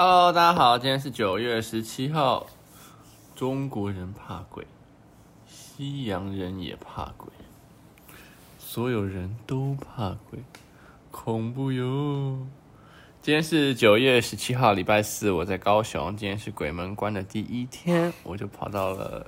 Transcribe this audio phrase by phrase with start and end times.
[0.00, 2.46] Hello，大家好，今天是九月十七号。
[3.34, 4.64] 中国人怕鬼，
[5.48, 7.28] 西洋人也怕鬼，
[8.60, 10.38] 所有人都怕鬼，
[11.10, 12.38] 恐怖哟。
[13.20, 16.16] 今天是九月十七号，礼拜四，我在高雄。
[16.16, 19.26] 今天是鬼门关的第一天，我就跑到了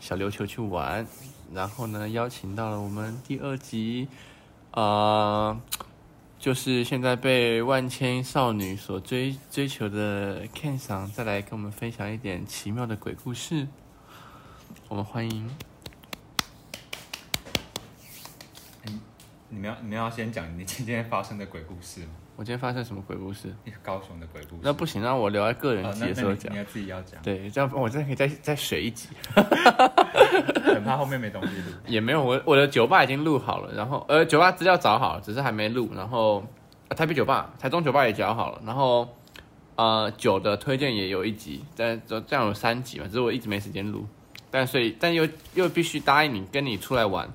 [0.00, 1.06] 小琉球去玩。
[1.52, 4.08] 然后呢，邀请到了我们第二集，
[4.70, 5.60] 啊、
[6.38, 13.66] 就是现在被万千少女所追追求的 Ken 桑，再来跟我们分享一点奇妙的鬼故事。
[14.88, 15.50] 我们欢迎。
[18.84, 19.00] 你
[19.48, 22.10] 你们要你们要先讲你今天发生的鬼故事吗？
[22.36, 23.48] 我今天发生什么鬼故事？
[23.82, 24.60] 高雄的鬼故事。
[24.62, 26.52] 那不行，让我留在个人集的时候讲。
[26.52, 27.22] 哦、你，你要自己要讲。
[27.22, 29.08] 对，这样我真的可以再再水一集。
[30.62, 31.72] 很怕后面没东西录。
[31.88, 35.90] 也没有，我我的酒吧已经录好了，然后呃，酒吧资料找好了，只是还没录。
[35.96, 36.44] 然后、
[36.88, 38.60] 呃、台北酒吧、台中酒吧也找好了。
[38.66, 39.08] 然后
[39.76, 44.06] 呃，酒的推荐也有一集，但这这样有三集嘛，只是我一直没时间录。
[44.50, 47.26] 但所以但又又必须答应你跟你出来玩，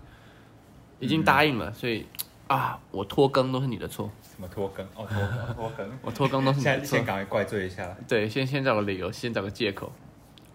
[0.99, 2.05] 已经答应了，嗯、所以
[2.45, 4.11] 啊，我拖更都是你的错。
[4.41, 4.83] 什么拖更？
[4.95, 6.63] 哦，拖更，拖更， 我拖更都是你。
[6.63, 7.95] 先先赶快怪罪一下。
[8.07, 9.91] 对，先先找个理由，先找个借口。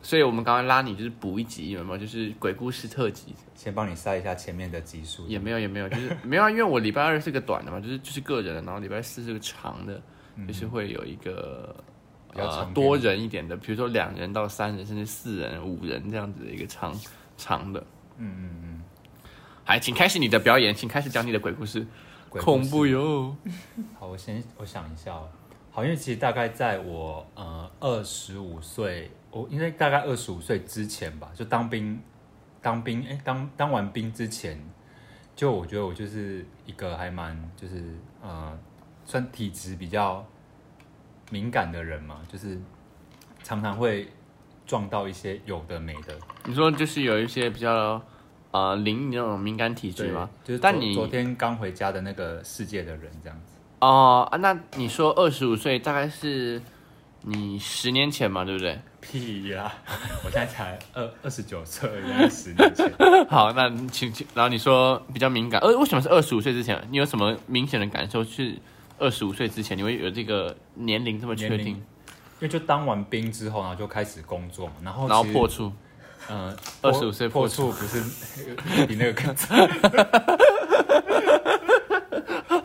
[0.03, 1.99] 所以我们刚刚拉你就是补一集，有没有？
[1.99, 5.25] 就是鬼故事特辑，先帮你塞一下前面的集数。
[5.29, 10.03] 也没有，也没有，就是没有啊，因为我礼拜二是个短的嘛，就是就是个人的，然后礼拜四是个长的，
[10.35, 11.75] 嗯、就是会有一个
[12.35, 16.93] 呃多人一点的，比如说两人到三人，甚至四人、五人这样子的一个长
[17.37, 17.81] 长的。
[18.19, 18.83] 嗯嗯嗯。
[19.65, 21.87] 好，请开始你的表演，请开始讲你的鬼故事。
[22.37, 23.35] 鬼恐怖哟！
[23.99, 25.29] 好，我先我想一下哦。
[25.71, 32.01] 好，因为其实大概在我呃二十五岁，我应该大概二十五岁之前吧，就当兵，
[32.61, 34.63] 当兵，哎，当当完兵之前，
[35.35, 37.83] 就我觉得我就是一个还蛮就是
[38.23, 38.59] 呃
[39.05, 40.25] 算体质比较
[41.31, 42.59] 敏感的人嘛，就是
[43.43, 44.09] 常常会
[44.67, 46.19] 撞到一些有的没的。
[46.45, 48.03] 你说就是有一些比较。
[48.57, 50.31] 啊，灵那种敏感体质吗？
[50.43, 53.53] 就是但你昨天刚回家的那个世界的人这样子。
[53.81, 56.63] 哦啊，那你说二十五岁大概是
[57.23, 58.79] 你十年前嘛，对不对？
[59.03, 59.71] 屁呀，
[60.25, 62.91] 我现在才二二十九岁，应该十年前。
[63.29, 66.83] 好，那请请，然后你说比较敏感，呃，为什么是二十五岁之前？
[66.91, 68.25] 你有什么明显的感受？
[68.25, 68.57] 是
[68.99, 71.69] 二十五岁之前你会有这个年龄这么确定？
[71.69, 75.71] 因为就当完兵之后，然后就开始工作嘛，然后然后破处。
[76.29, 78.03] 嗯，二十五岁破处不是
[78.87, 79.69] 比那个更惨。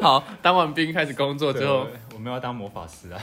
[0.01, 3.21] 好，当完兵开始工作之后，我们要当魔法师啊。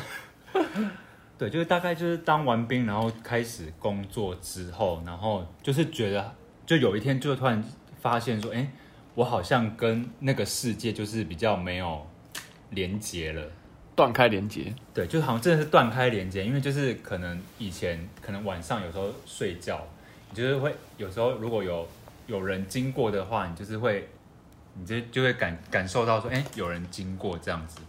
[1.37, 6.35] 对，就是大概就是当完兵，然后开始工作之后，然后就是觉得，
[6.67, 7.63] 就有一天就突然
[8.01, 8.71] 发现说，哎、欸，
[9.15, 12.07] 我好像跟那个世界就是比较没有
[12.71, 13.43] 连接了，
[13.97, 14.73] 断开连接。
[14.95, 19.85] 对，就好像真的是断开连接，因为就是可能以前可能晚上有时候睡觉。
[20.31, 21.89] 你就是会有时候如果有
[22.27, 24.09] 有人经过的话，你就是会，
[24.75, 27.81] 你就就会感感受到说，哎、欸，有人经过这样子。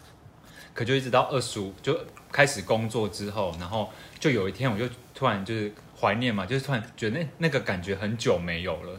[0.73, 1.99] 可就一直到二十五就
[2.31, 8.97] 开始工作之后，然后就有一天我就突然就是怀念嘛，就是突然觉得那那个感觉很久没有了。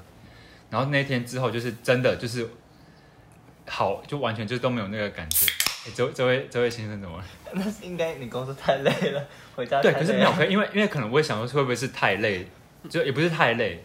[0.69, 2.47] 然后那天之后就是真的就是
[3.67, 5.47] 好，就完全就都没有那个感觉。
[5.87, 7.25] 哎、欸，这位这位这位先生怎么了？
[7.55, 12.47] 那是应该你工作太累了，回家对，可是没有，可因为因为可能我也想说会不会是太累。
[12.89, 13.85] 就也不是太累，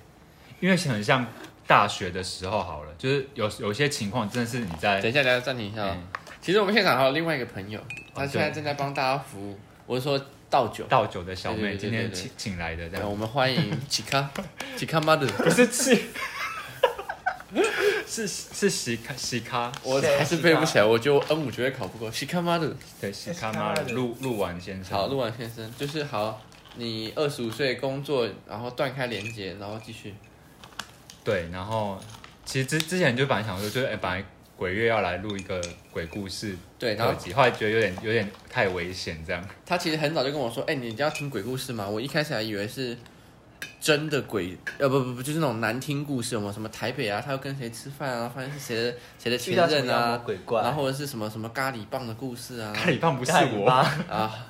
[0.59, 1.25] 因为很像
[1.67, 5.83] 大学的时候好了，就是有有些情况真的是你在等一下，等一下暂停一下。
[5.83, 6.07] 嗯、
[6.39, 7.79] 其实我们现场还有另外一个朋友，
[8.13, 9.59] 他现在正在帮大家服务。
[9.85, 10.19] 我是说
[10.49, 14.29] 倒酒，倒酒的小妹今天请请来的，这样我们欢迎 奇卡
[14.77, 16.05] 奇卡妈的，不是奇，
[18.07, 26.41] 是是西卡西卡，我还是背不起来，我觉得我 N 五绝对考不过西卡妈的，对西卡妈的鹿鹿丸先生，好鹿丸先生就是好。
[26.77, 30.13] 你二十五岁工作，然后断开连接，然后继续。
[31.23, 31.99] 对，然后
[32.43, 34.23] 其实之之前就本来想说，就是哎，本来
[34.55, 35.59] 鬼月要来录一个
[35.91, 39.43] 鬼故事，对，然后后来觉得有点有点太危险这样。
[39.65, 41.87] 他其实很早就跟我说，哎，你要听鬼故事吗？
[41.87, 42.95] 我一开始还以为是
[43.81, 49.37] 真的鬼，呃，不不不，就是那种难听故事，有没有什么台北啊，他要跟谁吃饭啊，发现是谁的谁的
[49.67, 54.47] 前任啊，鬼怪，然后或者是什么什么咖喱棒的故事啊，咖喱棒不是我 啊。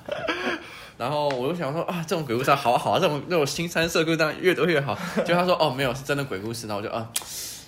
[0.98, 4.98] 然后我就想说啊，这种鬼故事好好啊，这种那种新三色故事这样越多越好。
[5.26, 7.10] 就他说哦，没有是真的鬼故事，然后我就啊，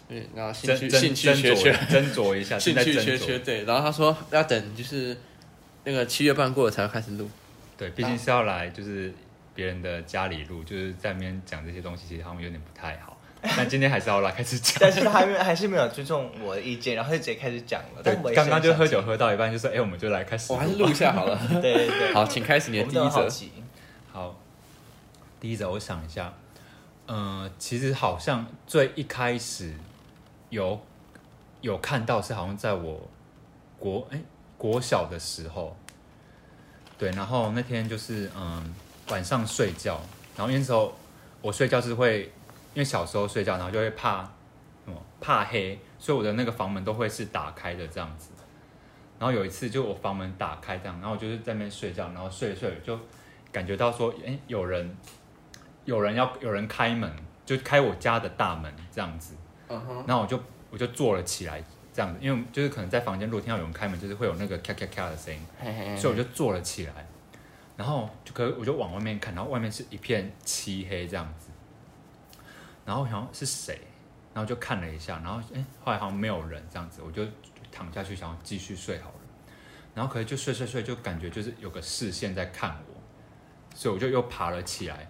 [0.08, 3.64] 对，然后兴趣兴趣缺缺斟酌一下，兴趣缺缺对。
[3.64, 5.14] 然后他说要等就是
[5.84, 7.28] 那个七月半过了才会开始录。
[7.76, 9.12] 对，毕竟是要来就是
[9.54, 13.17] 别人的家里录，就是在那边讲这些东西，其实他们有点不太好。
[13.56, 14.76] 但今天还是要来开始讲。
[14.80, 18.02] 但是他还没还是没有尊重我的意见，然后就直接开始讲了。
[18.02, 21.40] 对刚刚就喝酒喝到一半，就说：“哎、欸，我们就来开始。”我还是录一下好了。
[21.62, 23.28] 对对对，好，请开始你的第一则。
[24.12, 24.34] 好，
[25.38, 26.34] 第一则我想一下，
[27.06, 29.72] 嗯、呃，其实好像最一开始
[30.50, 30.80] 有
[31.60, 33.08] 有看到是好像在我
[33.78, 34.24] 国哎、欸、
[34.56, 35.76] 国小的时候，
[36.98, 38.64] 对，然后那天就是嗯、呃、
[39.10, 40.00] 晚上睡觉，
[40.36, 40.92] 然后那时候
[41.40, 42.32] 我睡觉是会
[42.78, 44.22] 因为小时候睡觉，然后就会怕
[44.84, 48.30] 什么怕黑，所以我的那个房门都会是打开的这样子。
[49.18, 52.96] 然后有一次就我房门打开这样，然后我就是在那边睡觉，然后睡睡就。
[53.50, 54.94] 感觉到说，哎，有人，
[55.86, 57.10] 有人要有人开门，
[57.46, 59.34] 就开我家的大门这样子。
[59.68, 60.04] 嗯哼。
[60.06, 60.38] 然后我就
[60.70, 65.40] 我就坐了起来，这样子，因为就是可能在房间如果听到有人开门，就是会有那个咔咔咔的声音。
[65.58, 65.96] 嘿嘿嘿。
[65.96, 66.92] 所以我就坐了起来，
[67.74, 71.47] 然后就可我就往外面看，然后外面是一片漆黑这样子。
[72.88, 73.78] 然后好像是谁，
[74.32, 77.22] 然后就看了一下，然后哎，后来好像没有人这样子，我就
[77.70, 79.14] 躺下去想要继续睡好了。
[79.94, 82.98] 然后可能就睡睡睡，就感觉就是有个视线在看我。
[83.74, 85.06] 所以我就又爬了起来，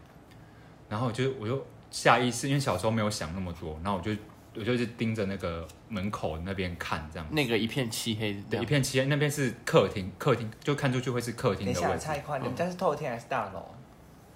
[0.88, 4.10] 然后我就我就下意识，因为小时候没有想那么多，然后我就
[4.56, 7.26] 我就一直盯着那个门口那边看，这样。
[7.30, 11.80] 那个一片漆黑，对，一片漆黑，那边是客厅，客厅就看出去会是客厅的位置。
[11.80, 13.64] 等一下，猜一块，你们家是透天还是大楼？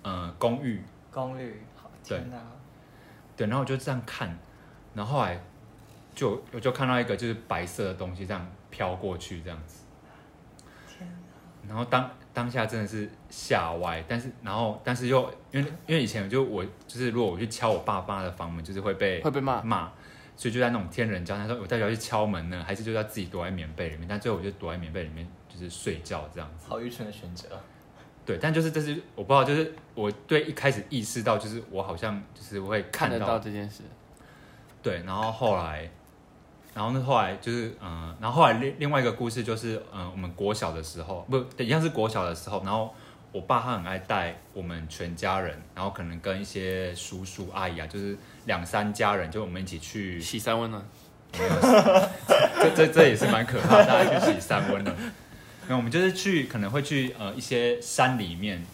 [0.05, 0.81] 嗯，公寓。
[1.11, 2.39] 公寓，好，天哪。
[3.43, 4.39] 对，然后我就这样看，
[4.95, 5.41] 然后后来
[6.15, 9.85] 就我就看到一个就是白色的东西这样飘过去，这样子。
[10.89, 11.69] 天哪。
[11.69, 12.11] 然后当。
[12.35, 19.93] 当下真的是吓歪，但是然后但是又因为因为以前就我就是如果我去敲我爸妈的房门，就是会被会被骂骂，
[20.35, 24.09] 所以就在那种天人交战，他说我到底要去敲门呢，还是就要自己躲在棉被里面？
[24.09, 26.71] 但最后我就躲在棉被里面，就是睡觉这样子。
[26.71, 27.49] 好愚蠢的选择。
[28.25, 33.83] 对，但就是这是我不知道，就是我对一开始意识到，就是我好像就是会看得到这件事。
[34.83, 35.91] 对，然后后来。
[36.75, 42.95] 然后呢，后来就是，嗯、呃，然后后来另另外一个故事就是，嗯、呃，我们国小的时候，不，一样是国小的时候，然后
[43.31, 48.17] 我爸他很爱带我们全家人，然后可能跟一些叔叔阿姨啊，就是
[48.47, 50.83] 两三家人，就我们一起去洗三温暖。
[51.35, 54.97] 这这这也是蛮可怕的，大家去洗三温暖。
[55.69, 58.65] 那我们就是去，可能会去呃一些山里面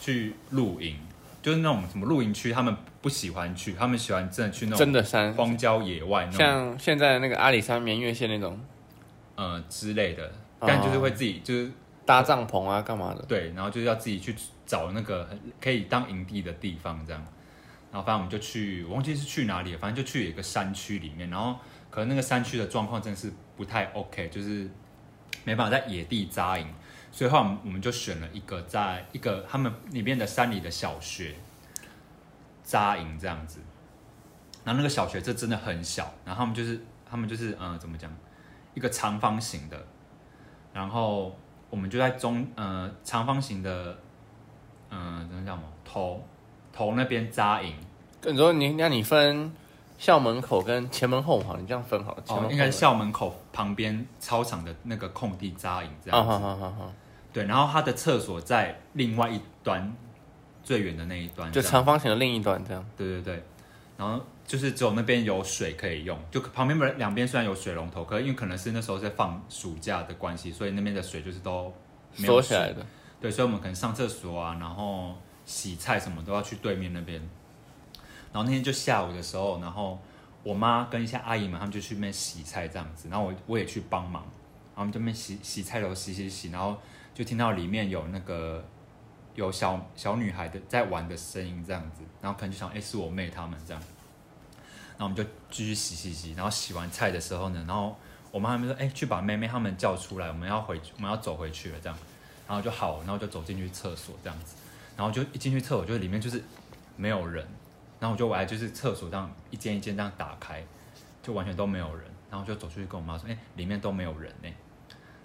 [0.00, 0.96] 去露营。
[1.42, 8.60] 就是那种什么露营区，他们不喜欢去，他们喜欢真的去那种真的山荒郊野外那种，像现在的那个阿里山绵月线那种，
[9.36, 10.30] 呃之类的，
[10.60, 11.70] 但就是会自己就是
[12.04, 13.24] 搭帐篷啊，干嘛的？
[13.26, 14.34] 对，然后就是要自己去
[14.66, 15.26] 找那个
[15.58, 17.26] 可以当营地的地方，这样。
[17.90, 21.30] 然后反正我们就去，我忘记是去哪里了，反正就去一个山区里面。
[21.30, 21.58] 然后
[21.88, 24.68] 可能那个山区的状况真的是不太 OK，就是
[25.44, 26.66] 没办法在野地扎营。
[27.12, 31.34] 所以后来我们就选了一个在一个他们里面的山里的小学
[32.62, 33.58] 扎营这样子，
[34.64, 38.08] 然后那个小学这真的很小，然后他们就是他们就是嗯、怎么讲，
[38.74, 39.84] 一个长方形的，
[40.72, 41.36] 然后
[41.68, 43.98] 我们就在中呃长方形的
[44.90, 46.24] 嗯、呃、怎么讲嘛头
[46.72, 47.74] 头那边扎营。
[48.22, 49.52] 你说你那你分
[50.00, 52.24] 校门口跟前门后门，你这样分好了？
[52.28, 56.32] 哦，应该是校门口旁边操场的那个空地扎营这样子。
[56.32, 56.92] 好好好好。
[57.34, 59.94] 对，然后他的厕所在另外一端，
[60.64, 62.82] 最远的那一端，就长方形的另一端，这样。
[62.96, 63.44] 对对对，
[63.98, 71.70] 然后就是只有那边有水可以用，就旁边的两边虽然有水龙头，可是因为可能是那时候在放暑假的关系，所以那边的水就是都
[72.14, 72.86] 锁起来的。
[73.20, 77.20] 对，所以我们可能上厕所啊，然后洗菜什么都要去对面那边。
[78.32, 79.98] 然后那天就下午的时候，然后
[80.42, 86.76] 我妈跟一些阿姨们，他们就去那边洗菜这样子，然后我我也去帮忙，然后我们这边洗洗菜都洗洗洗，然后。
[87.12, 88.64] 就听到里面有那个
[89.34, 93.82] 有小小女孩的在玩的声音，这样子，然后可能就想，哎、是我妹他们这样，
[94.96, 97.94] 然后我们就继续洗洗洗，然后洗完菜的时候呢，然后
[98.30, 101.98] 我妈他们说，哎、去把妹妹他们叫出来，我们要回去，我们要走回去了，这样，
[102.46, 104.54] 然后就好，然后就走进去厕所这样子，
[104.96, 106.42] 然后就一进去厕所，就里面就是
[106.96, 107.46] 没有人，
[108.00, 110.64] 然后我就我还就是厕所这样一间一间这样打开，
[111.22, 114.48] 就完全都没有人，然后就走出去跟我妈说，哎、欸，里面都没有人呢。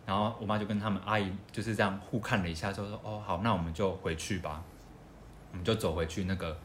[0.06, 4.64] 然后我妈就跟他们阿姨就是这样互看了一下，就说：“哦，好，那我们就回去吧。”
[5.52, 6.56] 我们就走回去那个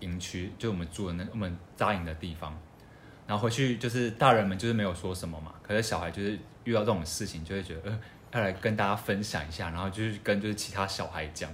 [0.00, 2.52] 营区，就我们住的那我们扎营的地方。
[3.26, 8.00] 然后回去就是大人们就是没有说什么嘛，可是小孩就是遇到这种事情就会觉得，呃，
[8.32, 11.48] 要来跟大家分享一下，然后就是跟就是其他小孩讲，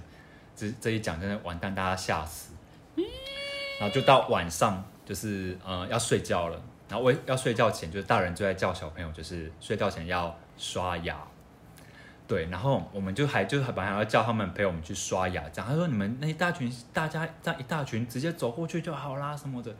[0.55, 2.51] 这这一讲真的完蛋，大家吓死。
[3.81, 10.33] 然后就到晚上就是呃要睡觉了，然后我要睡觉前就是大人就在叫小朋友，就是睡觉前要。
[10.57, 11.17] 刷牙，
[12.27, 19.73] 对，然后我们就还就是本来要叫他们陪我们去刷牙，这样他说你们那一大群大家这样一大群直接走过去就好啦什么的，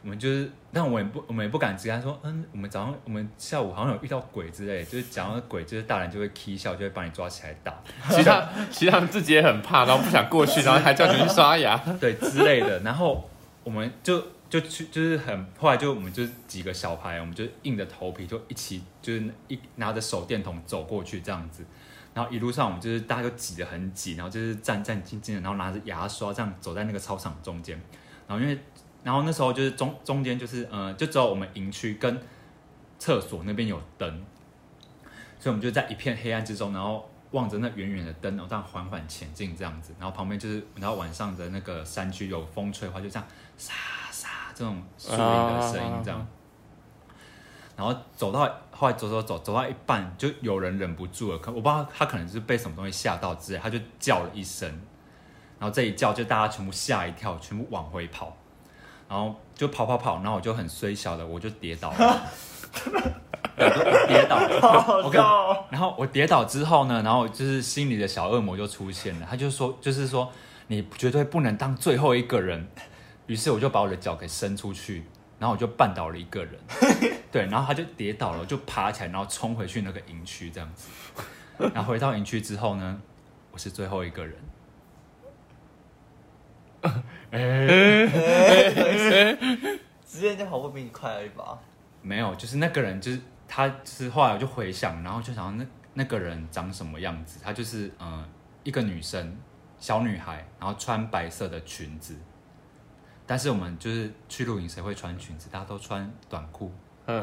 [0.00, 7.74] 我们就是，但我也不，我们也不敢直接说，嗯，我们早上，我们下午好像有遇到鬼之类，就是讲到鬼，就是大人就会踢笑，就会把你抓起来打。
[8.08, 12.80] 其他其他们自己也很怕，然后不想过去， 然后还叫你去刷牙，对之类的。
[12.80, 13.28] 然后
[13.64, 21.64] 我们就就去，就是很后来就我们就几个小孩，我们就硬着头皮就一起，就是一拿着手电筒走过去这样子。
[22.12, 27.76] 然后一路上我们就是大家都挤得很挤，然后就是战战兢兢的，然后拿着牙刷这样走在那个操场中间。
[28.28, 28.56] 然后因为
[29.02, 32.20] 然后那时候就是中中间就是呃，就只有我们营区跟
[32.98, 34.08] 厕所那边有灯，
[35.40, 39.92] 所以我们就在一片黑暗之中，然后望着那远远的灯，然后这样缓缓前进这样子。
[39.98, 43.72] 然后旁边就是，然后晚上的那个山区有风吹的话，就这样沙
[44.10, 46.26] 沙这种树林的声音这样。
[47.76, 54.68] 然后走到后来走走走走到一半，就有人忍不住了，可我不知道他可能是被什么东西吓到之类，他就叫了一声，
[55.58, 58.36] 然后这一叫就大家全部吓一跳，全部往回跑。
[59.08, 62.22] 然后就跑跑跑，然后我就很衰小的，我就跌倒了，
[63.56, 65.20] 我跌倒了，我跟，
[65.70, 70.32] 然后我跌倒之后呢，然后就是心里的小恶魔就出现了，他就说，就是说
[70.68, 72.68] 你绝对不能当最后一个人。
[73.26, 75.04] 于是我就把我的脚给伸出去，
[75.38, 76.58] 然后我就绊倒了一个人，
[77.32, 80.88] 对，然后他就跌倒了，就爬起来，然后冲回去那个营区这样子，
[81.72, 83.00] 然后回到营区之后呢，
[83.50, 84.36] 我是最后一个人。
[90.06, 91.58] 直接就跑步比你快了一把？
[92.02, 97.40] 没有，就是那个人，就是他，就是后来我就回想，然后就想那那个人长什么样子？
[97.42, 98.28] 他就是嗯、呃，
[98.62, 99.36] 一个女生，
[99.78, 102.14] 小女孩，然后穿白色的裙子。
[103.26, 105.48] 但是我们就是去露营，谁会穿裙子？
[105.50, 106.70] 大家都穿短裤，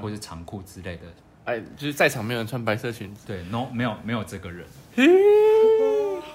[0.02, 1.04] 或者长裤之类的。
[1.46, 3.26] 哎，就是在场没有人穿白色裙子。
[3.26, 4.66] 对，no，没有，没有这个人。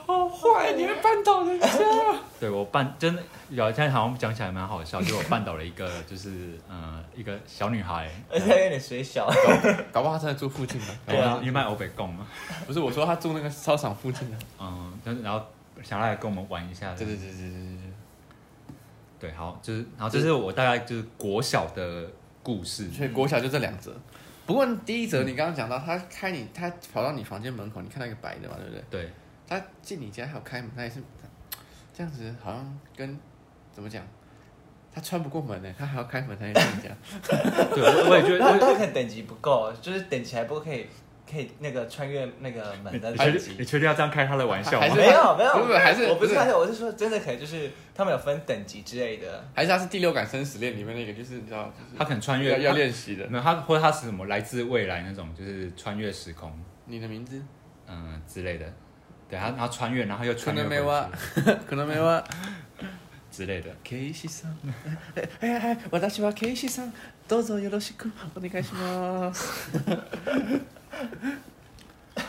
[0.06, 1.68] 好坏，你还绊倒人家？
[2.38, 9.28] 对，我绊真的有，现在好像讲起来蛮好笑，就我绊倒了一个，就是嗯，一个小女孩，而且有点水小，
[9.92, 10.86] 搞不好她正在住附近的。
[11.06, 12.26] 对啊，因为卖欧北贡嘛。
[12.66, 14.36] 不是，我说她住那个操场附近的。
[14.60, 14.92] 嗯，
[15.22, 15.44] 然后
[15.82, 16.94] 想来跟我们玩一下。
[16.94, 17.75] 对对对对对对。
[19.26, 22.08] 对，好，就是，然后这是我大概就是国小的
[22.42, 23.92] 故事，所以国小就这两则。
[24.46, 28.84] 不过第一则你刚刚讲到，他开你，他跑到你房间门口，你看到一个白的嘛，对不对？
[28.90, 29.10] 对。
[29.48, 31.02] 他进你家还有开门，他也是
[31.92, 33.18] 这样子，好像跟
[33.72, 34.04] 怎么讲？
[34.92, 36.94] 他穿不过门呢，他还要开门才能进你家。
[37.74, 40.86] 对，我也觉得，他他可能等级不够，就是等级还不可以，
[41.29, 43.55] 可以那个穿越那个门的等级。
[43.57, 44.87] 你确定要这样开他的玩笑吗？
[44.93, 49.43] 没有没有，不是还是我不是开，我是说真的，可能就是他们有分等级之类的。
[49.53, 53.25] 还是他是第六感生死恋里面那个，就是你知道，他可能穿越要练习的。
[53.27, 56.51] 没有他，或者他是什么来自未来那种，就是穿越时空。
[56.85, 57.41] 你的名字，
[57.87, 58.65] 嗯之类的。
[59.29, 61.51] 对，他然后穿越，然后又穿越回去。
[61.65, 62.23] 可能没有
[63.31, 63.69] 之类的。
[63.85, 64.73] Casey さん，
[65.15, 66.91] 哎哎哎，私は Casey さん、
[67.29, 69.71] どうぞよろしくお愿いします。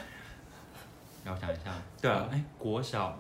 [1.26, 3.18] 让我想一下，对啊，哎，国小，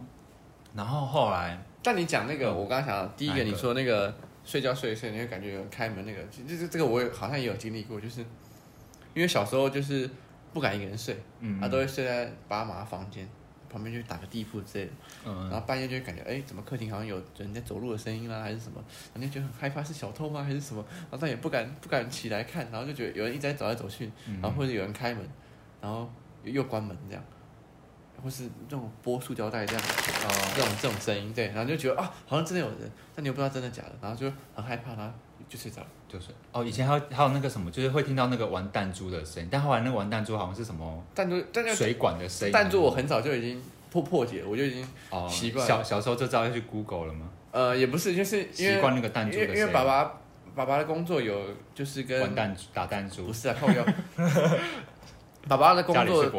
[0.75, 4.13] 然后后来，但你讲那个，我刚刚想到第一个，你说那个
[4.45, 8.21] 睡觉睡一睡，你会感觉有人开门，那个这这这个，我也好像也有经历过，就是
[9.13, 10.09] 因为小时候就是
[10.53, 13.27] 不敢一个人睡，嗯，他都会睡在爸妈房间。
[13.69, 14.91] 旁边就打个地铺之类的，
[15.25, 18.83] 嗯、然后半夜就会感觉，哎，怎么客厅好像有人在走路的声音啦，还是什么？
[19.13, 20.83] 然后就很害怕是小偷吗，还是什么？
[20.89, 25.27] 然后但也不敢不敢起来看，然后就觉得有人一直在走来走去，然后或者有人开门，
[25.81, 26.09] 然后
[26.43, 27.23] 又关门这样，
[28.23, 35.13] 或是这种拨塑胶袋这样，啊、呃，这种这种声音，对，然后就觉得啊，好像真的有人，但你又不知道真的假的，然后就很害怕，然后
[35.49, 36.33] 就睡着了，就睡。
[36.51, 42.51] 哦，以前还有还有那个什么，就是会听到那个玩弹珠的声音，但后来那个玩弹珠好像是什么弹珠，弹珠水管的声音。
[42.51, 43.61] 弹珠我很早就已经。
[43.89, 44.85] 破破解，我就已经
[45.29, 45.67] 习惯、哦。
[45.67, 47.29] 小小时候就知道要去 Google 了吗？
[47.51, 49.61] 呃，也不是，就是习惯那个弹珠的声音。
[49.61, 50.11] 因为爸爸
[50.53, 51.41] 爸爸的工作有
[51.73, 53.85] 就是跟玩弹珠打弹珠，不是啊，靠腰。
[55.47, 56.29] 爸爸的工作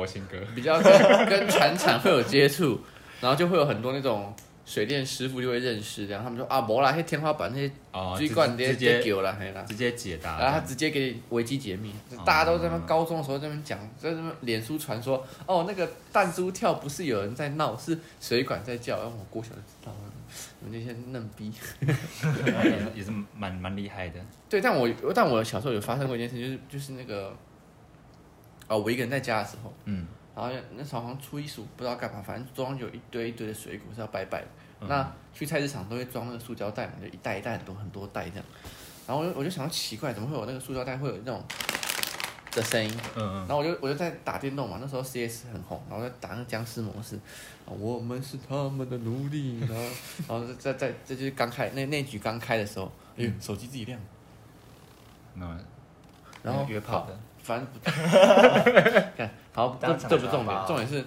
[0.54, 0.92] 比较跟
[1.26, 2.78] 跟传产会有接触，
[3.22, 4.32] 然后就会有很多那种。
[4.68, 7.72] 水电师傅就会认识，这样他们说啊，没啦，那天花板那些
[8.18, 11.90] 水管直接丢了，嘿啦，直接解答，然后他直接给你维基解密，
[12.22, 20.12] 大家都在那高中的时候在那边讲，在那边脸书传说，哦，那个弹珠跳不是有人在闹，是水管在叫，然后我过小就知道了，
[20.70, 21.50] 那些嫩逼，
[22.94, 24.20] 也是蛮蛮厉害的。
[24.50, 27.34] 对，但我但我小时候有发生过一件事，就是就是那个，
[28.68, 30.06] 哦，我一个人在家的时候，嗯。
[30.36, 34.46] 然后那时候好像初一十五不知道干嘛，反正桌上就有一堆一堆的水果是要拜拜的。
[34.80, 38.44] 嗯、那去菜市场都会装那个塑胶袋嘛，就一袋一袋很多很多袋这样。
[39.06, 41.42] 然后我就我就想到奇怪，怎么会有那个塑胶袋会有那种
[42.52, 42.90] 的声音？
[43.16, 43.34] 嗯嗯。
[43.46, 47.18] 然后我就我就在打电动嘛，那时候 CS 很红，然后在打那个僵尸模式。
[47.64, 49.60] 我们是他们的奴隶。
[49.60, 49.74] 然后
[50.28, 53.98] 然后在在这就是刚开那那局刚开的时候，哎呦，手机自己亮。
[55.34, 55.58] 那，
[56.42, 57.78] 然后约炮的，反正不
[59.16, 61.04] 看好，这这不重点，重点是，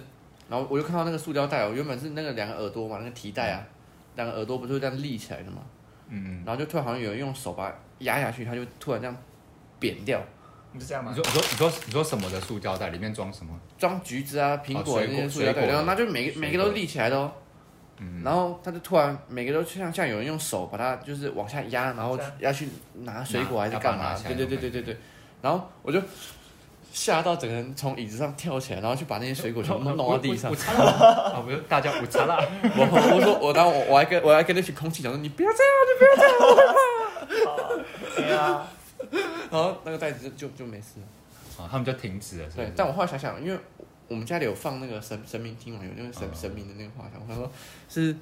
[0.52, 3.64] 然后我就看到那个塑胶袋，我原本是那个两个耳朵嘛，那个提袋啊，
[4.16, 5.62] 两个耳朵不是这样立起来的嘛，
[6.08, 9.16] 嗯然后就突然好像有人用手把它压下去，它就突然这样
[9.78, 10.22] 扁掉，
[10.72, 11.32] 你是这样吗你说？
[11.32, 13.58] 你说你说你说什么的塑胶袋里面装什么？
[13.78, 17.32] 装橘子啊、苹果哦那些塑胶袋，然后那就每个每个都立起来的哦。
[17.96, 22.68] 嗯，然后他就突然每个都像像有人用手把它就是往下压，然后要去
[23.04, 24.14] 拿水果还是干嘛？
[24.22, 24.96] 对对对对对对。
[25.40, 25.98] 然后我就
[26.92, 30.56] 吓到整个人从椅子上跳起来，然后去把那些水果全部弄到地上我。
[30.56, 31.32] 擦啦！
[31.34, 32.38] 啊，不是大家我擦啦！
[32.76, 37.82] 我我说我然后我我还跟我还跟那群空气讲说你不要这样，你不要这样，我会
[38.14, 38.22] 怕。
[38.22, 38.68] 对啊，
[39.50, 41.64] 然后那个袋子就就就没事了。
[41.64, 43.58] 啊，他们就停止了，对但我后来想想，因为
[44.08, 47.50] 我们家里有放那个神神明厅嘛，有那个神、嗯神明的那个画像，我想说
[47.88, 48.14] 是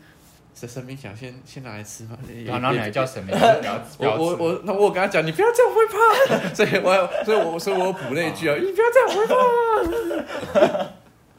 [0.61, 2.19] 神神明想先先拿来吃嘛。
[2.45, 6.49] 然后你还叫神明不要 不要吃我我我，那我跟他讲，你不要这样，我会怕。
[6.55, 10.85] 所以我有，所以我所以我有补那一句啊，你不要这样，我会怕。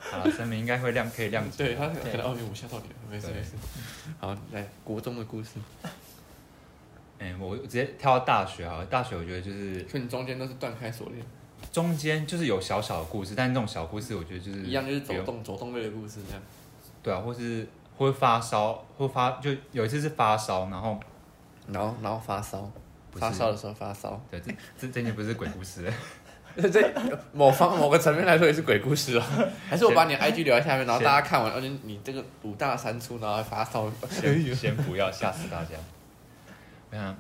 [0.17, 1.57] 好了，神明应该会亮可以谅解。
[1.57, 3.51] 对他可对能哦，我吓到你了，没事对没事。
[4.19, 5.51] 好，来国中的故事，
[7.19, 8.85] 哎、我直接跳到大学啊！
[8.89, 11.23] 大学我觉得就是所以你中间都是断开锁链，
[11.71, 16.41] 中间就是有小小的故事，但是那种小故事我觉得就是一样就是走动走动类的故事这样。
[17.03, 21.00] 对啊，或是会发烧，会发就有一次是发烧，然后
[21.67, 22.60] 然后然后发烧，
[23.12, 24.19] 不是发烧的时候发烧。
[24.29, 25.91] 对这这这件不是鬼故事，
[26.55, 26.93] 这
[27.31, 29.24] 某方某个层面来说也是鬼故事哦。
[29.69, 33.91] 还是我把你的 IG 留在下面，然后大家看完，而且你这个五大三粗，然后还发烧。
[34.10, 35.71] 先先不要吓死大家。
[36.89, 37.15] 我想，哦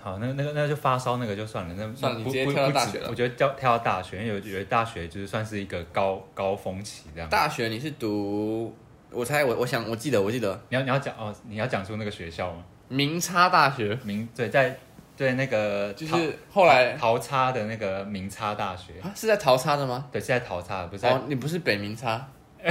[0.00, 7.28] 好，那那个那就发烧那个就算了，那不算了你直接不不止跳到大学了我觉得跳跳到大学，因为我觉得大学就是算是一个高高峰期这样。
[7.28, 8.74] 大学你是读，
[9.10, 12.64] 我猜我我想我记得我记得你要你要讲哦，你要讲出那个学校吗？
[12.88, 14.76] 明差大学，明对在
[15.16, 20.06] 对那个就是后来桃差的那个明差大学，啊是在桃差的吗？
[20.10, 22.28] 对，是在桃差，不是在、哦，你不是北明差，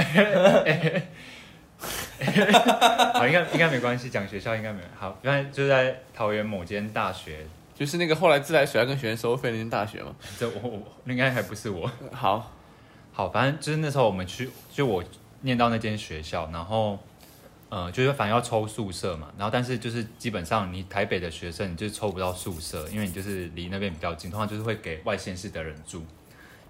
[3.14, 4.80] 好，应该应该没关系，讲学校应该没。
[4.98, 10.14] 好，原来就是在桃园某间大学，就是那个后来自来水要跟学生收费那间大学嘛。
[10.38, 11.90] 这我我应该还不是我。
[12.12, 12.52] 好，
[13.12, 15.04] 好，反正就是那时候我们去，就我
[15.42, 16.98] 念到那间学校，然后
[17.68, 26.04] 呃，就是反正要抽宿舍嘛，然后但是就是基本上你台北的学生你就是抽不到宿舍，因为你就是离那边比较近，通常就是会给外县市的人住。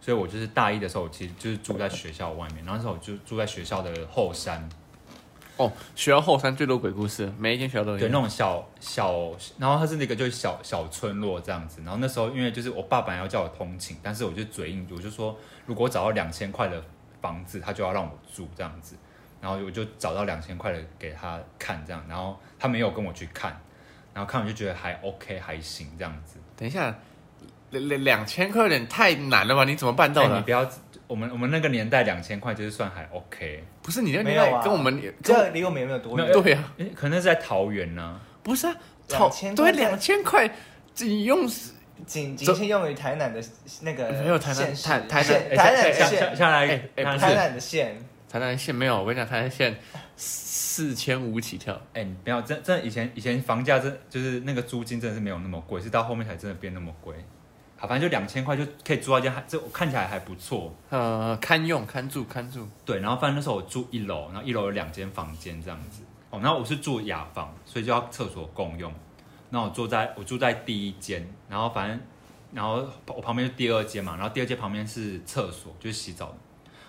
[0.01, 4.69] 所以我就是大一的时候，我其实就是住在学校外面，然后那时候我就住在学校的后山，
[5.59, 7.99] 哦，学校后山最多鬼故事，每一间学校都有。
[7.99, 11.83] 对，那种小小，然后它是那个就是小小村落这样子。
[11.85, 16.83] 然后那时候因为就是我爸爸要叫我通勤，但是我就嘴硬，我就说如果我找到两千块的
[17.21, 18.97] 房子，他就要让我住这样子。
[19.41, 23.57] 然后我就找到两千块的给他看这样，然后他没有跟我去看，
[24.13, 26.39] 然后看我就觉得还 OK 还行这样子。
[26.57, 26.93] 等一下，
[27.71, 29.65] 两两两千块有点太难了吧？
[29.65, 30.35] 你怎么办到的？
[30.35, 30.69] 哎你不要，
[31.09, 33.65] 我们我们那个年代两千块就是算还 OK。
[33.83, 36.33] 不是你那没有啊年代跟我们这跟离我们有没有多没远？
[36.33, 38.77] 有对呀，诶可能是在桃园呢、不是啊，
[39.09, 40.49] 炒2000块对两千块，
[40.95, 41.49] 仅用
[42.07, 43.43] 仅仅限用于台南的
[43.81, 47.97] 那个没有台南县市台台南台南的下下县，下来，台南的县，
[48.31, 49.75] 台南县没有，我跟你讲，台南县
[50.15, 51.81] 四千五起跳。
[51.95, 57.15] 哎、你不要，真真的以前以前房价真就是那个租金真的是没有那么贵，是到后面才真的变那么贵。
[57.81, 60.75] 好，反正就两千块就可以租到一间还这看起来还不错。
[60.91, 62.67] 呃，堪用、堪住、堪住。
[62.85, 66.03] 对，然后反正那时候我住一楼，然后一楼有两间房间这样子。
[66.31, 68.93] 哦，然后我是住雅房，所以就要厕所共用。
[69.51, 72.01] 那我住在我住在第一间，然后反正
[72.53, 76.35] 然后我旁边是第二间嘛，然后第二间旁边是厕所，就是洗澡的。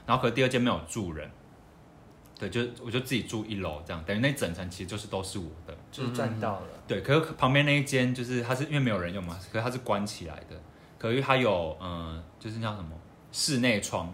[0.08, 1.30] 然后可是第二间没有住人，
[2.40, 5.78] 对，就我就自己住一楼这样，等于那整层其实就是都是我的。
[5.92, 6.68] 就是赚到了。
[6.88, 10.60] 对，可是旁边那一间就是它是因为没有人用嘛，可是它是关起来的。
[11.00, 12.92] 可是它有嗯、呃，就是叫什么
[13.32, 14.14] 室内窗，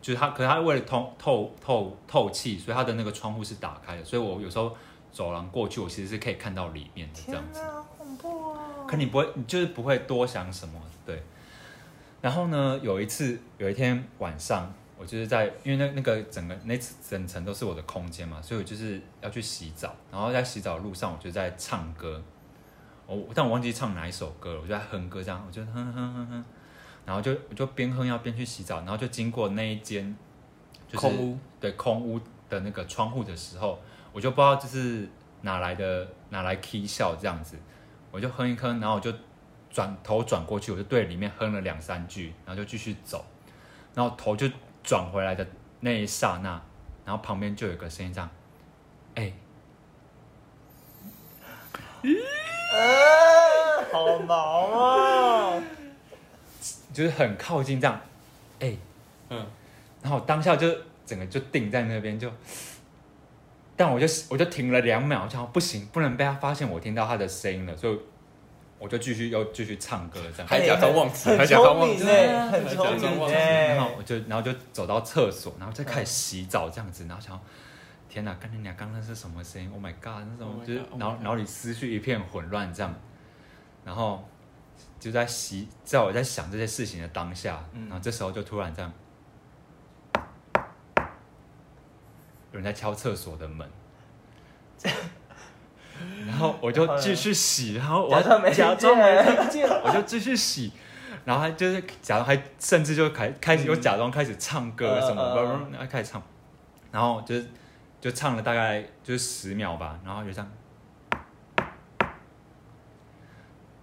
[0.00, 4.76] 就是它，可是它为了通透透透气，所以它的那个窗户是打开的，所以我有时候
[5.10, 7.60] 走廊过去，我其实是可以看到里面的这样子。
[7.62, 8.86] 好恐怖哦！
[8.86, 11.22] 可你不会，你就是不会多想什么，对。
[12.20, 22.22] 然后呢，有一次有一天晚上，我就是在，因为那那个整个那整层都是我的空间嘛，所以我就是要去洗澡，然后在洗澡的路上，我就在唱歌。
[23.16, 26.44] 我但我忘记唱哪一首歌了，我就在哼歌，这样我就哼哼哼哼，
[27.06, 30.14] 然后就我就边哼要边去洗澡，然后就经过那一间
[30.86, 33.80] 就是空屋，对空屋的那个窗户的时候，
[34.12, 35.08] 我就不知道这是
[35.40, 37.56] 哪来的哪来 key 笑这样子，
[38.10, 39.10] 我就哼一哼，然后我就
[39.70, 43.24] 转头转过去，我就对里面哼了两三句，然后就继续走，
[43.94, 44.46] 然后头就
[44.82, 45.46] 转回来的
[45.80, 46.60] 那一刹那，
[47.06, 48.28] 然后旁边就有一个声音这样，
[49.14, 49.32] 哎、
[53.90, 55.62] 好毛啊！
[56.92, 58.00] 就是很靠近这样，
[58.60, 58.76] 哎、
[59.30, 59.46] 嗯，
[60.02, 60.68] 然后当下就
[61.06, 62.30] 整个就定在那边就，
[63.76, 67.98] 但我就我就停了两秒，我想不行，不能被他发现我听到他的声音了，所以
[68.78, 72.04] 我就继续又继续唱歌这样，还假装忘词，还假装忘词。
[72.04, 72.50] 然
[73.80, 77.40] 后我就然后就走到厕所，然后再开始洗澡这样子，然后想，
[78.08, 82.94] 天哪，刚才你俩刚刚是什么声音？Oh my god，那种 Oh 就是脑脑里思绪一片混乱这样，
[83.84, 84.26] 然后
[84.98, 88.92] 就在洗，在我在想这些事情的当下，然后这时候就突然这样，
[92.52, 93.68] 有人在敲厕所的门。
[96.26, 98.64] 然后我就继续洗，然后我假装没听
[99.50, 99.68] 见。
[99.82, 100.72] 我就继续洗，
[101.24, 105.72] 然后还就是假装还甚至就开开始又假装开始唱歌什么，嗯嗯嗯。
[105.72, 106.22] 然后开始唱，
[106.92, 107.48] 然后就是
[108.00, 110.50] 就唱了大概就是十秒吧，然后就这样，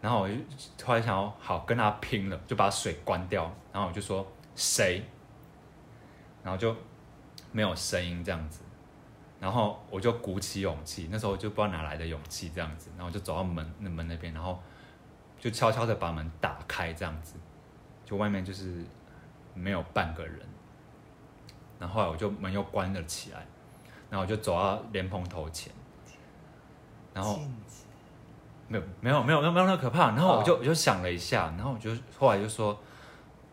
[0.02, 0.36] 然后我就
[0.78, 4.26] 突然想要好跟他拼了，就把水关掉，然后我就说
[4.56, 5.04] 谁，
[6.44, 6.76] 然后就
[7.52, 8.62] 没有声音这样子。
[9.38, 14.60] 然后我就鼓起勇气，那时候就不知道哪来的勇气，这样子，然后就走到门那门那边，然后
[15.38, 17.36] 就悄悄的把门打开，这样子，
[18.06, 18.84] 就外面就是
[19.54, 20.40] 没有半个人。
[21.78, 23.46] 然后后来我就门又关了起来，
[24.10, 25.72] 然后我就走到莲蓬头前，
[27.14, 27.40] 然后
[28.68, 32.78] 没有没有没有没有没有那么可怕，然后我就我就想了一下，然后我就后来就说，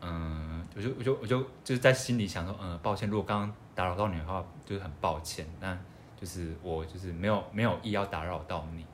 [0.01, 3.55] 嗯，我就我就我就就是在心里想说，嗯，抱歉，如果刚刚。
[3.75, 5.83] 打扰到你的话，就是很抱歉，但
[6.15, 8.85] 就是我就是没有没有意要打扰到你，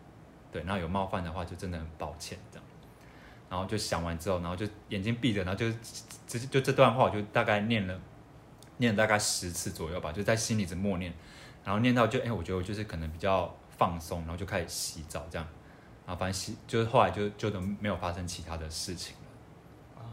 [0.53, 2.65] 对，然后有冒犯的话，就真的很抱歉这样。
[3.51, 5.69] 然后就想完之后，然后就眼睛闭着，然后就
[6.29, 8.01] 就就这段话，我就大概念了
[8.77, 11.13] 念了大概十次左右吧，就在心里一直默念，
[11.69, 15.47] 然后念到就哎，我觉得我就是可能比较放松，然后就开始洗澡这样，
[16.07, 20.05] 然后反正洗就是后来就就都没有发生其他的事情了。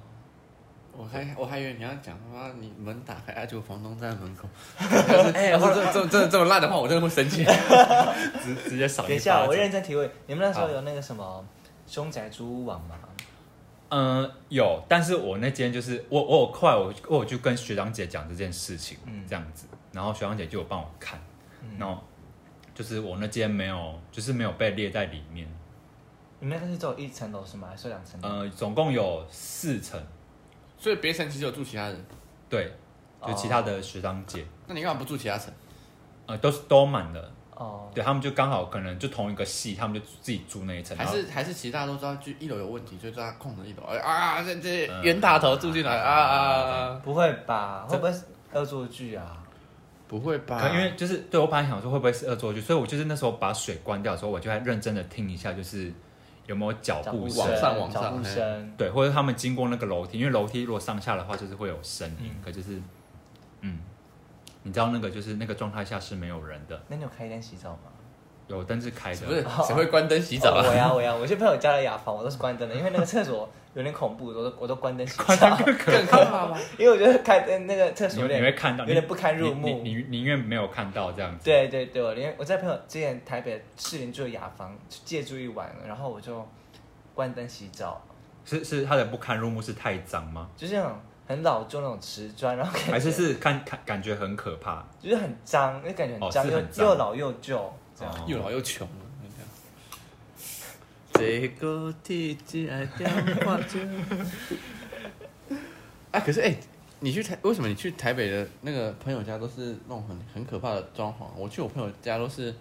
[0.91, 4.49] 我还我还以为你要讲说你门打开，哎，就房东站在门口。
[5.33, 7.45] 哎，要是这这这这么烂的话，我真的会生气。
[8.43, 9.07] 直直接扫。
[9.07, 11.45] 等一下，我认真提问，你们那时候有那个什么
[11.87, 12.99] 凶宅租屋网吗？
[13.87, 21.17] 嗯，有，但是我那间就是我我有快我我有去跟学长姐讲这件事情，嗯，这样子，然后学长姐就有帮我看，
[21.77, 22.01] 然后
[22.73, 25.47] 就是我那间没有，就是没有被列在里面。
[26.39, 27.67] 你们那个是只有一层楼是吗？
[27.69, 28.27] 还是两层楼？
[28.29, 30.01] 呃，总共有四层。
[30.77, 32.05] 所以别层其实有住其他人，
[32.49, 32.71] 对，
[33.25, 34.45] 就其他的学长姐。
[34.67, 35.53] 那你干嘛不住其他层？
[36.25, 37.31] 呃，都是都满的。
[37.55, 40.95] 哦，对他们就刚好可能就同一个系，他们就自己住那一层。
[40.97, 43.83] 还是还是其他都知道，就一楼有问题，就知道空着一楼。
[43.83, 47.01] 哎啊，这这冤大头住进来啊啊！
[47.01, 47.85] 不会吧？
[47.87, 49.41] 会不会是恶作剧啊？
[50.19, 50.59] 不会吧？
[50.59, 55.91] 可因为就是对我本来想说会不会是恶作剧，所以我就是那时候把水关掉的时候，我就在认真的听一下，就是。
[56.47, 57.39] 有没有脚步声？
[57.39, 58.73] 往上往上，脚步声。
[58.77, 62.29] 对，或者他们经过那个楼梯，因为楼梯如果上下的话，就是会有声音。
[62.45, 62.79] 可就是，
[63.61, 63.79] 嗯，
[64.61, 66.79] 你知道那个就是那个状态下是没有人的。
[66.87, 67.89] 那你有开灯洗澡吗？
[68.47, 69.25] 有灯是开的。
[69.25, 70.63] 不是，谁会关灯洗澡啊？
[70.67, 75.57] 我呀我呀，我去朋友家的雅房我都是关灯的，因为那个厕所有点恐怖，我都我都关灯洗澡。
[75.57, 76.57] 更可怕吗？
[76.77, 79.81] 因为我觉得开灯那个厕所有点你会看到，有点不堪入目。
[79.83, 81.43] 你你宁愿没有看到这样子。
[81.45, 86.47] 对对对，我连我在朋友之前台北市林住的雅房借住一晚，然后我就。
[87.15, 88.01] 关灯洗澡，
[88.43, 90.49] 是是他的不堪入目是太脏吗？
[90.57, 90.91] 就是那种
[91.25, 98.87] 很老旧那种瓷砖，然后还是是看看感觉很可怕，就是很脏，那感觉很脏，又又老又旧，这样又老又穷。
[101.13, 103.09] 这个地址爱电
[103.45, 103.79] 话就。
[106.11, 106.55] 啊，可是哎，
[106.99, 111.25] 你去台为什么你去台北的那个朋友家都是那种很很可怕的装潢？
[111.37, 112.53] 我去我朋友家都是。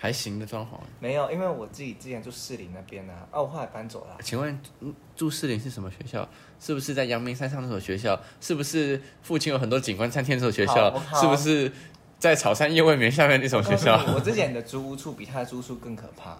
[0.00, 4.16] 还行的装潢，没有，因为我自己之前住士林那边啊，哦，我后来搬走了。
[4.22, 4.56] 请问
[5.16, 6.28] 住士林是什么学校？
[6.60, 8.16] 是不是在阳明山上那所学校？
[8.40, 10.96] 是不是附近有很多景观餐厅那所学校？
[11.20, 11.72] 是不是
[12.18, 14.00] 在草山夜未眠下面那所学校？
[14.14, 16.36] 我之前的租屋处比他的租处更可怕。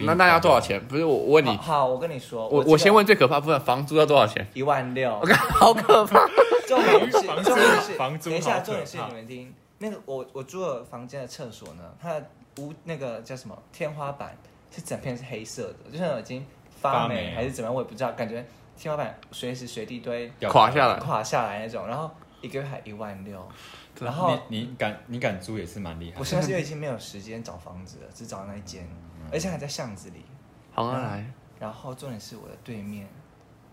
[0.00, 0.78] 那那要多少钱？
[0.86, 1.56] 不是我，我问你。
[1.56, 4.46] 好，我跟你说，我我先问最可怕部分，房租要多少钱？
[4.52, 5.18] 一万六。
[5.20, 6.28] 我 看好可怕。
[6.68, 8.30] 重点是，房租是，房租。
[8.30, 12.26] 等一下，重点是你们听，那个我我租的房间的厕所呢，它的。
[12.60, 13.62] 屋那个叫什么？
[13.72, 14.32] 天花板
[14.70, 16.46] 是整片是黑色的，就像已经
[16.80, 18.12] 发霉还是怎么样，我也不知道。
[18.12, 18.46] 感觉
[18.78, 21.84] 天花板随时随地都会垮下来，垮下来那种。
[21.88, 22.08] 然后
[22.42, 23.44] 一个月还一万六，
[24.00, 26.18] 然后你你敢你敢租也是蛮厉害。
[26.18, 28.88] 我现在是因为已经没有时间找房子了，只找那一间，
[29.30, 30.24] 而且还在巷子里。
[30.72, 31.32] 好啊，来。
[31.60, 33.08] 然后重点是我的对面，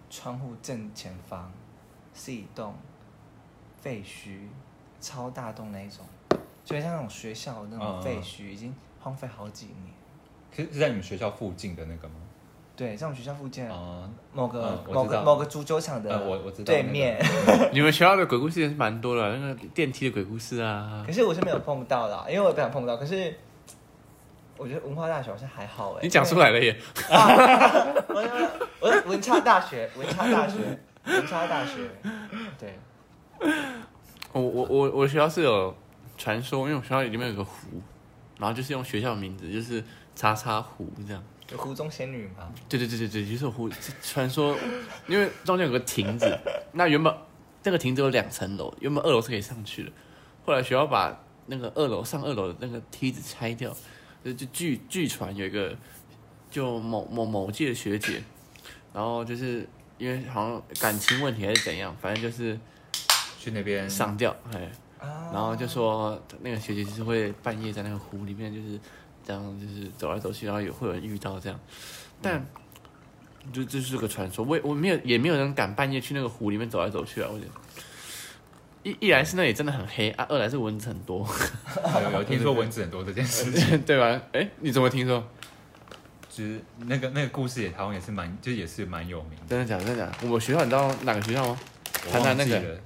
[0.10, 1.52] 窗户正前方
[2.14, 2.76] 是一栋
[3.82, 4.48] 废墟，
[5.00, 6.06] 超大栋那一种。
[6.64, 9.94] 就像那种学校那种废墟，已经荒废好几年。
[10.52, 12.16] 是是在你们学校附近的那个吗？
[12.82, 17.24] 对，在我们学校附近哦，某个、嗯某个某个足球场的呃我我知道对面。
[17.72, 21.14] 你们学校的鬼故事也是蛮多的，那个电梯的鬼故事啊可。
[21.14, 22.98] 是我是没有碰到啦，因为我也不想碰到。
[22.98, 23.36] 可是
[24.58, 26.00] 我觉得文化大学好像还好哎。
[26.02, 26.76] 你讲出来了耶！
[28.08, 30.58] 我我文差大学，文差大学，
[31.06, 31.88] 文差大学，
[32.58, 32.80] 对，
[34.34, 35.72] 我我我我学校是有
[36.18, 37.80] 传说，因为我学校里面有个湖，
[38.40, 39.84] 然后就是用学校名字，就是
[40.16, 41.22] 叉叉湖这样。
[41.52, 42.52] 有湖中仙女嘛。
[42.70, 43.70] 对对对对对，就是湖
[44.02, 44.58] 传 说，
[45.08, 46.38] 因为中间有个亭子，
[46.72, 47.14] 那原本
[47.64, 49.92] 那个亭子有两层楼，原本二楼是可以上去的，
[50.46, 53.76] 后来学校把那个二楼上二楼的那个梯子拆掉，
[54.24, 55.76] 就就据据传有一个
[56.50, 58.24] 就某某某届的学姐，
[58.94, 62.58] 然后就是因为好像感情问题还是怎样，反正就是
[63.40, 64.72] 去那边上吊，哎。
[65.00, 68.80] 啊然后就说那个学姐就是会半夜在那个湖里面就是
[69.26, 71.60] 这样就是走来走去，然后也会有人遇到这样，
[72.22, 72.46] 但
[73.52, 77.52] 就这是个传说，我也我没有也没有人敢半夜去那个湖里面走来走去啊，我觉得。
[78.84, 81.28] 一一来是那里真的很黑啊，二来是蚊子很多，
[82.04, 84.20] 有有听说蚊子很多这件事情， 对吧？
[84.34, 85.24] 哎，你怎么听说？
[86.28, 89.46] 就是那个那个故事也好像也是蛮，就也是蛮有名的。
[89.50, 89.86] 真的假的？
[89.86, 90.18] 真的假的？
[90.24, 91.60] 我们学校你知道哪个学校吗？
[92.08, 92.80] 我台南那个忘记了，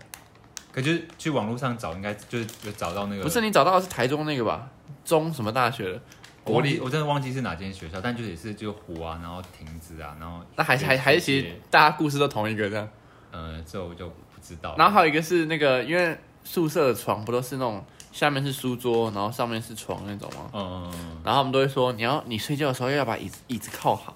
[0.74, 3.24] 可就是去网络上找，应该就是有找到那个。
[3.24, 4.70] 不是你找到的是台中那个吧？
[5.06, 6.02] 中什么大学的？
[6.46, 12.88] 国立我，我真的忘记是哪间学校，但就也是就湖啊，然后亭子啊，然后那还是还还是其实大家故事都同一个这样。
[13.32, 14.76] 呃，这我就不知道。
[14.78, 20.50] 然后还有一个是那个，因为宿舍的床不都是那种下面是书桌，然后上面是床那种吗？
[20.54, 24.16] 嗯，然后他们都会说，你要你睡觉的时候要把椅子椅子靠好，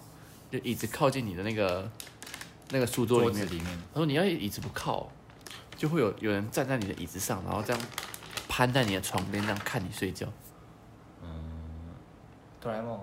[0.51, 1.91] 就椅子靠近你的那个
[2.69, 3.45] 那个书桌里面。
[3.47, 5.11] 里面，他说你要椅子不靠，
[5.75, 7.81] 就会有有人站在你的椅子上，然后这样
[8.47, 10.27] 攀在你的床边，这样看你睡觉。
[12.61, 12.99] 哆啦 A 梦，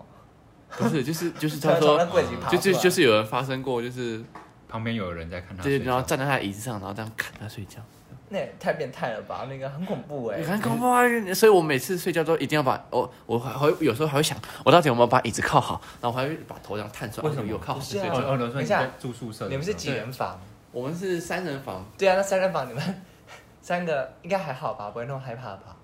[0.70, 4.22] 不是，就是就是他从说就就就是有人发生过，就是
[4.68, 5.90] 旁边有人在看他就是睡觉。
[5.90, 7.80] 然后站在他的椅子上，然后这样看他睡觉。
[8.28, 9.46] 那也太变态了吧？
[9.48, 10.44] 那个很恐怖哎你。
[10.44, 11.04] 看恐怖啊！
[11.32, 20.40] 所以我每次睡觉都一定要把我我还会有时候还会想，我到底有没有把椅子靠好，然后我还会把头这样探出来，为什么有靠等一下住宿舍你们是几人房？
[20.72, 23.02] 我们是三人房，对啊，那三人房你们
[23.62, 24.90] 三个应该还好吧？
[24.90, 25.76] 不会那么害怕吧？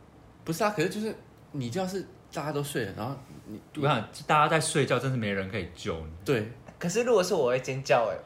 [0.43, 0.73] 不是啊？
[0.75, 1.15] 可是就是
[1.53, 2.05] 你就要是
[2.35, 3.15] 大家都睡了，然后
[3.53, 6.07] 你我想大家在睡觉，真是没人可以救你。
[6.25, 8.17] 对可是如果是我会尖叫哎。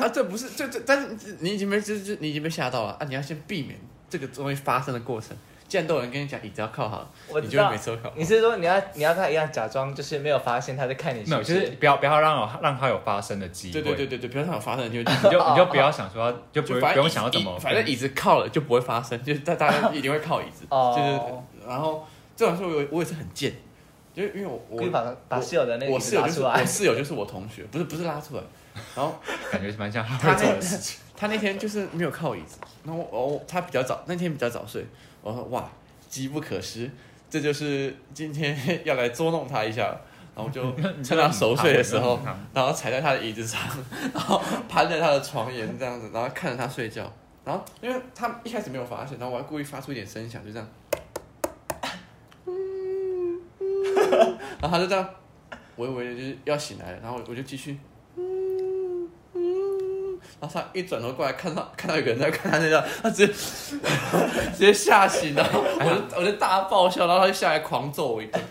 [0.00, 3.06] 啊，这不是这这，但是你已经被就是你已经被吓到了啊！
[3.08, 5.36] 你要先避免这个东西发生的过程。
[5.68, 8.14] 既然都有人跟你讲椅子要靠好，你就会我知道每次都靠好。
[8.16, 13.72] 你是说你要你要跟他一样假装就是没有发现他在看你是没有，就是是不要不要让有让他有发生的机会。
[13.72, 15.02] 对对对对对，不要让有发生的机会。
[15.10, 23.52] 你就你就不要想说要，就不用不用想要怎么，反正椅子靠了就不会发生，就是大大家一定会靠椅子，哦就是然后这种时候我我也是很贱，
[24.16, 26.60] 就是因为我我可以把把室友的那个我室友就是拉出来。
[26.62, 28.42] 我室友就是我同学，不是不是拉出来，
[28.96, 29.14] 然后
[29.52, 31.00] 感觉蛮像他那的事情。
[31.14, 34.86] 他那天就是没有靠椅子，然后我我他比较早那天比较早睡，
[35.22, 35.70] 我说哇
[36.08, 36.90] 机不可失，
[37.28, 39.94] 这就是今天要来捉弄他一下，
[40.34, 42.18] 然后 就趁他熟睡的时候，
[42.54, 43.60] 然后踩在他的椅子上，
[44.14, 47.10] 然后攀在他的床沿这样子，然后看着他睡觉，
[47.44, 50.68] 然后因为他一开始没有发现，然后我还故意发出一点声响，就这样，
[54.60, 55.08] 然后他就这样
[55.76, 57.78] 微微的就是要醒来了，然后我就继续。
[58.16, 63.32] 嗯嗯然后他一转头过来，看到看到有个人在看他那个，他直接
[64.52, 68.42] 直接吓醒，然后我就我就大爆笑，然后他就下来狂揍我一顿。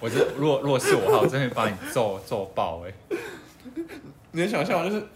[0.00, 2.92] 我这如果如果是我的话，我真的会把你揍揍爆哎、
[4.32, 4.88] 你能想象吗？
[4.88, 5.06] 就是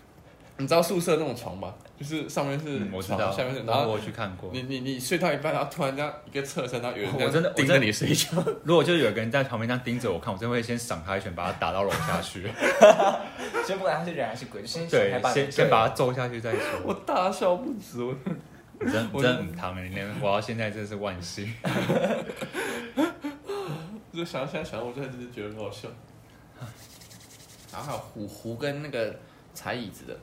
[0.58, 1.74] 你知道宿舍那种床吧？
[1.98, 4.50] 就是上面是嗯，我知床，道，下面是，然后我去看过。
[4.52, 8.28] 你你你睡到一半，然后突然这样一个侧身，然后有人我真的盯着你睡觉。
[8.64, 12.42] 如果就是有个人在旁边这样盯着我看，我真的会先赏他一拳，把他打到楼下去。
[13.66, 16.94] 先不管他是人还是鬼，就先对先把，先先把他揍下去再说 我。
[17.06, 18.14] 大笑不止，我
[18.80, 21.52] 你真我你真的很疼哎，你连我到现在真的是万幸。
[24.12, 25.88] 就想现在想到，我真的就是觉得很好笑。
[27.72, 29.16] 然后还有虎虎跟那个
[29.54, 30.14] 踩椅子的，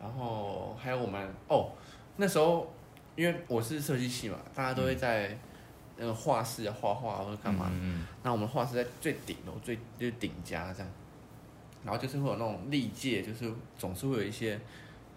[0.00, 1.70] 然后还有我们哦，
[2.16, 2.72] 那时候
[3.14, 5.36] 因为我是设计系嘛，大家都会在
[5.96, 7.70] 那个画室啊画画或者干嘛。
[7.72, 10.92] 嗯那我们画室在最顶楼最就是顶家这样，
[11.84, 14.60] 然后就是会有那种历届，就是总是会有一些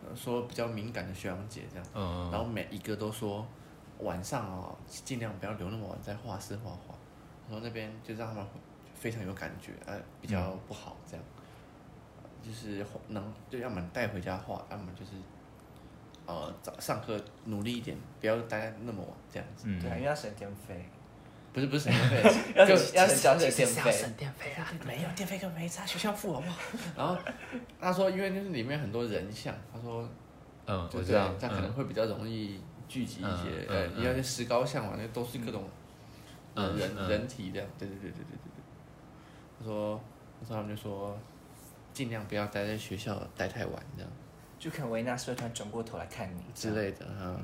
[0.03, 1.85] 呃说比较敏感的学长姐这样。
[1.93, 3.45] 嗯，然后每一个都说
[3.99, 6.95] 晚上哦，尽量不要留那么晚在画室画画，
[7.49, 8.47] 然后那边就让他们
[8.95, 11.25] 非常有感觉，呃，比较不好这样，
[12.41, 15.12] 就是能就要么带回家画，要么就是
[16.25, 19.65] 呃早上课努力一点，不要待那么晚这样子。
[19.67, 20.84] 嗯对啊，因为要省电费。
[21.52, 26.58] 不是不是省电费，要就要交这个电费，省电费啊，没有电费跟没差，学校付好不好？
[26.95, 27.17] 然后
[27.82, 30.08] 他说，因为就是里面很多人像，他说，
[30.67, 35.67] 嗯，就我知道，他可能会比较容易聚集一些，嗯呃，嗯你要是石膏像嘛，那都是各种
[36.54, 38.62] 嗯人嗯人体这样，对对对对对对对。
[39.60, 39.99] 他说，
[40.39, 41.17] 他说他们就说，
[41.99, 44.09] 尽量不要待在学校待太晚这样
[44.57, 47.38] 就可能维纳斯会突然转过头来看你之类的，嗯。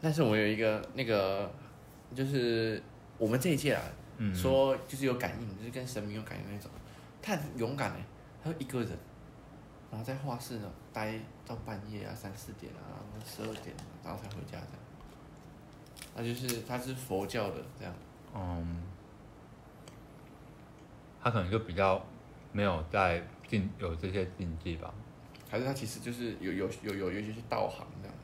[0.00, 1.48] 但是我有一个那个，
[2.12, 2.82] 就是
[3.18, 3.82] 我们这一届啊，
[4.16, 6.68] 嗯说就是有感应，就是跟神明有感应那种。
[7.22, 8.04] 他很勇敢哎，
[8.42, 8.90] 他就一个人，
[9.92, 11.14] 然后在画室呢待
[11.46, 13.72] 到半夜啊，三四点啊，十二点，
[14.02, 14.66] 然后才回家这样。
[16.16, 17.94] 他就是他是佛教的这样。
[18.34, 18.82] 嗯，
[21.26, 22.00] 他可能就比较
[22.52, 24.94] 没有在禁有这些禁忌吧。
[25.50, 28.16] 还是他其实就是有有有有有一些道行这样，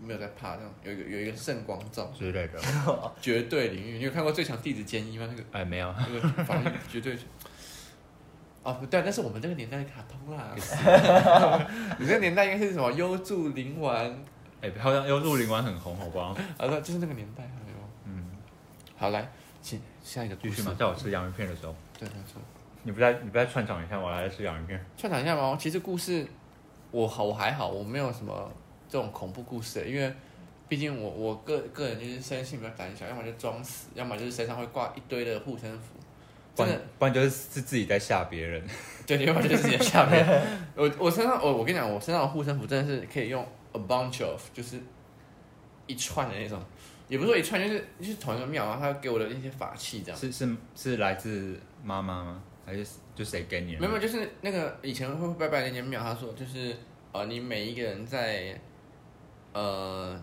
[0.00, 0.74] 没有在怕这样。
[0.82, 2.58] 有一个有一个圣光照之类的。
[3.20, 5.26] 绝对领域，你有看过《最强弟子监一》吗？
[5.30, 5.94] 那个哎，没有。
[5.98, 7.18] 那个 法律绝对。
[8.62, 10.54] 哦，不对，那是我们这个年代的卡通啦。
[12.00, 12.90] 你这个年代应该是什么？
[12.92, 14.10] 幽助灵丸。
[14.62, 16.28] 哎，好像幽助灵丸很红，好不好？
[16.56, 17.46] 啊，对，就是那个年代。
[18.06, 18.24] 嗯，
[18.96, 20.74] 好，来，请下一个继续嘛。
[20.78, 22.40] 在我吃洋芋片的时候，对，没错。
[22.82, 24.86] 你不在，你不在串场一下，我来吃洋芋片。
[24.96, 25.56] 串场一下吗？
[25.58, 26.26] 其实故事，
[26.90, 28.50] 我好，我还好，我没有什么
[28.88, 30.12] 这种恐怖故事，因为
[30.68, 35.94] 毕竟我我个个人就是生性比较胆小，要么就装死，要么就是身上会挂一堆的护身符。
[36.54, 38.62] 不然，不然就是是自己在吓别人。
[39.06, 40.42] 对，要么就是自己在吓别人。
[40.74, 44.80] 我 我身上，我我跟你讲，我身上的护身符真的是可以用 a bunch of，就是
[45.86, 46.58] 一串的那种，
[47.08, 50.18] 也不是说一串，就是就是同一个庙然后，他给我的那些法器这样。
[50.18, 52.42] 是是是来自妈妈吗？
[52.66, 53.80] 还是就谁给你的？
[53.80, 56.76] 没有，就是那个以前会拜拜那间庙，他说就是
[57.12, 58.60] 呃，你每一个人在
[59.52, 60.20] 呃，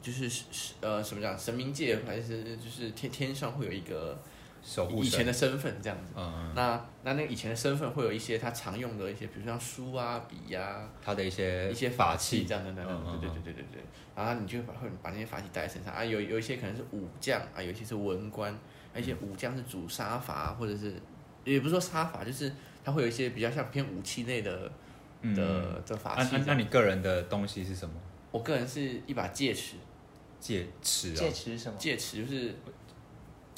[0.00, 0.44] 就是
[0.80, 4.18] 呃什么讲神明界还是就是天天上会有一个
[4.62, 6.14] 守护以前的身份这样子。
[6.16, 6.52] 嗯嗯。
[6.56, 13.04] 那那那个以前的身份会有一些他常用的一些，比如像书啊、笔呀、啊，他的一些一些法器这样的，等等。
[13.06, 13.82] 嗯对对对对对对。
[14.16, 18.52] 然后你就把会把那些法器带在身上啊，有有一些可能是武将啊，有一些是文官，
[18.98, 20.94] 有一些武将是主杀伐或者是。
[21.44, 22.52] 也不是说杀法，就是
[22.84, 24.70] 它会有一些比较像偏武器类的、
[25.22, 26.28] 嗯、的的法器。
[26.32, 27.94] 那、啊、那你个人的东西是什么？
[28.30, 29.76] 我个人是一把戒尺。
[30.38, 31.16] 戒尺啊？
[31.16, 31.78] 戒尺是什么？
[31.78, 32.54] 戒尺就是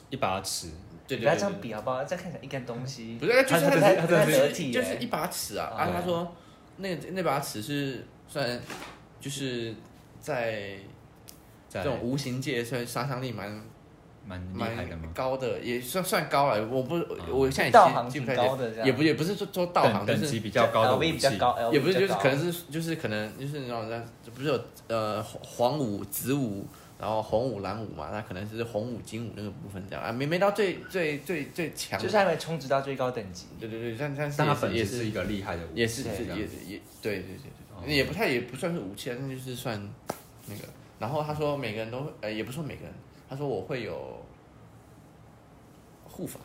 [0.09, 0.69] 一把尺。
[1.09, 2.05] 对对，对，对，不要这样比好不好？
[2.05, 3.19] 这样看起来一根东西。
[3.19, 5.67] 不是，就是它不太不太得体，就是一把尺啊。
[5.67, 6.33] 啊，他说
[6.77, 8.61] 那那把尺是算
[9.21, 9.75] 就是
[10.21, 10.79] 在
[11.69, 13.61] 这种无形界算杀伤力蛮。
[14.27, 15.09] 蛮厉害的吗？
[15.15, 24.03] 高的也算算高了，我不，嗯、我现在道行挺高的，也不也不是说说道行，等级比较高的武器，比较高，也不是就是可能是就是可能就是那种
[24.35, 26.67] 不是有呃黄武、紫武，
[27.01, 30.05] 然后红武、蓝武嘛，那可能是红武、金武那个部分这样。
[30.05, 33.47] 啊，没没到最最最最强，就是还没充值到最高等级。
[33.59, 39.81] 对对对，但但是它本也是一个厉害的武器，也是也也也对对对对，也不太也不算是武器，但就是算
[40.47, 40.61] 那个。
[40.99, 42.93] 然后他说每个人都呃也不说每个人，
[43.31, 44.21] 他说我会有。
[46.13, 46.41] 护法，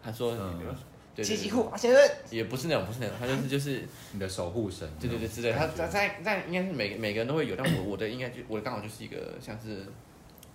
[0.00, 0.76] 他说，嗯、
[1.16, 9.84] 对积极护法先生，也不是那种，不是那种，他就是就是你的守护神，对对对之类，他他在在应该是每每个人都会有，但我我的应该就我刚好就是一个像是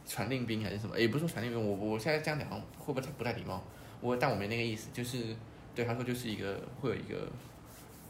[0.07, 3.61] 传令兵还是什么，也不是说传令兵，我我现在这样讲会不会不太礼貌？
[3.99, 5.35] 我但我没那个意思，就是
[5.75, 7.27] 对他说就是一个会有一个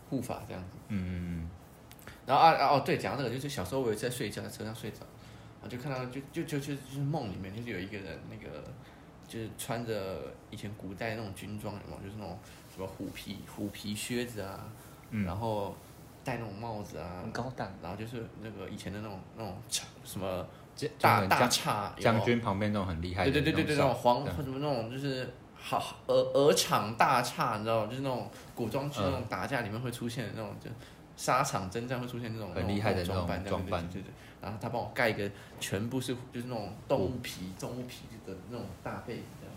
[0.09, 1.49] 护法这样子，嗯嗯嗯，
[2.27, 4.97] 然后啊啊哦对，讲到这个就是小时候我有在睡觉，在车上睡着，
[5.63, 8.63] 然后就看到就就就就就是梦里面就是有一个人那个。
[9.25, 12.03] 就是穿着以前古代那种军装，有没有？
[12.03, 12.37] 就是那种
[12.71, 14.69] 什么虎皮虎皮靴子啊，
[15.09, 15.75] 嗯、然后
[16.23, 17.67] 戴那种帽子啊，很高档。
[17.81, 19.57] 然后就是那个以前的那种那种
[20.03, 20.45] 什么
[20.99, 27.87] 大大叉将军旁边那种很厉害的，对对对对对，那种黄什么那种就是好鹅鹅场大叉，你知道吗？
[27.89, 30.69] 就是那种古装剧那种打架里面会出现的那种，就
[31.15, 34.13] 沙场征战会出现那种很厉害的装扮，装扮，对对对。
[34.43, 39.55] 然后他帮我盖一个全部是就是那种动物皮动物皮的那种大被子这样，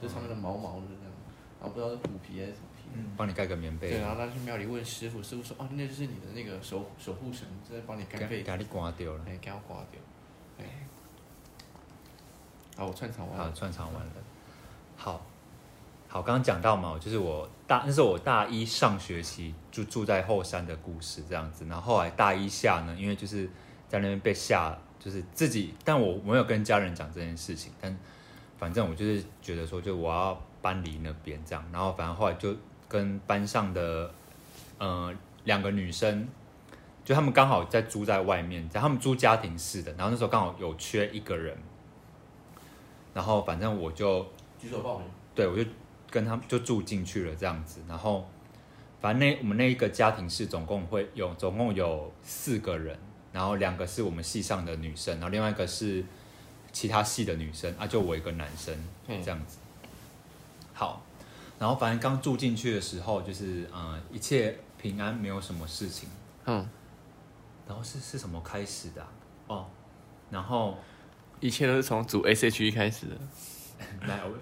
[0.00, 1.12] 就上面的毛毛的这样，
[1.60, 3.90] 然后不知道是虎皮还是什么皮，嗯，帮你盖个棉被。
[3.90, 8.50] 对，然后他去庙里问师傅，师傅说哦，那就是你的那个守守护神在帮你盖被子。
[8.50, 9.24] 给你刮掉了。
[9.26, 10.00] 哎，给我刮掉。
[10.60, 10.64] 哎，
[12.76, 13.44] 好，我串场完了。
[13.46, 14.12] 好，串场完了。
[14.96, 15.20] 好，
[16.06, 23.50] 好，刚刚讲到嘛，就是我大那是我大一上学期就住在后山的故事这样子，然后后来大一下呢，因为就是。
[23.88, 27.98] 在那边被吓，就是自己，但我没有跟家人讲这件事情，但
[28.58, 32.54] 反正我就是觉得说，就我要搬离那边这样，然后反正后来就
[32.88, 34.10] 跟班上的，
[34.78, 36.28] 嗯，两个女生，
[37.04, 41.56] 就他们刚好在租在外面，在他们租家庭式的，然后那时候刚好有缺一个人，
[43.14, 44.26] 然后反正我就
[44.60, 45.64] 举手报名，对我就
[46.10, 48.28] 跟他们就住进去了这样子，然后
[49.00, 52.98] 反正那我们那一个家庭是总共会有总共有四个人，
[53.32, 56.04] 然后两个是我们系上的女生，然后另外一个是
[56.72, 58.76] 其他系的女生啊，就我一个男生
[59.06, 59.58] 这样子。
[60.72, 61.02] 好，
[61.58, 66.08] 然后反正刚住进去的时候就是嗯、呃、一切平安，没有什么事情。
[66.46, 66.68] 嗯，
[67.66, 69.08] 然后是是什么开始的、啊？
[69.48, 69.66] 哦，
[70.30, 70.76] 然后。
[71.40, 73.16] 一切都是从组 SHE 开始的。
[74.08, 74.36] 来，我，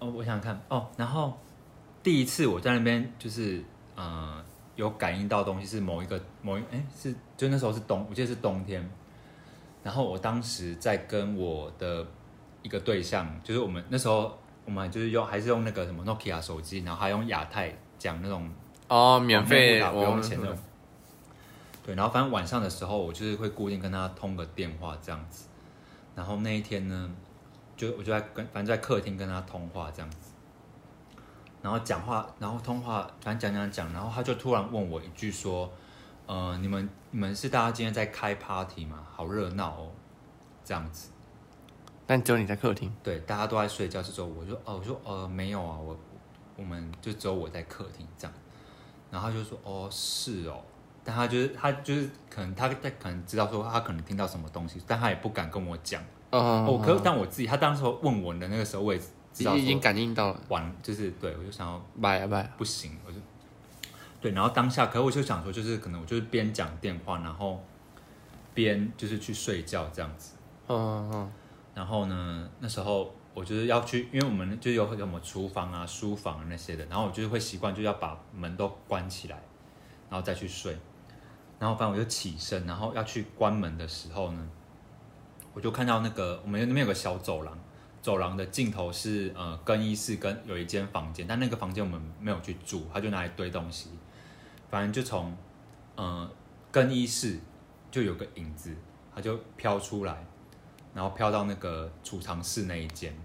[0.00, 0.90] 哦，我想想看哦。
[0.96, 1.38] 然后
[2.02, 3.62] 第一次我在那边就是，
[3.94, 4.44] 呃，
[4.76, 8.88] 有感应到东西是某一个某一哎是就那时候是冬，我记得是冬天。
[9.82, 12.06] 然后我当时在跟我的
[12.62, 18.50] 一个对象，就是我们那时候我们就是用还是用那个什么 Nokia 手机，然后还用亚太讲那种
[18.88, 20.56] 哦免费打不用钱的。
[21.84, 25.48] 对，然后反正晚上的时候，我就是会固定跟他通个电话这样子。
[26.14, 27.10] 然后那一天呢，
[27.76, 30.30] 就我就在跟，反正在客厅跟他通话这样子，
[31.64, 35.72] 然后讲话，然后通话，反正讲讲讲，然后他就突然问我一句说，
[36.26, 38.98] 呃，你们你们是大家今天在开 party 吗？
[39.10, 39.90] 好热闹哦，
[40.62, 41.08] 这样子。
[42.06, 42.94] 但只有你在客厅？
[43.02, 45.96] 对，大家都在睡觉，这时候我就哦，我说呃没有啊，我
[46.54, 48.36] 我们就只有我在客厅这样，
[49.10, 50.60] 然后他就说哦是哦。
[51.02, 56.02] 但他就是他就是可能他他可能知道说他可能听到什么东西，但他也不敢跟我讲。
[56.30, 59.00] 哦，我可但我自己，他当时问我的那个时候，我也
[59.34, 60.40] 知道已经感应到了。
[60.48, 63.18] 完就是对我就想要拜啊拜，不行，我就
[64.20, 64.30] 对。
[64.30, 67.62] 然后当下，可我就想说，就是可能我就是边讲电话，然后
[68.54, 70.34] 边就是去睡觉这样子。
[70.68, 71.32] 嗯嗯。
[71.74, 79.42] 然后呢，那时候我就是要去，因为我们就有什么厨房啊、书房啊那些的，然后我就是会习惯就要把门都关起来，
[80.08, 80.78] 然后再去睡。
[81.58, 84.48] 然后反正我就起身，然后要去关门的时候呢，
[85.52, 87.58] 我就看到那个我们那边有个小走廊，
[88.04, 93.88] 走廊的尽头是呃更衣室跟有一间房间，但那个房间我们没有去住，他就拿来堆东西。
[94.70, 95.34] 反正就从
[95.96, 96.30] 呃
[96.70, 97.38] 更衣室
[97.90, 98.76] 就有个影子，
[99.14, 100.22] 它就飘出来，
[100.92, 103.16] 然后飘到那个储藏室那一间。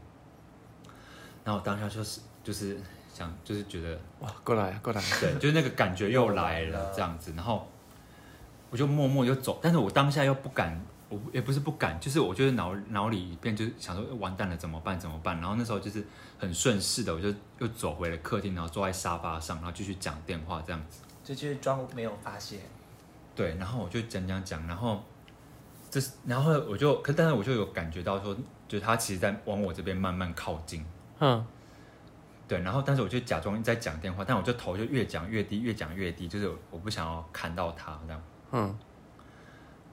[1.43, 2.79] 然后当下就是就是
[3.13, 7.67] 想就是觉得哇过来过来，对，就是那个感觉又来了这样子，然后。
[8.71, 10.79] 我就默默就走，但是我当下又不敢，
[11.09, 16.05] 我也不是不敢，就是我就是脑脑里一边就是想说完蛋了怎么办怎么办，然后那时候就是
[16.37, 22.59] 很顺势的，我就又走回了客厅，然后坐在沙发上，然后继续讲电话这样子，就就是装没有发现，
[23.35, 25.03] 对，然后我就讲讲讲，然后
[25.89, 28.35] 这是然后我就可但是我就有感觉到说，
[28.67, 30.85] 就是他其实在往我这边慢慢靠近，
[31.19, 31.43] 嗯，
[32.47, 38.21] 对，然后但是我就假装在讲电话，但我就头就越讲越低，越讲越低，就是我不想要看到他这样。
[38.51, 38.77] 嗯，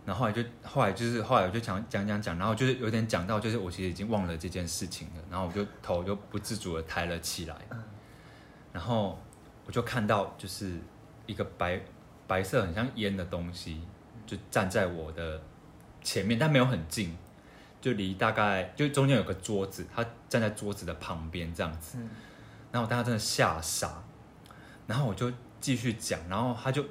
[0.07, 7.57] 然后后来就后来就是后来我就讲讲讲讲，然后就是有点讲到，就是我其实已经忘了这件事情了，然后我就头就不自主的抬了起来，
[8.73, 9.21] 然后
[9.67, 10.79] 我就看到就是
[11.27, 11.81] 一个白
[12.29, 13.81] 白色很像烟的东西，
[14.25, 15.43] 就站在我的
[16.03, 17.19] 前面，但没有很近，
[17.81, 21.99] 就离大概就中间有个桌子，他站在桌子的旁边这样子，
[22.71, 24.05] 然后我当时真的吓傻，
[24.87, 26.85] 然后我就继续讲，然后他就。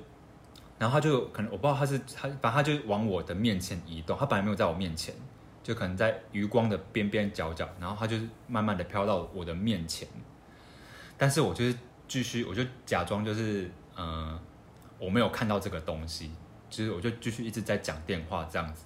[0.78, 4.18] 然后他就可能我不知道他是他，反正他就往我的面前移动。
[4.18, 5.16] 他本来没有在我面前，
[5.64, 7.68] 就可能在余光的边边角角。
[7.80, 8.18] 然后他就
[8.48, 10.08] 慢慢的飘到我的面前。
[11.18, 14.38] 但是我就是继续，我就假装就是嗯、
[15.00, 16.30] 我没有看到这个东西，
[16.70, 18.84] 就是我就继续一直在讲电话这样子。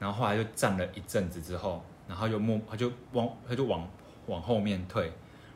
[0.00, 3.88] 然后后来就站了一阵子之后，然后就默他就往他就往
[4.26, 5.12] 往后面退，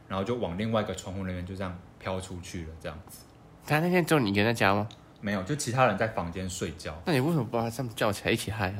[0.07, 3.25] 然后就往另外一个窗户那边就这样飘出去了这样子。
[3.67, 4.89] 他那天只有你一个人在家吗？
[5.27, 6.95] 没有，就其他人在房间睡觉。
[7.05, 8.79] 那你为什么不把他这么叫起来一起嗨啊？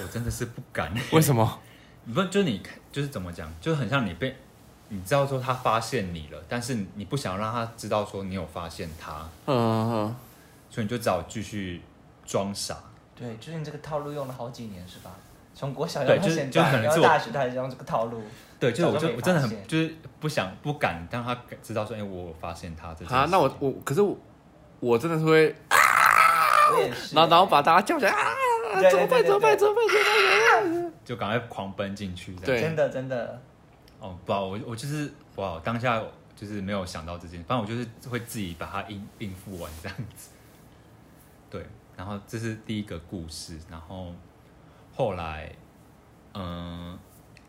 [0.00, 0.94] 我真的是不敢。
[1.10, 1.58] 为什么？
[2.14, 2.62] 不，就你
[2.92, 4.36] 就是怎么讲，就是很像你被
[4.90, 9.28] 你知道说他发现你了，但是你不想让他知道说你有发现他。
[9.46, 10.14] 嗯。
[10.70, 11.82] 所以你就只好继续
[12.24, 12.76] 装傻。
[13.16, 15.10] 对，就是你这个套路用了好几年是吧？
[15.52, 18.22] 从国小用到现在，然后大学他用这个套路。
[18.60, 23.04] 对，就是我就我真的很就是不想不敢让他知道说，哎，我发现他这。
[23.06, 24.16] 啊，那我我可是我。
[24.80, 25.76] 我真的是会啊，
[27.12, 28.34] 然后然后把大家叫起来啊，
[28.90, 29.24] 怎么办？
[29.24, 29.56] 怎么办？
[29.56, 29.88] 怎么办？
[29.88, 32.34] 怎么办，就赶快狂奔进去。
[32.36, 33.40] 对，真的真的。
[33.98, 36.02] 哦，不，我我就是哇，当下
[36.36, 40.30] 就是没有想到这件，反正我就是会自己把它应应付完这样子。
[41.48, 41.64] 对，
[41.96, 44.12] 然后这是第一个故事，然后
[44.94, 45.50] 后来，
[46.34, 46.98] 嗯，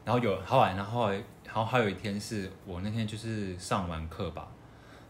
[0.05, 4.47] 然后有后来，然后然后还有一天是我那天就是上完课吧，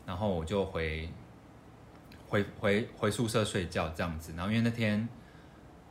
[0.05, 1.07] 然后我就回。
[2.27, 5.07] 回回回宿舍睡觉这样子，然后因为那天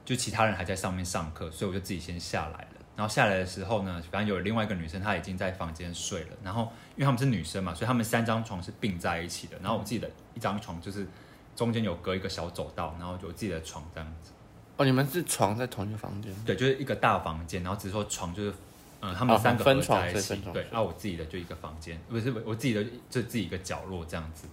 [0.05, 2.69] 就其他人还在上面上课，所以我就自己先下来了。
[2.95, 6.29] 然后下来的时候呢，反正有另外一个女生，她已经在房间睡了。
[6.43, 9.59] 然后因为她们是女生嘛，所以她们三张床是并在一起的。
[9.59, 11.07] 然后我自己的一张床就是
[11.55, 14.31] 中间有隔一个小走道，然后就有自己的床这样子。
[14.79, 16.35] 哦，你们是床在同一个房间？
[16.47, 18.55] 对，就是一个大房间，然后只是说床就是，
[19.01, 20.35] 嗯，他们三个合在一起。
[20.47, 24.47] 哦、对，然后我自己的就一个房间，不是我自己的就自己一个角落这样子。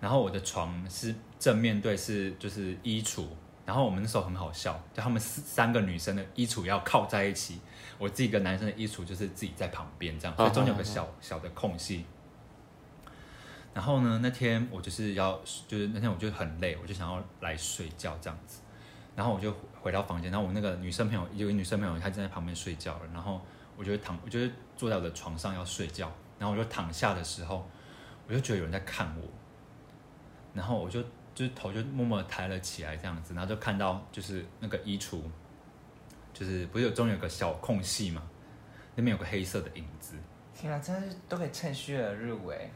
[0.00, 3.26] 然后我的床是正面对，是就是衣橱。
[3.66, 7.60] 然后我们那时候很好笑，就他们四三个女生的衣橱要靠在一起，
[7.98, 12.04] 我自己一个男生的衣橱就是自己在旁边这样，所以中间有个小小的空隙。
[13.72, 18.60] 然后呢，那天我就是要，就是那天我就很累，我就想要来睡觉这样子。
[19.14, 23.40] 然后我就回到房间，然后我那个女生朋友有个女生朋友她正在旁边睡觉了，然后
[23.76, 24.40] 我就躺，我就
[24.76, 27.68] 坐在我的床上要睡觉，然后我就躺下的时候，
[28.26, 29.22] 我就觉得有人在看我，
[30.54, 31.04] 然后我就。
[31.32, 35.20] 就是头就默默抬了起来，这样子，然后就看到就是那个衣橱，
[36.34, 38.20] 就是不是有中间有个小空隙嘛，
[38.94, 40.16] 那边有个黑色的影子。
[40.52, 42.70] 天啊，真的是都可以趁虚而入哎。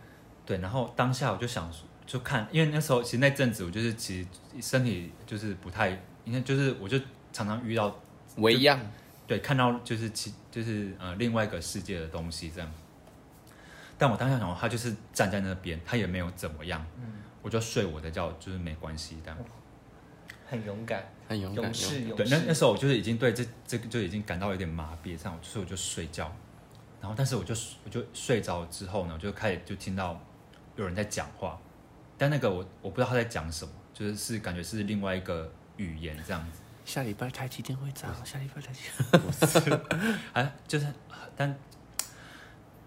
[0.47, 1.71] 对，然后当下我就想
[2.07, 4.29] 就看，因为那时候其实那阵子我就是其实
[4.63, 5.91] 身体就是不太，
[6.25, 6.99] 因为就是我就
[7.35, 7.95] 常常遇到
[8.37, 8.81] 我一样，
[9.27, 12.71] 对，看到就是其就是呃另外一个世界的东西这样。
[13.99, 16.83] 但我当下想，他就是站在那边，他也没有怎么样。
[16.97, 17.13] 嗯。
[17.45, 19.37] 我就睡我的觉，就是没关系的。
[20.47, 22.25] 很勇敢，很勇敢，勇士，勇士。
[22.25, 26.35] 对，那那时候我就是已经对这这个就已经感到有点麻痹，这样，所以我就睡觉。
[27.03, 30.19] 然后，但是我就我就睡着之后呢，我就开始就听到
[30.77, 31.61] 有人在讲话，
[32.17, 36.61] 但那个我我不知道他在讲什么，就是是感觉是另外一个语言这样子。
[36.87, 39.81] 下礼拜台积电会涨，下礼拜台积电，
[40.33, 40.87] 哎， 就是，
[41.37, 41.55] 但，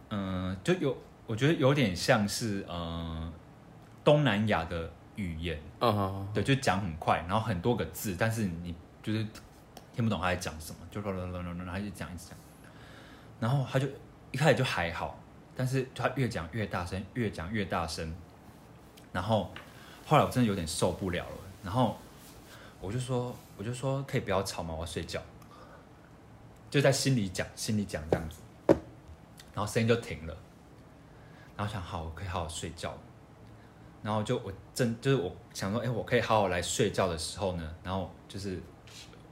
[0.09, 0.97] 嗯、呃，就有
[1.27, 2.69] 我觉得有点像是嗯。
[2.69, 3.33] 呃
[4.07, 5.61] 东南亚的语言，
[6.33, 9.21] 对，就讲很快，然后很多个字，但是你就是
[9.93, 12.37] 听不懂他在讲什么，就咯咯咯咯咯，他就讲一直讲，
[13.37, 13.85] 然后他就
[14.31, 15.19] 一开始就还好，
[15.57, 18.15] 但是他越讲越大声，越讲越大声，
[19.11, 19.51] 然后
[20.05, 21.97] 后来我真的有点受不了了，然后
[22.79, 24.73] 我就说，我就说可以不要吵嘛？
[24.73, 25.21] 我要睡觉，
[26.69, 28.39] 就在心里讲，心里讲这样子，
[29.53, 30.37] 然后声音就停了，
[31.57, 32.97] 然后想好，我可以好好睡觉。
[34.07, 38.57] 然后就我正就是我想说，哎，我可以好好来睡觉的时候呢，然后就是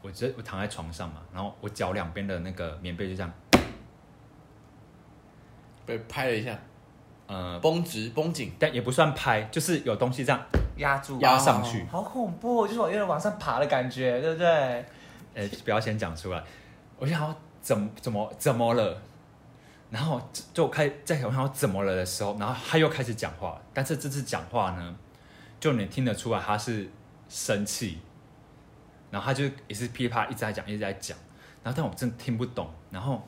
[0.02, 3.32] 我直接我躺在床上嘛，然后我脚两边的那个棉被就这样
[5.86, 6.60] 被拍了一下，
[7.26, 10.46] 呃，绷直绷紧，但也不算拍，就是有东西这样
[10.76, 14.86] 压住压上去，好恐怖，就是我有点往上爬的感觉，对不对？
[15.36, 16.44] 哎，不要先讲出来，
[17.00, 19.02] 我想要怎么怎么怎么了？
[19.92, 20.22] 然后
[20.54, 24.96] 就开在想我怎么了的时候，然后他又开始讲话，但是这次讲话呢，
[25.60, 26.90] 就你听得出来他是
[27.30, 28.00] 生气，
[29.12, 31.18] 然后他就也是噼啪一直在讲，一直在讲，
[31.64, 33.26] 然后但我真的听不懂，然后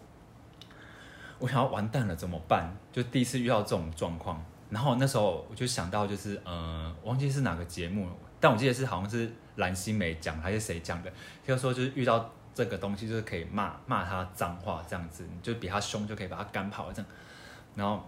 [1.39, 2.75] 我想要完蛋了怎么办？
[2.91, 11.13] 就第一次遇到这种状况，然后那时候我就想到就是呃，忘记是哪个节目了，但我记得是好像是蓝心湄讲还是谁讲的，
[11.47, 12.33] 就说就是遇到。
[12.57, 17.11] 这个东西就是可以骂骂他脏话这样子，你就比他凶就可以把他赶跑这样，
[17.75, 18.03] 然后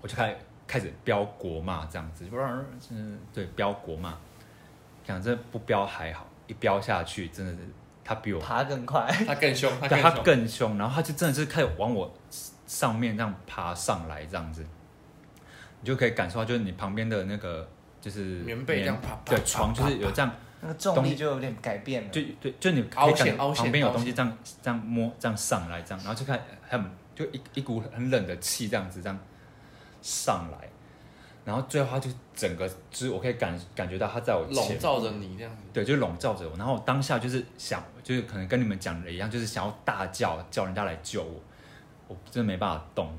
[0.00, 2.24] 我就开始开始飙国骂这样子，
[2.90, 4.16] 嗯，对，飙国骂，
[5.04, 7.58] 讲这不飙还好，一飙下去真的是
[8.04, 12.14] 他比我爬更快，他更凶， 他更凶，他更凶，然后他就真的是开始往我
[12.68, 14.64] 上面这样爬上来这样子，
[15.80, 17.68] 你就可以感受到就是你旁边的那个
[18.00, 20.30] 就是棉被这样爬，对，床就是有这样。
[20.66, 29.18] 那个重力就有点改变了，就对，就你可以感旁边有东西这样这样摸这样上来这样，然后就看很就一一股很冷的气这样子这样
[30.02, 30.68] 上来，
[31.44, 41.40] 然后最后他就整个就是我可以感感觉到他在我笼罩着你这样子，对，就笼罩着我，然后我当下就是想就是可能跟你们讲的一样，就是想要大叫叫人家来救我，
[42.08, 43.16] 我真的没办法动，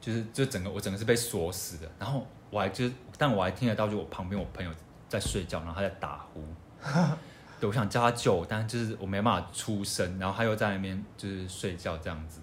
[0.00, 4.70] 就是就整个我整个是被锁死的，然后我还就是但我还听得到就我旁边我朋友。
[5.18, 6.44] 在睡觉，然后他在打呼，
[7.58, 12.40] 对，我想叫他救，但是就是我没办法出声，然后他又在那边就是睡觉这样子，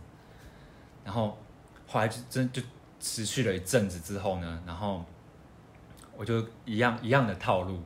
[1.05, 1.37] 然后
[1.85, 2.61] 后来就真就
[2.99, 5.05] 持续了一阵子之后呢，然后
[6.17, 7.83] 我就一样一样的套路，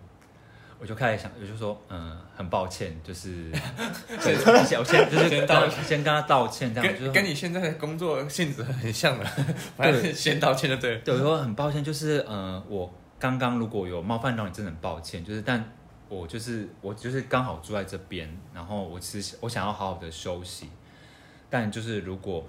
[0.79, 3.51] 我就开始想，我就说，嗯，很抱歉，就是，
[4.09, 9.29] 我先我先就是先道先跟他道歉，这样跟跟你现在的工作性质很像了，
[9.75, 12.89] 反正先道歉就对了，对，我说很抱歉，就是嗯我。
[13.19, 15.23] 刚刚如果有冒犯到你，真的很抱歉。
[15.25, 15.63] 就是，但
[16.09, 20.69] 我就是我就是刚好住在这边，然后我其实我想要好好的休息。
[21.49, 22.43] 但就是如果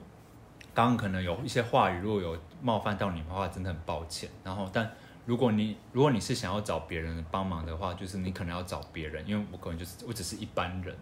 [0.74, 4.28] 刚刚可能有一些话语，如果有冒犯到你的话，真的很抱歉。
[4.44, 4.90] 然后，但
[5.24, 10.94] 如果你如果你是想要找别人帮忙的话，就是你可能要找别人，因为我可能就是我只是一般人，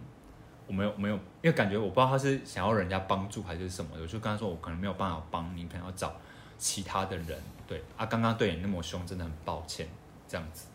[0.65, 6.15] 我没有没有，因为感觉我不知道他是想要人家帮助还是什么的，我就跟他说我可能没有办法帮你，可能要找
[6.57, 7.39] 其他的人。
[7.67, 9.87] 对啊，刚刚对你那么凶，真的很抱歉，
[10.27, 10.67] 这样子。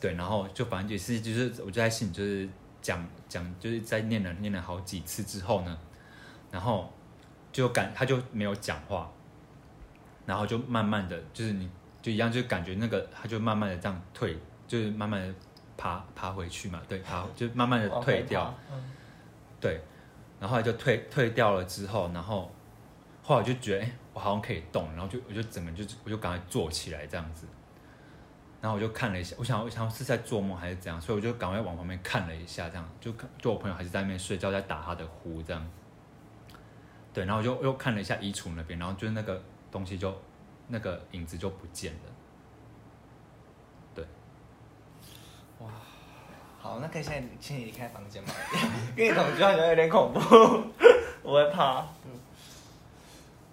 [0.00, 2.48] 对，然后就反正也是就是我就在心里就是
[2.82, 5.78] 讲讲，就是在念了念了好几次之后呢，
[6.50, 6.92] 然后
[7.52, 9.10] 就感他就没有讲话，
[10.26, 11.70] 然后就慢慢的就是你
[12.02, 14.36] 就一样就感觉那个他就慢慢的这样退，
[14.66, 15.34] 就是慢慢的。
[15.76, 18.92] 爬爬回去嘛，对，爬就慢慢的退掉，嗯、
[19.60, 19.80] 对，
[20.38, 22.48] 然后来就退退掉了之后，然后
[23.24, 27.46] 后来我就觉得，哎，我好像可以动，然后就我就整个就我就赶快坐起来这样子，
[28.62, 35.70] 然后我就看了一下，我想我想是在做梦还是怎样，所以我就赶快往旁边看了一下，这样就就我朋友还是在那边睡觉，在打他的呼这样，
[37.12, 40.16] 对，然后我就又看了一下衣橱那边，然后就是那个东西就
[40.68, 41.98] 那个影子就不见了。
[46.60, 48.30] 好，那可以现在请你离开房间吗？
[48.96, 50.18] 因为你同居好像有点恐怖，
[51.22, 51.84] 我会怕。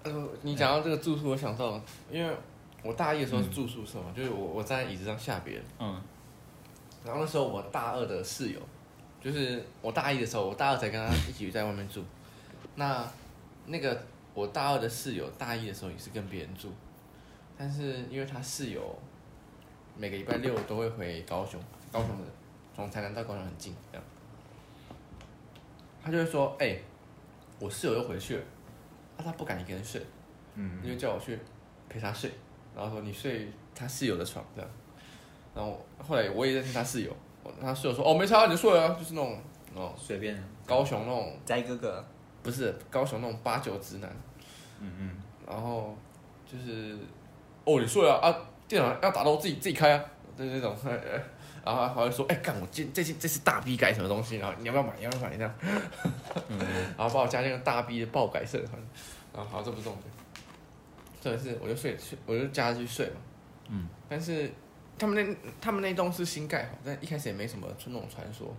[0.04, 0.14] 嗯。
[0.14, 1.80] 呃，你讲到这个住宿，我想到，
[2.10, 2.36] 因为
[2.84, 5.64] 我大一的时候是住宿舍嘛，嗯、就是我我站在椅子上吓别人。
[5.80, 6.02] 嗯。
[7.04, 8.60] 然后那时候我大二的室友，
[9.22, 12.04] 就是我大一的时候，我大二才跟他一起在外面住。
[12.76, 13.08] 那
[13.66, 16.70] 那个我大二的室友，大一的时候也是跟别人住，
[17.58, 18.98] 但是因为他室友
[19.98, 21.60] 每个礼拜六都会回高雄，
[21.92, 22.26] 高雄的。
[22.74, 24.04] 从台南到高雄很近，这样，
[26.02, 26.84] 他就会说：“哎、欸，
[27.60, 28.44] 我室友又回去了，
[29.22, 30.02] 啊，他不敢一个人睡，
[30.56, 31.38] 嗯，因为叫我去
[31.88, 32.32] 陪他睡，
[32.76, 34.70] 然后说你睡他室友的床，这样，
[35.54, 37.16] 然后后来我也认识他室友，
[37.62, 39.40] 他室友说：哦，没差，你睡啊，就是那种
[39.76, 41.38] 哦随便，高雄那种。
[41.46, 42.04] 宅哥哥，
[42.44, 44.10] 不是高雄那种八九直男，
[44.80, 45.12] 嗯嗯，
[45.48, 45.96] 然后
[46.46, 46.98] 就是
[47.66, 48.36] 哦你睡啊啊，
[48.68, 50.06] 电脑要打到自己自己开啊，
[50.38, 50.76] 就是那种。
[50.76, 50.98] 呵呵”
[51.64, 54.38] 然后还会说，哎、欸，干我这这这是大 B 改什么东西？
[54.38, 54.94] 然后你要不要买？
[54.98, 55.38] 你要不要买？
[55.38, 55.54] 这样，
[56.50, 56.60] 嗯、
[56.98, 58.72] 然后帮我加那个大 B 的爆改社团。
[59.34, 60.06] 然后好，这不重点，
[61.22, 63.16] 这是我就睡睡，我就加他去睡嘛。
[63.70, 63.88] 嗯。
[64.10, 64.52] 但是
[64.98, 68.54] 他们那他们那栋是新盖好，但一开始也没什么那种传说。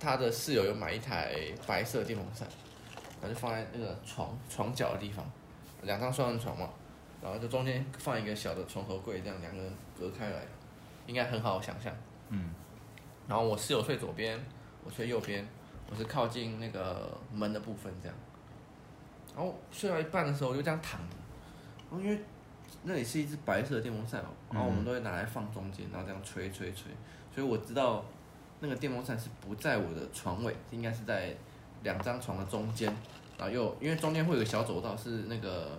[0.00, 1.36] 他的室友有买一台
[1.66, 2.48] 白色电风扇，
[3.20, 5.30] 然后就放在那个床床角的地方，
[5.82, 6.70] 两张双人床嘛，
[7.22, 10.40] 然后就中间放一个小的床头柜，这样两个人隔开来。
[11.06, 11.92] 应该很好想象，
[12.28, 12.50] 嗯，
[13.26, 14.38] 然后我室友睡左边，
[14.84, 15.46] 我睡右边，
[15.90, 18.16] 我是靠近那个门的部分这样，
[19.34, 21.16] 然后睡到一半的时候我就这样躺着，
[21.90, 22.20] 然后因为
[22.82, 26.92] 那里是一只白色的电风扇，然后我们都会拿来放中间，然后这样吹吹吹，
[27.34, 28.04] 所以我知道
[28.60, 31.34] 那个电风扇是不在我的床尾，应该是在
[31.82, 32.94] 两张床的中间，
[33.36, 35.78] 然后又因为中间会有个小走道，是那个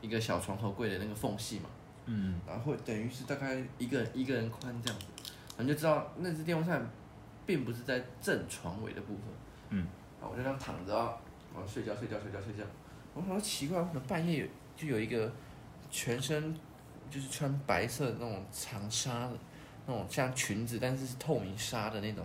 [0.00, 1.70] 一个小床头柜的那个缝隙嘛。
[2.10, 5.06] 嗯，然后会等于是大概一个人一个人宽这样子，
[5.58, 6.82] 然后就知道那只电风扇
[7.44, 9.24] 并不是在正床尾的部分。
[9.68, 9.86] 嗯，
[10.18, 11.14] 然后我就这样躺着啊，
[11.54, 12.64] 然后睡觉睡觉睡觉睡觉。
[13.12, 15.30] 我好奇怪，为什么半夜有就有一个
[15.90, 16.56] 全身
[17.10, 19.32] 就是穿白色的那种长纱的
[19.86, 22.24] 那种像裙子，但是是透明纱的那种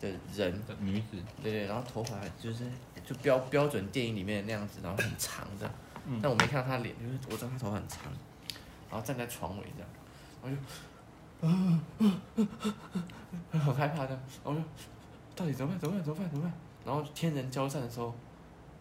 [0.00, 2.64] 的人的女子，对对，然后头发就是
[3.04, 5.70] 就标标准电影里面的那样子，然后很长的，
[6.06, 8.12] 嗯、但我没看到他脸，就是我知道他头发很长。
[8.96, 9.88] 然后站在床尾这样，
[10.40, 11.82] 我就，啊
[13.52, 14.18] 啊好害怕的。
[14.42, 14.60] 然后我就，
[15.34, 15.78] 到底怎么办？
[15.78, 16.02] 怎么办？
[16.02, 16.30] 怎么办？
[16.30, 16.52] 怎么办？
[16.82, 18.14] 然后天人交战的时候，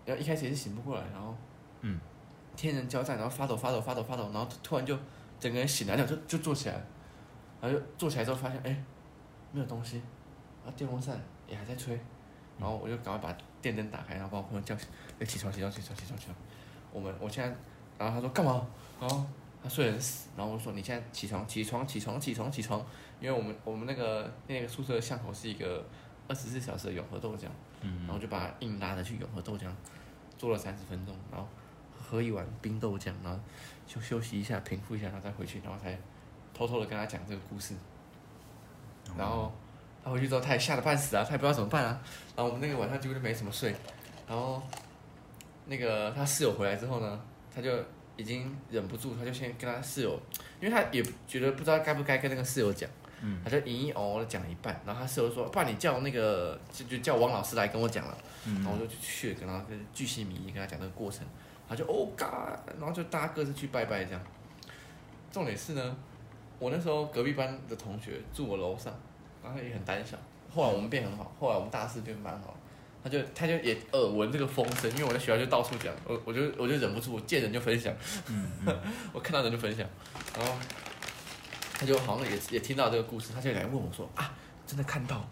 [0.05, 1.36] 然后一开始也是醒不过来，然后，
[1.82, 1.99] 嗯，
[2.55, 4.97] 天人交战，然后发抖发抖发抖发抖，然后突然就
[5.38, 6.76] 整个人醒来了，就就坐起来，
[7.59, 8.82] 然后就坐起来之后发现，哎，
[9.51, 9.97] 没有东西，
[10.63, 11.99] 然后电风扇也还在吹，
[12.57, 14.88] 然后我就赶快把电灯打开，然后把我朋友叫起，
[15.20, 16.38] 哎，起床起床起床起床起床，
[16.93, 17.53] 我们我现在，
[17.97, 18.66] 然后他说干嘛？
[19.01, 19.26] 然后。
[19.66, 22.86] 他睡得死，然后我说：“你现在起床，起床，起床，起床，起床，
[23.20, 25.84] 因为我们我们那个那个宿舍的巷口是一个
[26.28, 27.47] 二十四小时的永和豆浆，
[27.82, 29.66] 嗯、然后就把他硬拉着去永和豆浆，
[30.38, 31.47] 坐了三十分钟，然后
[31.99, 33.39] 喝一碗冰豆浆，然后
[33.88, 35.97] 休休息一下，平复一下，然后再回去，然后才
[36.53, 37.74] 偷偷的跟他讲这个故事。
[39.18, 39.51] 然后
[40.03, 41.99] 他回去之后，他也吓得半死啊，他也不知道怎么办啊。
[42.36, 43.76] 然后我们那个晚上几乎就没怎么睡。
[44.28, 44.61] 然后
[45.66, 47.20] 那个他室友回来之后呢，
[47.51, 47.84] 他就。
[48.18, 50.20] 已经忍不住，他就先跟他室友，
[50.61, 52.89] 因为他也觉得不知道该不该跟那个室友讲，
[53.22, 61.26] 嗯，他就隐隐哦哦的讲了一半，然后他室友说：“不然你叫那个就就叫王老师来跟我讲了。”嗯，然后我就去跟他跟巨细靡遗跟他讲这个过程，
[61.68, 64.22] 他就哦嘎，然后就大家各自去拜拜这样。
[65.32, 65.97] 重点是呢，
[66.59, 68.93] 我那时候隔壁班的同学住我楼上，
[69.43, 70.16] 然后他也很胆小，
[70.53, 72.55] 后来我们变很好，后来我们大四变蛮好。
[73.06, 77.95] 他就他就也耳闻这个风声，因为我在学校就到处讲，我我就我就忍不住，我见人就分享，
[78.28, 78.76] 嗯嗯、
[79.14, 79.88] 我看到人就分享，
[80.36, 80.53] 然后
[81.72, 84.34] 他就好像也也听到这个故事，他就来问我说啊，
[84.66, 85.24] 真的看到，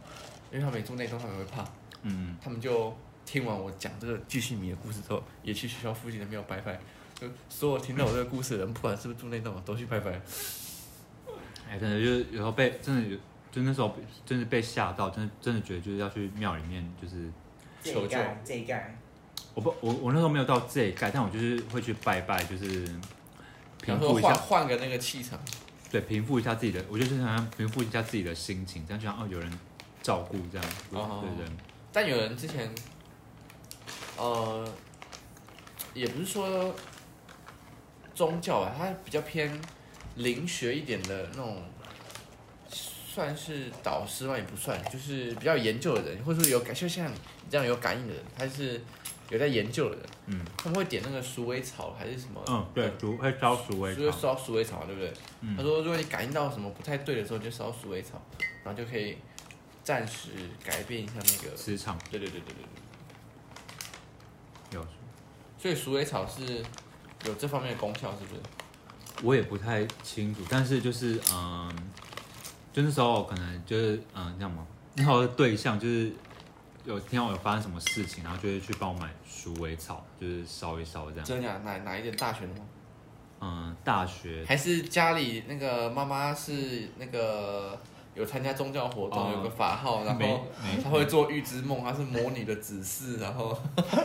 [0.51, 1.67] 因为他们没住那栋，他们会怕。
[2.03, 2.95] 嗯，他们就
[3.25, 6.79] 听完我讲这个巨细迷的故事之后，也去学校附近的庙拜拜。
[7.19, 10.21] 就所有听到我这个故事的人，不管是不是住那栋，都去拜拜。
[11.67, 13.17] 哎，真的就是有时候被真的有，
[13.51, 13.95] 就那时候
[14.25, 17.31] 真的被吓到，真的真的觉得就是要去庙里面就是
[17.83, 18.17] 求救。
[18.43, 18.97] 这一盖，
[19.53, 22.87] 我不我我那时候没有到这一盖，但我就是会去拜拜，就是
[23.81, 25.39] 平复一下，换个那个气场。
[25.91, 29.59] 对，平复一下自己的，我就是想要平复一下自己的心情，这样就像哦有人
[30.01, 31.53] 照顾这样，哦、对对。
[31.91, 32.73] 但有人之前，
[34.17, 34.67] 呃，
[35.93, 36.73] 也不是说
[38.15, 39.61] 宗教啊，他比较偏
[40.15, 41.61] 灵学一点的那种，
[42.67, 47.15] 算是导师嘛，也不算，就是比较研究的人，或者说有感，就像你
[47.53, 48.81] 这样有感应的人，他是
[49.29, 52.43] 有在研究的人，嗯，他们会点那个鼠尾草还是什么？
[52.49, 55.13] 嗯，对，鼠会烧鼠尾草，就是烧鼠尾草，对不对？
[55.41, 58.19] 嗯、他说，如果你感应到什么不太对的时候，就烧鼠尾草，
[58.63, 59.17] 然后就可以。
[59.85, 60.29] 暂时
[60.63, 62.63] 改变一下那个磁场，对对对对对
[64.79, 64.87] 有，
[65.59, 66.63] 所以鼠尾草是
[67.25, 68.41] 有这方面的功效，是不是？
[69.21, 71.69] 我也不太清楚，但是就是嗯，
[72.71, 76.09] 就那时候可能就是嗯，这样嘛，那时候的对象就是
[76.85, 81.25] 有听到有发生什么事情，然后就会去帮我买鼠尾草，就是烧一烧这样。
[81.25, 81.59] 真的假的？
[81.59, 82.65] 哪哪一点大学的吗？
[83.41, 87.79] 嗯，大学还是家里那个妈妈是那个。
[88.15, 90.45] 有参加宗教活动，有个法号，然后
[90.83, 93.57] 他会做预知梦，她是魔女的指示，然后，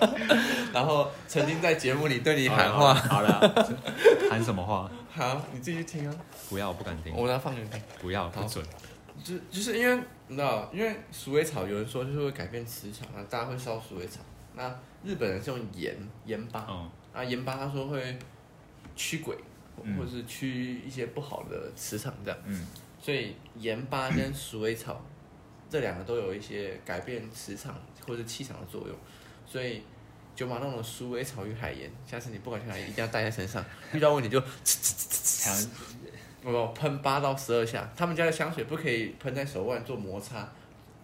[0.73, 2.95] 然后曾经在节目里对你喊话。
[2.95, 3.39] 好了，
[4.31, 4.91] 喊什么话？
[5.15, 6.17] 好，你自己听啊。
[6.49, 7.15] 不要，我不敢听。
[7.15, 7.79] 我要放给你听。
[8.01, 8.65] 不要，不准。
[9.23, 14.21] 就就是因为你知道，因为鼠尾草有人说就是会改变磁场，那大家会烧鼠尾草。
[14.55, 14.69] 那
[15.05, 16.61] 日本人是用盐盐巴，
[17.13, 18.19] 啊盐巴他说会
[18.95, 19.37] 驱鬼，
[19.97, 22.39] 或者是驱一些不好的磁场这样。
[22.45, 22.67] 嗯。
[23.01, 25.01] 所以盐巴跟鼠尾草
[25.71, 28.97] 这两个都有一些改变磁场或者气场的作用，
[29.47, 29.83] 所以
[30.35, 34.45] 九马那种鼠尾草与海盐，下次你不管去哪里一定要带在身上，遇到问题就呲
[36.45, 37.89] 我喷八到十二下。
[37.97, 40.49] 他们家的香水不可以喷在手腕做摩擦，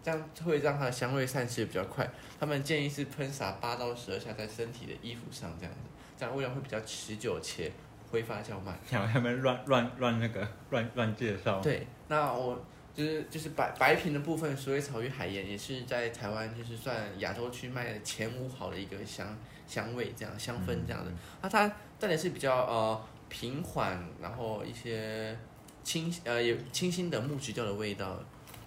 [0.02, 2.08] 这样会让它的香味散失的比较快。
[2.38, 5.80] 他们建议是喷洒八到十二下在身体的衣服上，这样子，
[6.18, 7.72] 这样味道会比较持久且。
[8.10, 11.58] 挥发较慢，然后他们乱乱乱那个乱乱介绍。
[11.60, 12.56] 对，那我
[12.94, 21.10] 就是就是白白瓶的部分，鼠尾草与海盐也是在台湾就是算亚洲区卖的前五好的一个香香味，这样香氛这样的。
[21.42, 23.04] 那、嗯、它但也是比较呃
[23.34, 25.36] 平缓，然后一些
[25.82, 28.16] 清呃有清新的木质调的味道，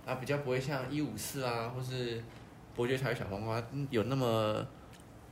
[0.06, 2.22] 啊比较不会像一五四啊或是
[2.76, 4.68] 伯爵茶与小黄瓜有那么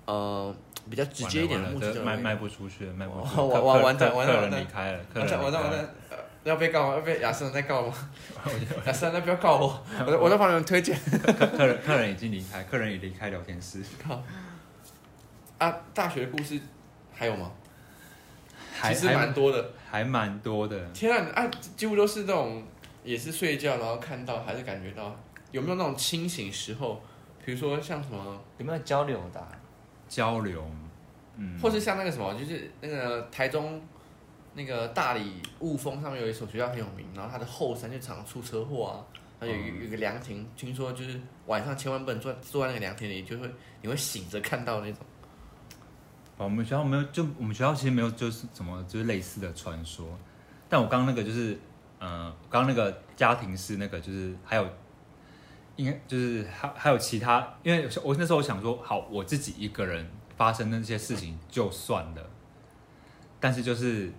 [0.05, 0.55] 呃。
[0.88, 3.41] 比较直接一点的木质的卖卖不出去，卖不出去。
[3.41, 5.43] 完完完蛋完蛋，客人离开了，客人离开了。
[5.43, 5.89] 完蛋完蛋，
[6.43, 6.93] 要被告吗？
[6.93, 8.11] 要被亚瑟在告吗？
[8.86, 10.95] 亚瑟那不要告我， 我在我在帮你们推荐。
[10.95, 13.81] 客客人客人已经离开，客人已离开聊天室。
[13.99, 14.21] 靠！
[15.57, 16.59] 啊，大学的故事
[17.11, 17.51] 还有吗？
[18.78, 20.86] 还其实蛮多的，还蛮多的。
[20.91, 22.63] 天啊，啊，几乎都是那种，
[23.03, 25.15] 也是睡觉然后看到，还是感觉到，
[25.51, 27.01] 有没有那种清醒时候？
[27.45, 28.41] 比如说像什么？
[28.57, 29.47] 有没有交流的？
[30.09, 30.63] 交流，
[31.38, 33.82] 嗯，或是像那个什么，就是那个台中
[34.53, 38.93] 那个大理雾峰上面有一所学校很有名，然后它的后山就常常出车祸啊，
[39.39, 43.49] 然后有有个凉亭，听说就是晚上千万不能坐坐在那个凉亭里，就会
[43.82, 45.05] 你会醒着看到那种。
[46.38, 50.05] 我们学校没有，就我们学校其实没有，就是什么就是类似的传说。
[50.69, 51.53] 但我刚刚那个就是，
[51.99, 54.67] 嗯、呃，刚刚那个家庭式那个就是还有。
[55.77, 62.29] 应该就是还还有其他，因为我那时候想说，好，我自己一个人发生的那些事情就算了，
[63.41, 64.09] 但是就是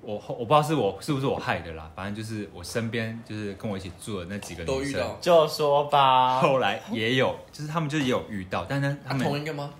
[0.00, 9.70] 我我不知道是我是不是我害的啦，反正就是我身边就是跟我一起住的那几个女生，就说吧，后来也有，就是他们就是也有遇到，但是他们同一个吗？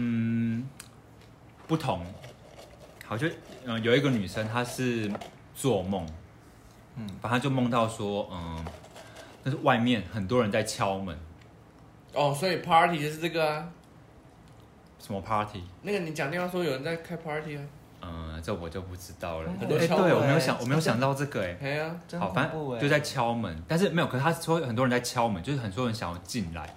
[0.00, 0.64] 嗯，
[1.66, 2.06] 不同，
[3.04, 3.26] 好就
[3.64, 5.10] 嗯有一个女生她是
[5.56, 6.06] 做梦，
[6.94, 8.64] 嗯，反正就梦到说嗯。
[9.42, 11.16] 但是外面很多人在敲门，
[12.12, 13.68] 哦，所以 party 就是这个啊？
[14.98, 15.62] 什么 party？
[15.82, 17.62] 那个你讲电话说有人在开 party 啊？
[18.02, 19.50] 嗯，这我就不知道了。
[19.58, 26.76] 很多敲门，对，我没有想，我没有想到这个，哎，对啊，好，反正就在敲门，但是没有，可是他说很多人在敲门，就是很多人想要进来，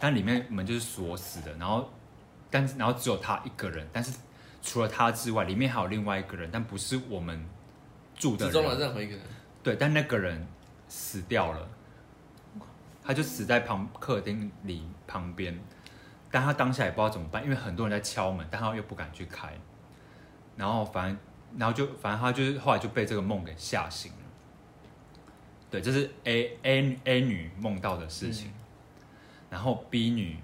[0.00, 1.90] 但里面门就是锁死的，然后，
[2.50, 4.16] 但是然后只有他一个人，但是
[4.62, 7.44] 除了他之外，里面还有另外一个人，但不是我们
[8.14, 9.24] 住的人，其中的任何一个人，
[9.62, 10.46] 对，但那个人
[10.88, 11.68] 死掉了。
[13.08, 15.56] 他就死在旁客厅里旁边，
[16.28, 19.56] 但他当下也不知道怎么办，因为很多人在敲门，但他又不敢去开，
[20.56, 21.18] 然后反正，
[21.56, 24.18] 然后就反正他就是后来就被这个梦给吓醒了，
[25.70, 28.54] 对，这是 A A A 女梦到的事情，嗯、
[29.50, 30.36] 然后 B 女，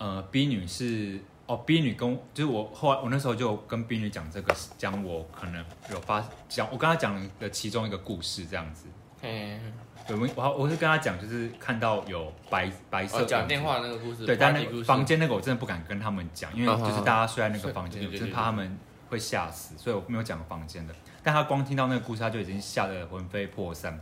[0.00, 8.86] 呃，B 女是哦，B 女跟就是我后来我那时候就跟 B 女讲这个，讲我可能有发讲，我跟她讲的其中一个故事这样子。
[9.20, 9.60] 嗯，
[10.08, 18.78] 对，我我我是跟她讲，就是看到有白白色讲、哦、电话那个故事，对，但那个房间那个我真的不敢跟他们讲，因为就是大家睡在那个房间，就是怕他们
[19.10, 20.94] 会吓死，所以我没有讲房间的。
[21.22, 24.00] 但他光听到那个故事，他就已经吓得魂飞魄散。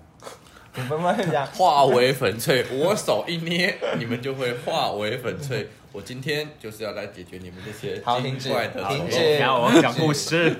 [0.76, 5.68] 你慢慢讲化为粉碎，我手一捏，你们就会化为粉碎。
[5.92, 8.84] 我今天就是要来解决你们这些奇怪的。
[8.88, 10.56] 停止，然后我讲故事。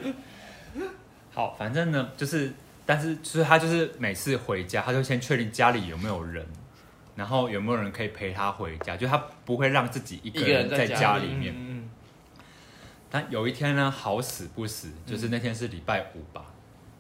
[1.34, 2.52] 好，反正呢，就是，
[2.84, 6.44] 但是，就是他就是每次回家，他就先确定家里有没有人，
[7.14, 11.54] 然后有没有人可以陪他回家，就他不会让自己一个人在家里面。
[11.56, 11.88] 嗯。
[13.10, 16.44] 但有一天呢，好死不死，就是那天是礼拜五吧，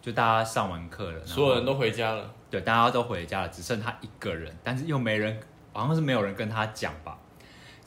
[0.00, 2.32] 就大家上完课了，所有人都回家了。
[2.50, 5.38] 对，大家都回家了，只剩他一个人，但是又没人，
[5.74, 7.17] 好像是没有人跟他讲吧，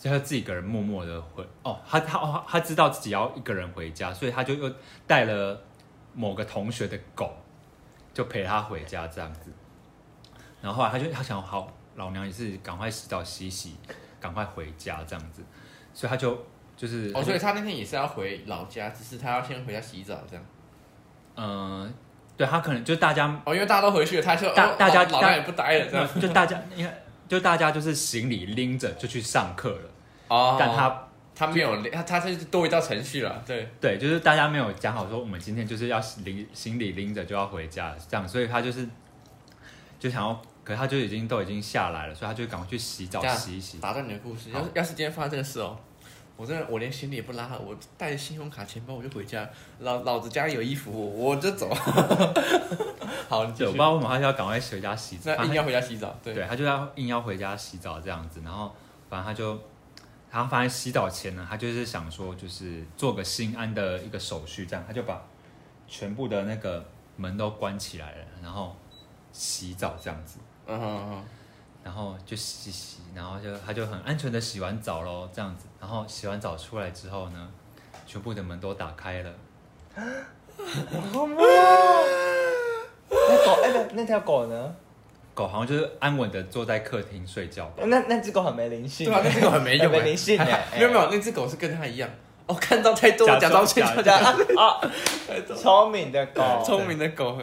[0.01, 1.47] 所以他自己一个人默默的回。
[1.61, 4.73] 哦，他他哦，他知道自己要一个人回家，所以他就又
[5.05, 5.61] 带了
[6.15, 7.31] 某个同学的狗，
[8.11, 9.51] 就陪他回家这样子。
[10.59, 13.75] 然后后来他就他想，好，老娘也是赶快洗澡洗洗，
[14.19, 15.43] 赶快回家这样子，
[15.93, 16.43] 所以他就
[16.75, 20.43] 就是哦，所以他那天也是要回老家，只是他要先回家洗澡这样。
[21.35, 21.93] 嗯。
[22.37, 26.91] 对他可能就大家哦，因为大家都回去了，他就大大家老大也不待了，这样就大家因为
[27.27, 29.90] 就大家就是行李拎着就去上课了
[30.31, 38.87] 哦，但他他没有他他是多一道程序了，对对，就是大家没有讲好说我们今天就是要拎行李拎着就要回家这样，所以他就是
[39.99, 43.79] 就想要，可是他就已经都已经下来了，所以他就赶快去洗澡洗一洗。
[43.79, 45.77] 打断你的故事，要是要是今天发生这个事哦。
[46.37, 49.47] 我真的，我连行李也不拉，我带着信用卡、钱包我就回家。
[49.79, 51.69] 老老子家里有衣服，我就走。
[53.29, 56.17] 好，你就我不知道为什么他就要赶快回家洗澡，那硬要回家洗澡。
[56.23, 58.41] 对，对他就要硬要回家洗澡这样子。
[58.43, 58.73] 然后，
[59.07, 59.59] 反正他就，
[60.31, 65.21] 他反正洗澡前呢，他就是想说，就是做个心安的一个手续，这样他就把
[65.87, 66.83] 全部的那个
[67.17, 68.75] 门都关起来了，然后
[69.33, 70.39] 洗澡这样子。
[70.65, 71.23] 嗯哼。
[71.83, 75.65] 然后就洗洗，然后就他就很安全的洗完澡喽，这样子。
[75.79, 77.51] 然后洗完澡出来之后呢，
[78.05, 79.33] 全部的门都打开了。
[79.97, 80.05] 那
[83.43, 84.75] 狗哎，那条狗呢？
[85.41, 87.71] 狗好像就是安稳的坐在客厅睡觉。
[87.77, 89.07] 那那只狗很没灵性。
[89.07, 89.91] 对啊，那只狗很没用。
[89.91, 90.67] 没灵性 哎。
[90.75, 92.09] 没有没有，那只狗是跟它一样。
[92.45, 94.79] 哦，看到太多假装睡觉啊！
[95.55, 97.37] 聪明的狗， 聪明的狗。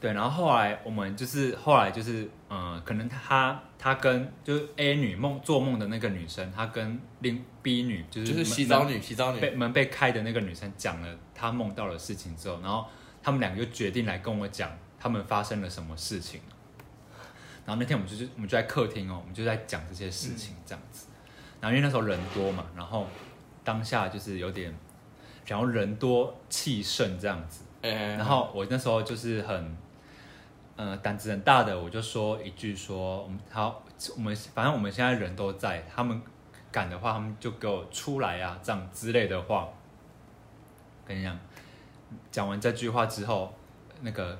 [0.00, 12.84] 对，然后后来我们就是后来就是，嗯，可能他他跟就是 A 女梦做梦的那个女生，她跟另 B 女就是就是洗澡女，洗澡女被门被开的那个女生讲了她梦到的事情之后，然后
[13.22, 16.40] 他们两个就决定来跟我讲他们发生了什么事情。
[17.66, 21.08] 然后那天我们就是我们就在客厅哦，我们就在讲这些事情这样子。
[21.60, 23.06] 然后因为那时候人多嘛，然后
[23.62, 24.74] 当下就是有点，
[25.44, 27.64] 然后人多气盛这样子。
[27.82, 29.76] 然后我那时候就是很。
[30.78, 33.82] 呃，胆子很大的，我就说一句说，我们好，
[34.14, 36.20] 我们反正我们现在人都在，他们
[36.70, 39.70] 敢的话，他们就给我出来啊，这样之类的话。
[41.06, 41.38] 跟你讲，
[42.30, 43.54] 讲完这句话之后，
[44.02, 44.38] 那个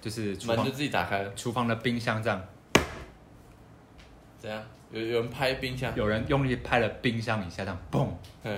[0.00, 2.42] 就是厨房门就自己打开了，厨房的冰箱这样，
[4.46, 4.62] 怎样？
[4.92, 5.92] 有有人拍冰箱？
[5.96, 8.06] 有人用力拍了冰箱一下，这样嘣，
[8.44, 8.56] 对。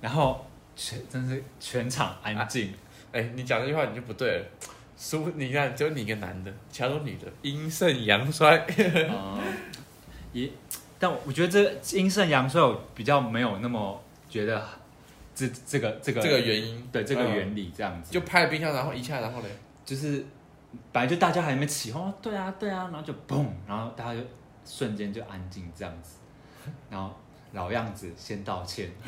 [0.00, 0.46] 然后
[0.76, 2.72] 全真是全场安静。
[3.10, 4.44] 哎、啊，你讲这句话你就不对了。
[4.96, 8.64] 输，你看，只有你一个男的，其他都女的，阴盛阳衰。
[8.68, 9.40] 嗯，
[10.32, 10.48] 也，
[11.00, 14.00] 但我觉得这阴盛阳衰，我比较没有那么
[14.30, 14.64] 觉得
[15.34, 18.12] 这这个这个这个原因，对这个原理这样子。
[18.12, 19.48] 就拍了冰箱，然后一下，然后嘞，
[19.84, 20.24] 就是
[20.92, 24.20] 本来就大家还没起哄，对啊对啊，然后就嘣，然后大家就
[24.64, 26.18] 瞬间就安静这样子，
[26.90, 27.14] 然后
[27.52, 28.90] 老样子先道歉。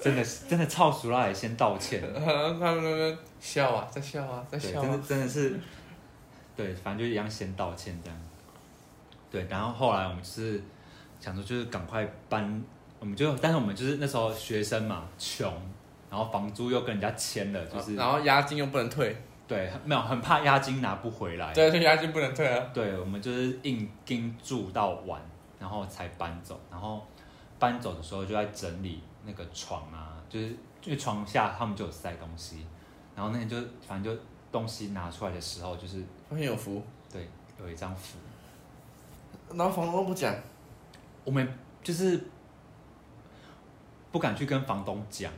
[0.00, 2.02] 真的是真的超熟了，也先道歉。
[2.14, 4.82] 他们他们笑啊，在笑啊，在笑啊。
[4.82, 5.60] 真的真的是，
[6.56, 8.18] 对，反正就一样先道歉这样。
[9.30, 10.62] 对，然后后来我们就是
[11.20, 12.64] 想说，就是赶快搬，
[12.98, 15.52] 我们就，但是我们就是那时候学生嘛，穷，
[16.08, 19.14] 然后房租又跟人家签了，就是，然后押金又不能退。
[19.50, 21.52] 对，没有，很怕押金拿不回来。
[21.52, 22.70] 对，对，押金不能退啊。
[22.72, 25.20] 对，我们就是硬盯住到晚，
[25.58, 26.58] 然后才搬走。
[26.70, 27.04] 然后
[27.58, 29.02] 搬走的时候就在整理。
[29.22, 30.46] 那个床啊，就是
[30.82, 32.66] 因为床下他们就有塞东西，
[33.14, 33.54] 然后那天就
[33.86, 36.82] 反正就东西拿出来的时候，就是发现有符，
[37.12, 37.28] 对，
[37.60, 38.16] 有一张符。
[39.52, 40.34] 然后房东不讲，
[41.22, 41.46] 我们
[41.82, 42.18] 就是
[44.10, 45.30] 不敢去跟房东讲，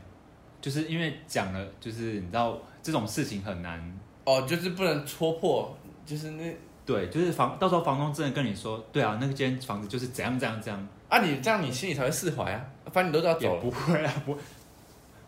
[0.61, 3.99] 就是因为讲了，就是你知道这种事情很难。
[4.25, 5.77] 哦，就是不能戳破，
[6.07, 10.89] 就是那对，就是房到时候房东真的跟你说，对啊，那个间房子就是怎样怎样怎样。
[11.09, 14.41] 啊，你这样你心里才会释怀啊，反正你都知道走了，不会啊，不会。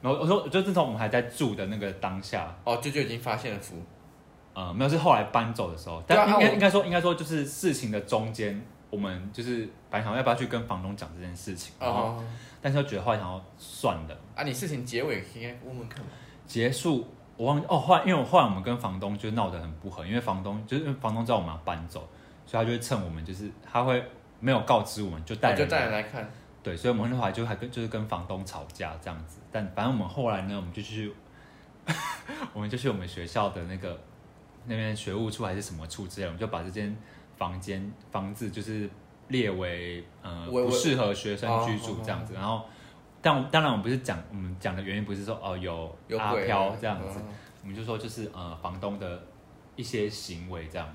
[0.01, 3.77] 然后我说，就自从我们还在住的那个当下，哦，就就已经发现了符，
[4.53, 12.23] 呃，没有，是后来搬走的时候，但应该应该说应该说就是事情的中间，我们就是本来想要不要去跟房东讲这件事情，哦，
[12.61, 16.11] 但是又觉得后来想要算了，啊，你事情结尾应该问问看嘛，
[16.47, 17.09] 结束。
[17.37, 22.09] 我忘记哦，后来因为我后来我们跟房东就闹得很不和，因为房东就是因为房东知道我们要搬走，
[22.47, 24.05] 所以他就会趁我们就是他会
[24.39, 26.31] 没有告知我们就带就带人来看，
[26.63, 31.13] 对，所以我们后来就还跟就是跟房东吵架这样子，但反正我们后来呢，我们就去，
[32.55, 33.99] 我们就去我们学校的那个
[34.67, 36.97] 那边学务处还是什么处之类，我们就把这间
[37.37, 38.89] 房间房子就是
[39.29, 42.65] 列为呃不适合学生居住这样子，然后。
[43.25, 47.19] 但当然，我们不是讲我们讲的原因，不是说哦有阿飘这样子，
[47.63, 49.23] 我们就说就是呃房东的
[49.77, 50.87] 一些行为这样，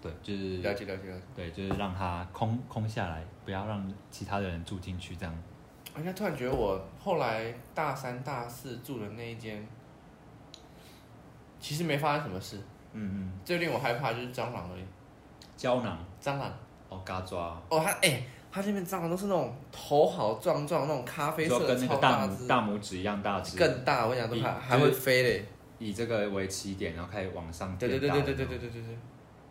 [0.00, 5.34] 对，就是了解了解了解，对，就是让他空空下来，不要让其他的人住进去这样。
[5.94, 9.68] 我现在突然觉得，我后来大三、大四住的那一间，
[11.60, 12.56] 其实没发生什么事。
[12.94, 14.84] 嗯嗯，最令我害怕就是蟑螂而已。
[15.58, 15.98] 胶囊？
[16.22, 16.50] 蟑螂？
[16.88, 17.60] 哦，嘎抓？
[17.68, 18.22] 哦，它哎。
[18.50, 24.06] 它这边蟑螂都是那种头好壮壮，那种咖啡色的，跟那个大拇大拇指一样大只，更大。
[24.06, 25.44] 我想都还还会飞嘞，
[25.78, 27.76] 以这个为起点，然后开始往上。
[27.76, 28.98] 对对对对对对对对对对。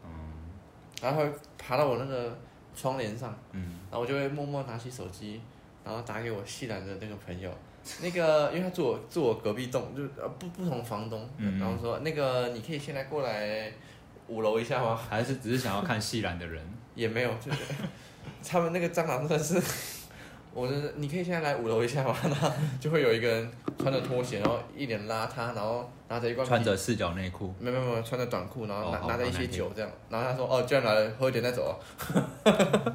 [0.04, 0.10] 嗯，
[1.02, 2.36] 然后会爬到我那个
[2.76, 5.40] 窗帘上，嗯，然后我就会默默拿起手机，
[5.86, 7.52] 然后打给我系兰的那个朋友，
[8.02, 13.72] 那个因为他住我住我隔壁栋，就呃不不同房东，嗯，然后说那个你可以现在过来
[14.28, 14.96] 五楼一下吗？
[14.96, 16.66] 还是只是想要看系兰的人？
[16.96, 17.60] 也没有，就是。
[18.48, 19.62] 他们那个蟑螂真的是，
[20.54, 22.16] 我就是你可以现在来五楼一下吗？
[22.24, 31.74] 然后就会有一个人穿着拖鞋，然后一脸邋遢，然后拿着一罐穿着四角内裤，没有没有穿着短裤，然后拿、哦、拿着一些酒这样，然后他说哦，居然来了，喝一点再走啊。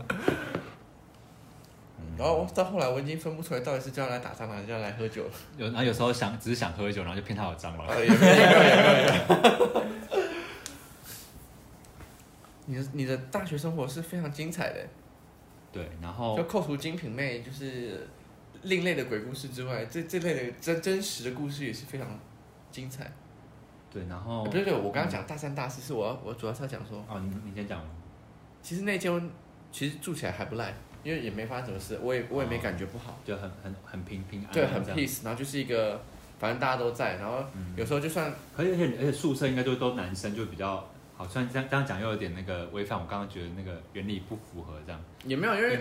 [2.19, 5.31] 然后到后来我已经分不出来到底是叫他来打蟑螂，还是叫他来喝酒了。
[5.57, 7.87] 有然后有时候想只是想喝酒，然后就骗他有蟑螂。
[12.67, 14.87] 你的你的大学生活是非常精彩的。
[15.73, 18.07] 对，然后就扣除精品妹就是
[18.63, 22.07] 另类的鬼故事之外，这这类的真真实的故事也是非常
[22.71, 23.11] 精彩。
[23.91, 27.83] 对，然后对对，我刚刚讲大三大四是我要我主要是要讲说哦，你你先讲。
[28.61, 29.31] 其实那间
[29.73, 34.53] 其实住起来还不赖，因为也没发生什么事，我也我也没感觉不好，就很很很平平安。
[34.53, 36.01] 对，很 peace，然后就是一个
[36.39, 37.43] 反正大家都在，然后
[37.77, 40.87] 有时候就算而且而且宿舍应该就都男生就比较。
[41.15, 45.01] 好像这样这样讲又有点那个违反我刚刚觉得那个原理不符合这样。
[45.25, 45.79] 也没有，因为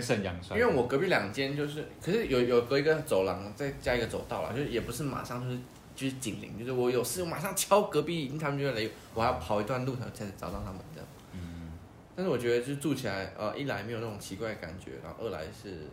[0.50, 5.58] 因为我隔壁两间就是，可是有有隔一个走廊，再加一个走道啦，就是也不是马上就是
[5.96, 11.08] 就是紧邻，就是我有事我马上敲隔壁，他们就会来，我还要跑一段路才才找到他们这样。
[11.32, 11.72] 嗯。
[12.14, 15.88] 但是我觉得就是住起来，呃，一来没有那种奇怪的感觉，然后二来是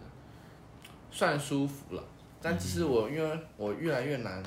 [1.10, 2.04] 算舒服了，
[2.42, 4.44] 但只是我因为我越来越难。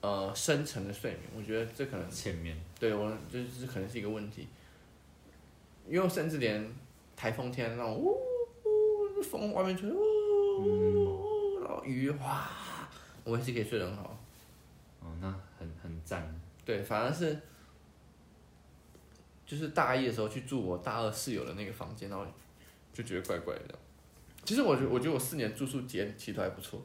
[0.00, 4.46] 呃，深层的睡眠，我觉得这可能前面对我就是可能是一个问题，
[5.88, 6.72] 因为甚至连
[7.16, 12.48] 台风天那种呜呜风外面吹呜呜，然后雨哇，
[13.24, 14.16] 我还是可以睡得很好。
[15.00, 15.28] 哦，那
[15.58, 16.32] 很很赞。
[16.64, 17.40] 对，反而是
[19.44, 22.24] 就是大一的时候去住我大二室友的那个房间，然后
[22.92, 23.74] 就觉得怪怪的。
[24.44, 26.80] 其实我觉得，我觉得我四年住宿体验其实都还不错。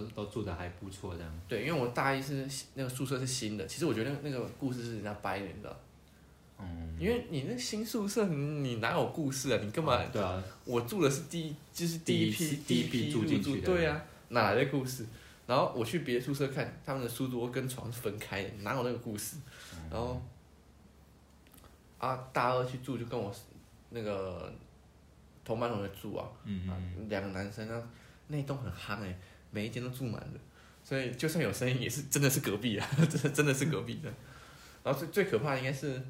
[0.00, 1.40] 都都住的还不错，这样。
[1.48, 5.76] 对，因为我大一是那个宿舍是新的，其实我觉得那个故事是人家掰的，你知道？
[6.58, 6.96] 嗯。
[6.98, 9.60] 因为你那新宿舍，你哪有故事啊？
[9.62, 9.96] 你干嘛？
[9.96, 10.42] 哦、对啊。
[10.64, 13.66] 我住的是第一，就是第一批第一批住进去的。
[13.66, 15.06] 对啊，哪来的故事？
[15.46, 19.36] 然后我去别的宿舍看，他们的书桌跟床是分开的，哪有那个故事？
[19.74, 20.22] 嗯、然后
[21.98, 23.34] 啊，大二去住就跟我
[23.90, 24.52] 那个
[25.44, 26.76] 同班同学住啊，嗯嗯、啊，
[27.08, 27.82] 两个男生啊，
[28.28, 29.18] 那栋很夯哎。
[29.50, 30.40] 每一间都住满了，
[30.84, 34.12] 所以就算有声音，也是真的是隔壁啊， 真的真的是隔壁的。
[34.82, 36.00] 然后最最可怕的应该是，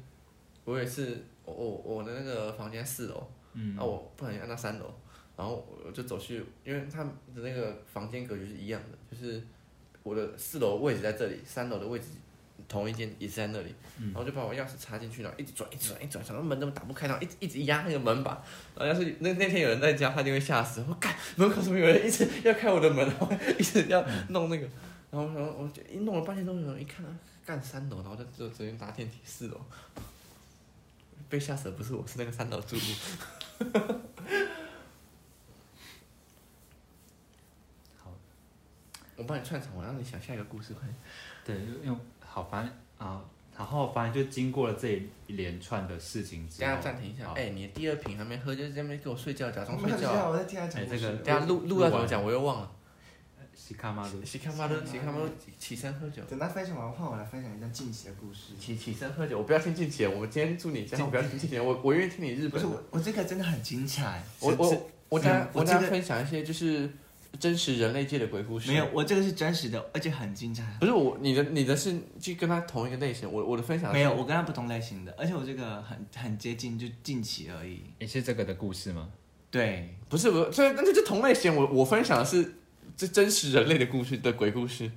[0.63, 4.93] 我也是，我我我的那个房间四楼，嗯，然后我不小心按到三楼，
[5.35, 9.41] 然后我就走去，因为他们的那个房间格局是一样的，就是
[10.03, 12.05] 我的四楼位置在这里，三楼的位置。
[12.67, 18.43] 同一间也是在那里，然后就把我钥匙插进去，然后一直转，一直转，一直转，然后门怎么打不开，然后一直一直压那个门把。
[18.75, 20.83] 然后要是那那天有人在家，他就会吓死。
[20.87, 24.67] 我干，门口怎么有人一直要开我的门，然后一直要弄那个，
[25.09, 27.05] 然后然后我就一弄了半天都没有人，一看
[27.45, 29.59] 干三楼，然后就就直接搭电梯四楼。
[31.29, 32.83] 被吓死的不是我，是那个三楼住户。
[37.97, 38.11] 好，
[39.15, 40.93] 我帮你串场，我让你想下一个故事，快点。
[41.45, 41.55] 对，
[41.85, 41.97] 因为
[42.33, 43.21] 好，反正啊，
[43.57, 44.87] 然后反正就经过了这
[45.27, 47.25] 一连串的事情之后，等下暂停一下。
[47.35, 50.29] 哎、欸，你的第二瓶还没喝，就在那边给我睡觉，假装睡觉。
[50.29, 50.81] 我在听他讲。
[50.81, 52.71] 哎，这个等下录录要怎么讲，我又忘了。
[53.53, 55.27] 西卡马鲁，西卡马鲁，西卡马鲁，
[55.59, 56.23] 起身喝酒。
[56.23, 58.53] 等他分享完，换我来分享一段近期的故事。
[58.57, 62.51] 起起身喝酒，我不要听近期，我们今天住你家，我不要听近期，我我愿意听你日本。
[62.51, 64.23] 不是我，我这个真的很精彩。
[64.39, 66.89] 我我我等我等分享一些就是
[67.39, 68.71] 真实人类界的鬼故事。
[68.71, 70.63] 没有，我这个是真实的，而且很精彩。
[70.79, 77.81] 不是我，你的你的是就跟他同一个类型，我我的分享没有，我跟他不同类型的，而且我这个很很接近，就近期而已。
[77.99, 79.09] 也是这个的故事吗？
[79.49, 81.55] 对，不是不是，这那就同类型。
[81.55, 82.55] 我我分享的是。
[82.97, 84.91] 这真实人类的故事的鬼故事，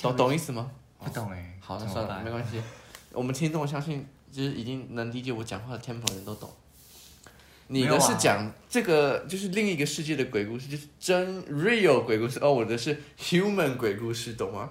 [0.00, 0.72] 懂懂意思吗？
[0.98, 1.56] 不懂哎。
[1.60, 2.60] 好，那算了，没关系。
[3.12, 6.50] 我们听众相信，就是已经能理解我讲话的 tempo 的人都懂。
[7.68, 12.38] 你的是讲这个，就是另一个世界的鬼故事，就是真 real 鬼故事。
[12.40, 14.70] 哦，我的是 human 鬼故事，懂吗？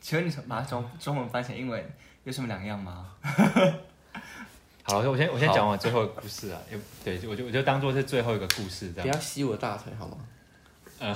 [0.00, 1.84] 请问你把中中文翻成英文
[2.24, 3.12] 有什么两样吗？
[4.84, 9.08] 好，我先我先讲完最后一个故事啊，也对，我就我就当做是最后一个故事这样。
[9.08, 10.16] 不要吸我大腿好吗？
[11.00, 11.14] 呃，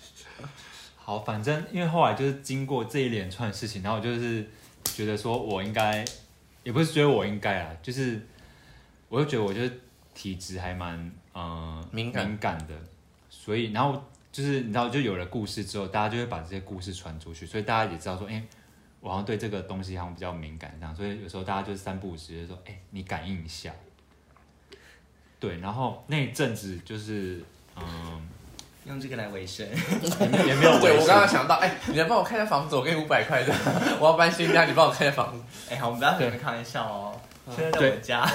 [0.94, 4.46] 好，反正因为后来就是经过这一连串事情，然后我就是
[4.84, 6.04] 觉得说我应该，
[6.62, 8.24] 也不是觉得我应该啊，就是
[9.14, 9.80] 我就觉得我就是
[10.14, 10.98] 体质还蛮
[11.34, 12.74] 嗯、呃、敏感敏感的，
[13.30, 14.02] 所以然后
[14.32, 18.44] 就是你知道，就有了故事之后，大家就会把这些故事传出去，所以大家也知道说，哎、欸。
[19.00, 23.70] 我好像对这个东西好像比较敏感，这样，所以有时候大家就是三不五时就说：“哎、欸，你感应一下。”
[25.38, 27.44] 对，然后那一阵子就是，
[27.76, 28.26] 嗯，
[28.86, 30.80] 用这个来维生，也没有。
[30.80, 33.54] 对，我刚刚想到，哎、欸，你来帮我看一下房子，我给你五百块的，
[34.00, 35.44] 我要搬新家，你帮我看一下房子。
[35.68, 37.20] 哎、欸，好，我们不要和你们开玩笑哦。
[37.54, 38.26] 现在在我家。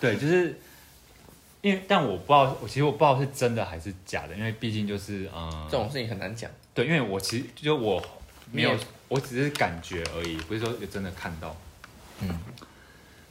[0.00, 0.58] 对，就是
[1.60, 6.50] 因为，但我不知道，我其实我不知道是真的还是假的，因为毕竟就是，嗯，这种事情很难讲。
[6.72, 8.02] 对，因为我其实就我
[8.50, 8.76] 没有。
[9.10, 11.56] 我只是感觉而已，不是说有真的看到。
[12.20, 12.28] 嗯，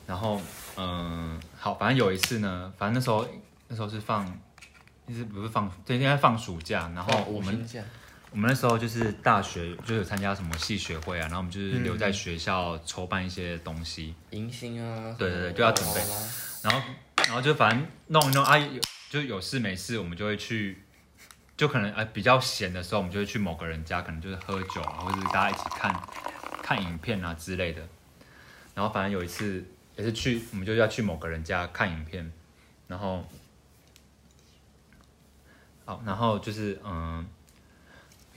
[0.06, 0.42] 然后
[0.76, 3.26] 嗯，好，反正有一次呢，反正那时候
[3.70, 4.28] 那时候是放，
[5.08, 6.92] 一直不是放，对，应该放暑假。
[6.94, 7.66] 然后我们
[8.32, 16.02] 我们那时候就是大学，就有参加什么系学会啊，然后我们就是留在学校筹办一些东西，迎新啊，对对对，就要准备。
[16.64, 16.82] 然后
[17.26, 20.84] 然后就反正弄一弄啊，有就有事没事，我们就会去。
[21.58, 25.94] 就可能呃比较闲的时候，我们就会去某个人家，可能就是喝酒啊，或者是大家一起看
[26.64, 27.82] 看影片啊之类的。
[28.74, 29.66] 然后反正有一次
[29.98, 32.32] 也是去，我们就要去某个人家看影片，
[32.88, 33.28] 然后
[35.84, 37.28] 好，然后就是嗯，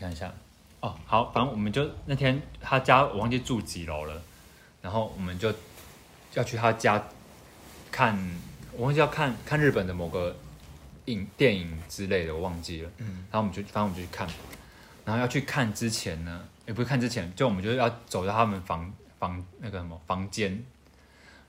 [0.01, 0.35] 看一下
[0.81, 4.21] 哦，好，反正我们就那天他家我忘记住几楼了，
[4.81, 5.55] 然后我们就
[6.35, 7.01] 要去他家
[7.93, 8.19] 看，
[8.73, 10.35] 我忘记要看看日本的某个。
[11.07, 14.25] 影电影之类的我忘记了，嗯，然后我们就反正我们就去看，
[15.05, 18.89] 然后要去看之前呢，也不是看之前，就我们就要走到他们房
[19.19, 20.53] 房那个什么房间，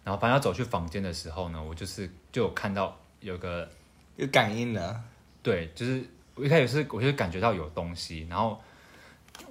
[0.04, 3.70] 然后反正要走去房间的时候呢，我就是就有看到有个
[4.16, 5.00] 有感应的，
[5.44, 8.60] 对，就是我一开始是我就感觉到有东西，然后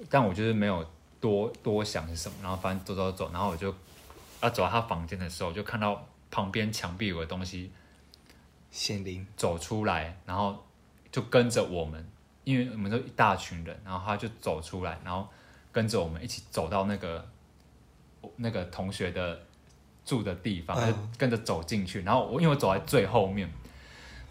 [0.09, 0.85] 但我就是没有
[1.21, 3.73] 多多想是什么，然后反正走走走，然后我就
[4.41, 7.71] 要走到他房间的时候，就看到旁边墙壁有个东西。
[8.71, 10.65] 显灵走出来，然后
[11.11, 12.03] 就跟着我们，
[12.43, 15.27] 因为我们都一大群人，然后他就走出来，然后
[15.71, 17.29] 跟着我们一起走到那个
[18.37, 19.39] 那个同学的
[20.03, 20.75] 住的地方，
[21.19, 22.01] 跟着走进去。
[22.01, 23.47] 然后我因为我走在最后面，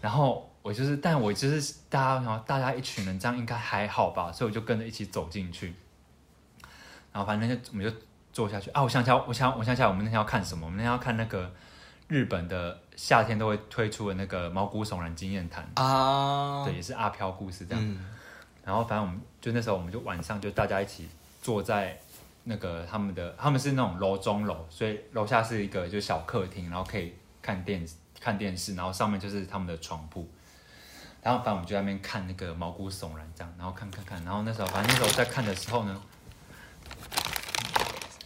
[0.01, 5.73] 然后我就是，但我就是大家，然后大家一群人这样应该还好吧，所以我就跟着一起走进去。
[7.13, 7.97] 然后反正就我们就
[8.33, 10.65] 坐下去啊，我想想，我想我想起来，我们那天要看什么？
[10.65, 11.49] 我们那天要看那个。
[12.13, 17.83] 日本的夏天都会推出的那个毛骨悚然经验谈啊，对，也是阿飘故事这样。
[17.83, 18.05] 嗯、
[18.63, 21.09] 然后反正我们就那时候，我们就晚上就大家一起
[21.41, 21.99] 坐在
[22.43, 27.83] 那个他们的，他们是那种楼中楼，所以楼下是一个就小客厅，然后可以看电
[28.19, 30.29] 看电视，然后上面就是他们的床铺。
[31.23, 36.01] 然后反正我们就在那边看那个毛骨悚然这样，然后看看看，然后那时候反正那时候在看的时候呢，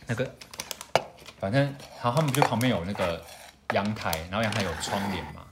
[0.07, 0.29] 那个
[1.39, 3.23] 反正然后他们就旁边有那个。
[3.73, 5.45] 阳台，然后阳台有窗帘嘛，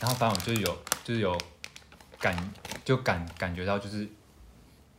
[0.00, 1.38] 然后反正我就是有，就是有
[2.18, 2.36] 感，
[2.84, 4.06] 就感感觉到就是，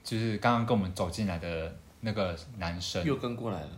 [0.03, 3.03] 就是刚刚跟我们走进来的那个男生。
[3.03, 3.69] 又跟过来了，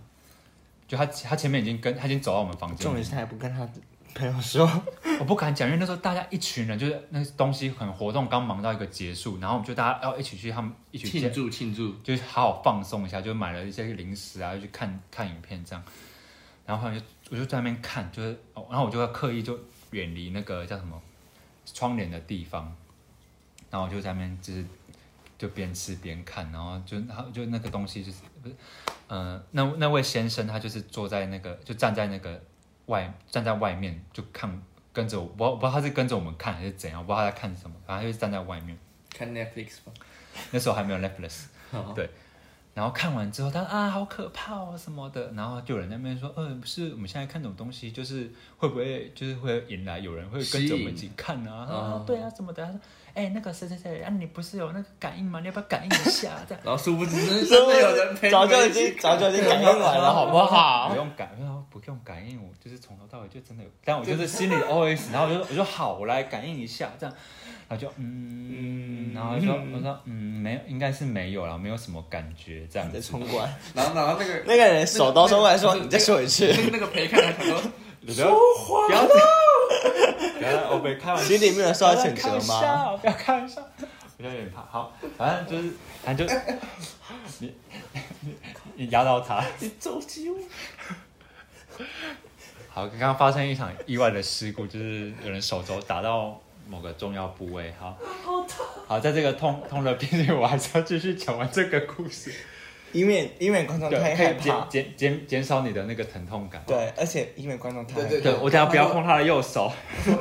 [0.88, 3.68] 就他他前面已经跟他已经走到我们房间，重点是他还不跟他
[4.16, 4.70] 朋友说，
[5.20, 15.84] 我不敢讲，因为那时候大家一群人就是那东西很活动，刚忙到一个结束，然后我们就大家要一起去他们一起庆祝庆祝，就是好好放松一下，就买了一些零食啊，就去看看影片这样。
[16.68, 19.58] 然后后来就我就在那边看，就是，然后我就要刻意就
[19.92, 21.02] 远离那个叫什么
[21.66, 22.66] 窗帘的地方，
[23.72, 24.66] 然后我就在那边就是
[25.38, 28.56] 就边吃边看，然后就然后就那个东西就是不是，
[29.08, 32.40] 呃，那那位先生他就是坐在那个就站在那个
[32.88, 34.62] 外站在外面就看
[34.92, 38.78] 跟着我，我不知道他是跟着我们看还是怎样，我不知道他在看什么，反正他就站在外面
[39.10, 39.94] 看 Netflix 吧。
[40.52, 41.46] 那时候还没有 Netflix，
[41.96, 42.10] 对。
[42.78, 45.32] 然后看完之后，他说啊，好可怕哦什么的。
[45.36, 51.66] 然后就有人在那边说，嗯、呃，不是，我们现在看这种东西，就是会不会就是会引来有人会跟着我们一起看啊？
[51.66, 52.64] 啊、哦，对啊，什么的。
[52.64, 52.80] 他说，
[53.16, 55.40] 哎、欸，那个谁谁谁，啊，你不是有那个感应吗？
[55.40, 56.34] 你要不要感应一下？
[56.48, 56.64] 这样。
[56.64, 60.90] 然后殊不知真的有人陪，早就已经 早就已经感应完了，好不好？
[60.90, 61.32] 不用感，
[61.72, 63.70] 不用感应，我就是从头到尾就真的有。
[63.84, 67.16] 但我就是心里 OS，然后我就我就好，我来感应一下，这样。
[67.70, 73.02] 然后就嗯，然后说我说嗯，没有，应该是没有了，没有什么感觉这样子。
[73.02, 77.62] 冲过来，然后然后那个那个人手刀冲过来说：“你再说一次。”那个陪看的说
[78.08, 79.06] ：“不要不要
[80.40, 82.96] 不要，我没开玩笑，心里面有受到谴责吗？
[82.96, 83.62] 不要开玩笑，
[84.18, 84.62] 我有点怕。
[84.62, 85.74] 好，反正就是，
[86.06, 86.34] 反正就
[87.40, 87.54] 你
[88.76, 90.38] 你压到他，你走机会。
[92.70, 96.42] 好，刚刚发生一场意外的事故，就是有人手肘打到。
[96.70, 102.32] 某个重要部位，好，好痛，好，在这个痛痛的边缘，我还是要继续讲完这个故事，
[102.92, 106.62] 以免以免观众太害怕，减减减少你的那个疼痛感。
[106.68, 108.10] 对，而且以免观众太害怕。
[108.10, 109.72] 对对对，我等下不要碰他的右手。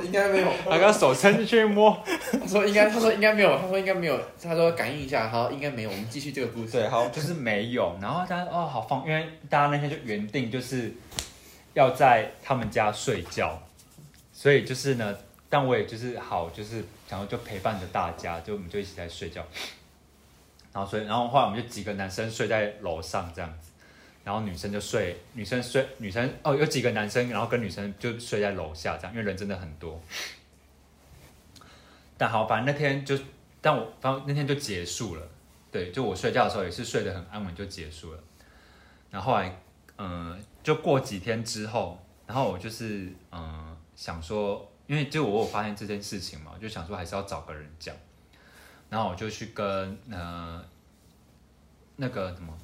[0.03, 1.97] 应该没有， 他刚手伸进去摸。
[2.33, 6.73] 他说应该，他说应该没有，他说应该没有，他说感应一下，好，应该没有，我们继续这个故事。
[6.73, 7.97] 对，好，就是没有。
[8.01, 10.93] 然后大家哦，好放，因为大家那天就原定就是
[11.75, 13.61] 要在他们家睡觉，
[14.33, 15.17] 所以就是呢。
[15.57, 19.43] 但我也就是好，就是想要就陪伴着大家，就我们就一起在睡觉，
[20.71, 23.71] 然后所以，然后后来我们就几个男生睡在楼上这样子，
[24.23, 29.99] 然后女生就睡，女生睡，女生哦有几个男生，然后跟女生就睡在楼下这样，因为人真的很多。
[32.19, 33.19] 但好，反正那天就，
[33.63, 35.27] 但我反正那天就结束了，
[35.73, 38.19] 对，就我睡觉的时候也是睡得很安稳就结束了。
[39.11, 39.59] 然后后来，
[39.97, 44.71] 嗯、就过几天之后，然后我就是嗯、想说。
[44.87, 47.95] 因为就我有发现这件事情嘛，就想说还是要找个人讲，
[48.89, 50.65] 然后我就去跟呃
[51.97, 52.57] 那个什么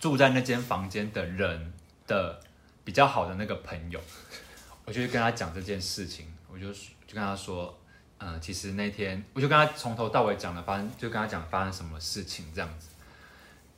[0.00, 1.72] 住在那间房间的人
[2.06, 2.40] 的
[2.84, 4.00] 比较好的那个朋友，
[4.84, 7.78] 我就去跟他讲这件事情，我就就跟他说，
[8.18, 12.88] 呃，其实那天我就跟他从头到尾讲了发生，就跟他讲发生什么事情这样子，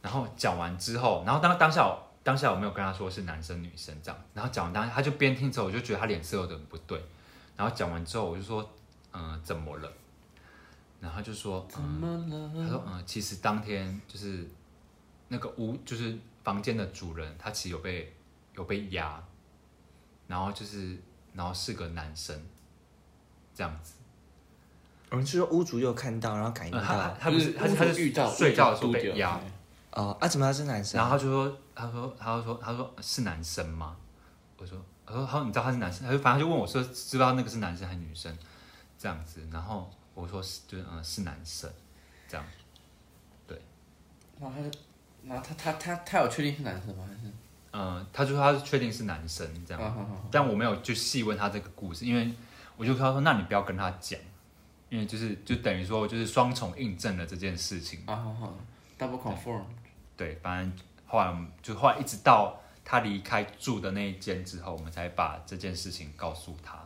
[0.00, 1.96] 然后讲完之后，然后当当下。
[2.22, 7.02] 当下我没有跟他说是男生女生这样，然后讲完当下他就边听着，我就觉得他脸色有点不对，
[7.56, 8.62] 然后讲完之后我就说，
[9.12, 9.90] 嗯、呃，怎么了？
[11.00, 14.46] 然后他就说，嗯，他说，嗯，其实当天就是
[15.28, 16.14] 那个屋，就是
[16.44, 18.14] 房间的主人，他其实有被
[18.54, 19.22] 有被压，
[20.26, 20.98] 然后就是
[21.32, 22.38] 然后是个男生，
[23.54, 23.94] 这样子。
[25.10, 29.40] 嗯，是说屋主有看到，然后感应到，他他不是他是他是遇到睡觉的时候被压。
[29.92, 30.98] 哦，啊，怎么他是男生？
[30.98, 33.96] 然后他就说，他说，他就说，他说是男生吗？
[34.56, 36.06] 我说，他说，他说你知道他是男生？
[36.06, 38.36] 他就反正就问我说，知道那个是男生还是女生？
[38.98, 41.70] 这样子，然后我说是，就是嗯是男生，
[42.28, 42.46] 这样，
[43.46, 43.60] 对。
[44.38, 44.78] 然后他就，
[45.24, 47.04] 然后他他他他有确定是男生吗？
[47.08, 47.32] 还是？
[47.72, 52.30] 嗯，他就说他是确定是男生这样，好好好，但我没有就细问他这个故事，因为
[52.76, 54.18] 我就跟他说，那你不要跟他讲，
[54.88, 58.00] 因为就是就等于说就是双重印证了这件事情。
[58.06, 58.54] 啊，好好
[58.98, 59.62] ，double confirm。
[60.20, 60.70] 对，反正
[61.06, 66.78] 后来我们就后来一直到他离开住的那一间之后，我们才把这件事情告诉他。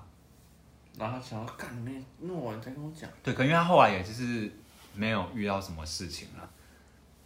[0.96, 1.90] 然后他想要干那
[2.20, 3.10] 弄完再跟我讲。
[3.24, 4.48] 对，可能因为他后来也就是
[4.94, 6.48] 没有遇到什么事情了。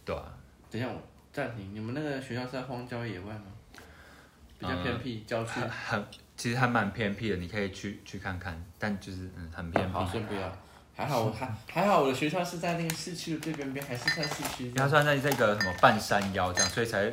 [0.03, 0.33] 对啊。
[0.71, 0.99] 等一下我
[1.31, 3.45] 暂停，你们那个学校是在荒郊野外吗？
[4.57, 5.59] 比较偏僻，郊区。
[5.59, 6.03] 很，
[6.35, 9.93] 其实还蛮偏僻的，你可以去去看看，但就是嗯很偏僻。
[9.93, 10.51] 好，先不要。
[10.99, 14.69] 还好我还还好，我的学校是在那个市区的最边边，还是在市区。
[14.75, 17.09] 它算在这个什么半山腰这样，所以才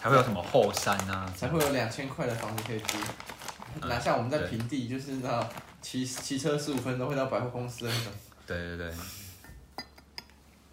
[0.00, 2.98] 才会有什么后山啊，才会有两千块的房子可以租。
[3.86, 5.48] 哪像我们在平地，就是那
[5.80, 8.12] 骑骑车十五分钟会到百货公司的那种。
[8.44, 8.92] 对对对。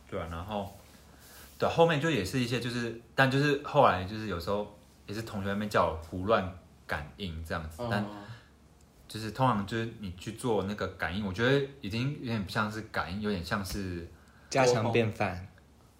[0.09, 0.75] 对啊，然后
[1.59, 4.75] 对后面就也是一些就是，但就是后来就是有时候
[5.05, 6.51] 也是同学那边叫我胡乱
[6.87, 8.03] 感应这样子，但。
[9.09, 14.07] 就是通常就是你去做那个感应，我觉得已经有点不像是感应，有点像是
[14.51, 15.47] 家常便饭。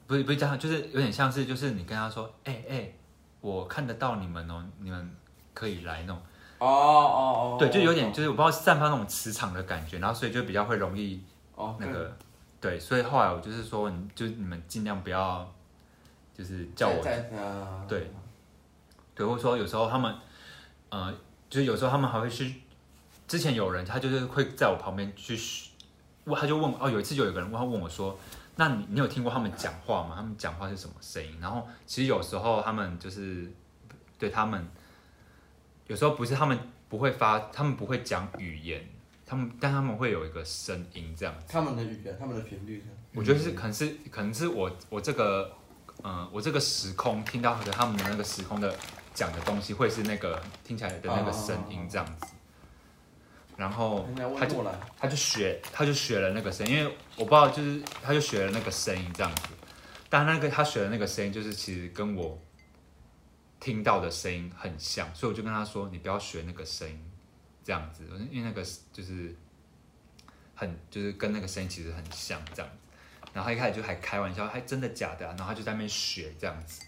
[0.06, 2.96] 不是不是家常，就是有点像是就是你跟他说，哎、欸、哎、欸，
[3.42, 5.16] 我看得到你们哦，你们
[5.56, 6.18] 可以来那种。
[6.60, 7.56] 哦哦哦。
[7.58, 11.24] 对，就有点就是我不知道散发那种磁场的感觉，然后所以就比较会容易
[11.56, 12.04] 哦那个。
[12.04, 12.12] Oh,
[12.62, 15.52] 对，所以后来我就是说，你就你们尽量不要，
[16.38, 17.02] 就是叫我。
[17.88, 18.12] 对。
[19.16, 20.16] 对，或者说有时候他们，
[20.90, 21.12] 呃，
[21.50, 22.62] 就是有时候他们还会去。
[23.30, 25.40] 之前有人，他就是会在我旁边去，
[26.24, 28.20] 问他就问哦，有一次就有个人问他问我说，
[28.56, 30.16] 那你你有听过他们讲话吗？
[30.16, 31.38] 他们讲话是什么声音？
[31.40, 33.48] 然后其实有时候他们就是
[34.18, 34.68] 对他们，
[35.86, 36.58] 有时候不是他们
[36.90, 38.84] 不会发，他们不会讲语言，
[39.28, 41.46] 他们但他们会有一个声音这样子。
[41.48, 42.84] 他们的语言，他们的频率。
[43.14, 45.52] 我觉得是可能是可能是我我这个
[46.04, 48.76] 嗯、呃、我这个时空听到的他们的那个时空的
[49.14, 52.26] 讲的东西，会是那个听起来的那个声音这样子。
[53.60, 54.08] 然后
[54.40, 54.66] 他就
[54.98, 59.50] 他就学他就学了那个声音，因为我不知道就是他就学了那个声音这样子，
[60.10, 62.42] 但那个他学的那个声音就是其实跟我
[63.60, 66.98] 听到的声音很像，所以我就跟他说，你不要学那个声音
[67.62, 69.36] 这样子，因为那个就是
[70.56, 72.78] 很就是跟那个声音其实很像这样子。
[73.34, 75.36] 然后他一开始就还开玩笑，还真的假的啊？
[75.38, 76.82] 然后他就在那边学这样子，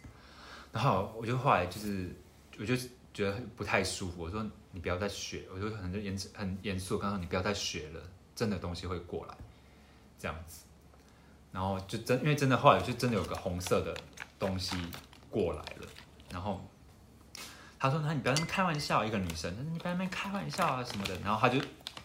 [0.71, 2.09] 然后我就后来就是
[2.57, 2.77] 我就
[3.13, 4.49] 觉得不太舒服，我说。
[4.71, 8.01] 你不要再学，我就很严很严肃，刚刚你不要再学了，
[8.35, 9.35] 真的东西会过来，
[10.17, 10.63] 这样子，
[11.51, 13.95] 然后就真因为真的后来就真的有个红色的
[14.39, 14.75] 东西
[15.29, 15.87] 过来了，
[16.29, 16.61] 然后
[17.77, 21.59] 他说：“那你不要那么开玩笑，一个女生，你不要那么开玩笑啊什么的。”然后他就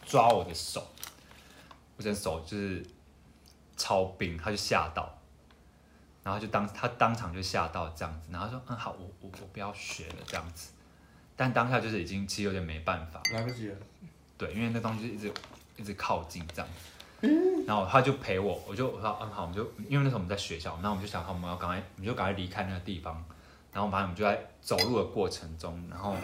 [0.06, 0.86] 抓我的手，
[1.96, 2.82] 我的手就是
[3.76, 5.18] 超冰，他就吓到，
[6.22, 10.72] 然后就当他当场就吓到这样子，然后说：“嗯，好，我我我不要学了这样子。”
[11.36, 13.76] 但当下就是已经其实有点没办法，来不及了。
[14.38, 15.32] 对，因为那东西一直
[15.76, 16.68] 一直靠近这样，
[17.66, 23.14] 然后他就陪我，我就我说嗯好，我们就因为那时候我们在学校，然后我们就想好我们要赶快，我们就赶快离开那个地方，
[23.72, 26.14] 然后反正我们就在走路的过程中，然后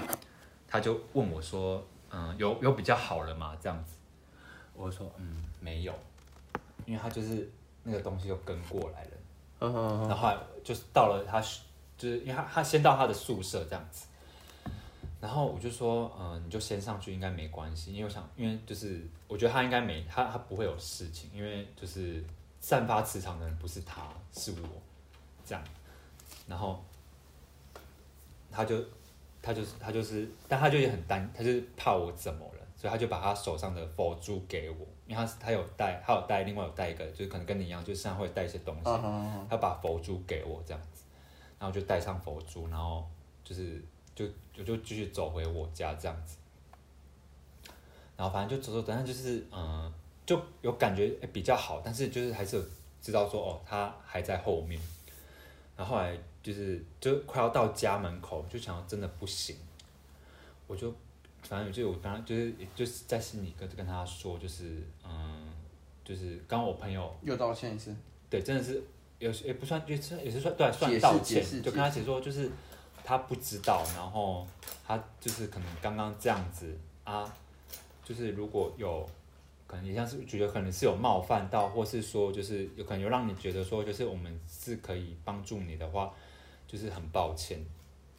[0.67, 3.57] 他就问我说，嗯，有有比较好了吗？
[3.61, 3.95] 这样子，
[4.75, 5.95] 我说嗯没有，
[6.87, 7.51] 因为他就是
[7.83, 9.11] 那个东西就跟过来了，
[9.61, 10.33] 嗯嗯嗯，然后
[10.63, 11.41] 就是到了他
[11.97, 14.07] 就是因为他他先到他的宿舍这样子。
[15.23, 22.21] 然后我就说，嗯、呃，你就先上去，应该没关系，因为我想，因为就是我觉得他应该没他他不会有事情，因为就是
[22.59, 24.67] 散发磁场的人不是他，是我，
[25.47, 25.63] 这样。
[26.49, 26.85] 然后
[28.51, 28.85] 他就
[29.41, 39.47] 他就是他就是，但他就也很担，他就是怕我怎么了，所以他就把他手上的佛珠给我，因为他他有带，他有带，另外有带一个，就是可能跟你一样，就是身上会带一些东西，uh huh.
[39.49, 41.05] 他把佛珠给我这样子，
[41.61, 43.09] 然后就带上佛珠，然后
[43.45, 43.81] 就是。
[44.15, 44.27] 就
[44.59, 46.37] 我就继续走回我家这样子，
[48.17, 49.91] 然后反正就走走，等下就是嗯，
[50.27, 52.65] 就有感觉比较好，但是就是还是有
[53.01, 54.79] 知道说哦，他还在后面。
[55.75, 59.57] 然后后来就是就快要到家门口，就想要真的不行，
[60.67, 60.95] 我就
[61.43, 65.49] 反正就我刚刚就是就是在心里跟跟他说，就是嗯，
[66.05, 67.97] 就是刚刚我朋友又道歉一次，
[68.29, 68.85] 对，真的是
[69.19, 72.51] 有也不算也是也是算对算道歉，就跟他解释说就是。
[73.05, 74.47] 他不知道，然后
[74.87, 77.31] 他就是可能刚刚这样子啊，
[78.05, 79.09] 就是如果有
[79.67, 86.13] 可能也像是觉得可能是有冒犯到，或是说就是有可能有让你觉得说就是我们是可以帮助你的话，
[86.67, 87.59] 就是很抱歉，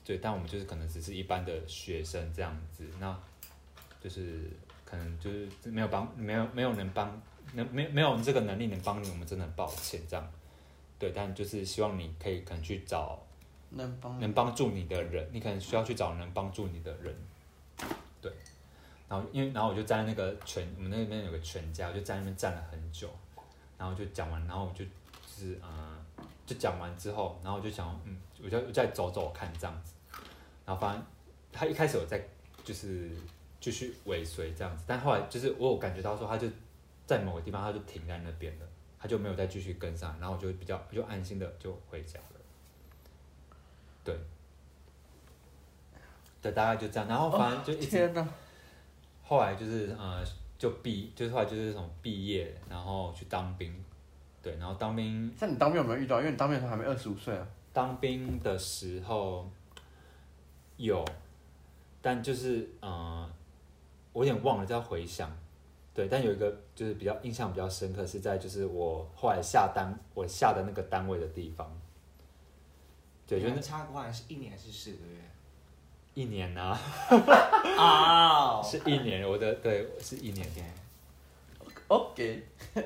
[0.04, 3.18] 对，但我们就是可能只是一般的学生这样子，那
[4.04, 4.50] 就是
[4.84, 7.22] 可能就是没有帮，没有没有能帮，
[7.54, 10.32] 能没没有这个能力能帮你，我们真的很抱歉这样，
[10.98, 13.20] 对，但就是希望你可以可能去找。
[13.76, 17.16] 能帮能帮助你的人，你可能需要去找能帮助你的人，
[18.22, 18.32] 对。
[19.10, 23.10] 然后因为然后我就站在那个全，我们那边有个全家，我就在那边站了很久。
[23.78, 24.92] 然后就讲完，然后我就就
[25.28, 25.98] 是嗯，
[26.46, 29.94] 就讲完之后，然后我就想嗯，我就再走走看这样子。
[30.66, 31.04] 然后反正
[31.52, 32.24] 他一开始有在
[32.64, 33.12] 就是
[33.60, 36.48] 继续尾随这样子，但后来就是我有感觉到说他就
[37.06, 38.66] 在某个地方他就停在那边了，
[38.98, 42.20] 他就没有再继续跟上，然后我就比较我就安心的就回家。
[44.04, 44.16] 对，
[46.42, 48.28] 对，大概就这样，然后反正就一直，哦、
[49.24, 50.24] 后来就是呃，
[50.58, 53.74] 就毕，就是后来就是从毕业，然后去当兵，
[54.42, 55.34] 对，然后当兵。
[55.38, 56.20] 像你当兵有没有遇到？
[56.20, 57.48] 因为你当兵的时候还没二十五岁啊。
[57.72, 59.50] 当兵的时候
[60.78, 61.04] 有，
[62.02, 63.28] 但就是呃，
[64.12, 65.32] 我有点忘了，在回想。
[65.94, 71.72] 对，但有一个就是比较印象比较深刻，是在就是我后来下单，我下的那个单位的地方。
[73.28, 75.20] 对，就是插过来是一年还是四个月？
[76.14, 76.80] 一年啊，
[77.78, 80.48] 啊，是一年，我的对是一年。
[81.88, 82.84] OK，对，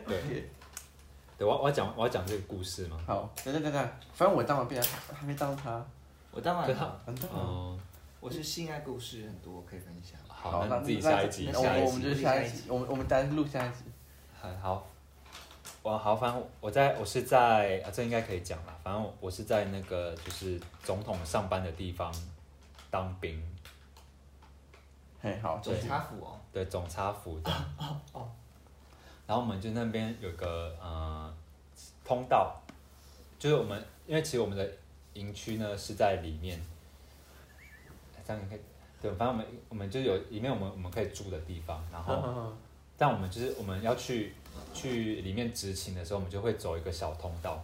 [1.38, 2.98] 对，我我要讲我要讲这个故事嘛？
[3.06, 4.82] 好，等等等等，反正我当完兵
[5.14, 5.86] 还没当他，
[6.32, 6.98] 我当完他，
[7.34, 7.80] 嗯，
[8.20, 10.20] 我是性爱故事很多可以分享。
[10.28, 13.84] 好，那自己下一集，我我们就下一集，我们我们单录下一集。
[14.40, 14.88] 很好。
[15.84, 18.78] 哇，好，反正我在我是在啊，这应该可以讲了。
[18.84, 22.14] 反正我，是在那个就是总统上班的地方
[22.92, 23.42] 当兵。
[25.22, 26.40] 嘿，好，总差府哦。
[26.52, 27.52] 对，总差府的。
[29.26, 31.34] 然后我们就那边有个呃
[32.04, 32.62] 通道，
[33.40, 34.70] 就是我们因为其实我们的
[35.14, 36.60] 营区呢是在里面，
[38.26, 38.60] 这样你可以
[39.02, 42.54] 对，反正我们我们就有里面我们我们可以住的地方，然后
[42.98, 44.34] 但我们就是我们要去
[44.74, 47.64] 去里面执勤的时候，我们就会走一个小通道，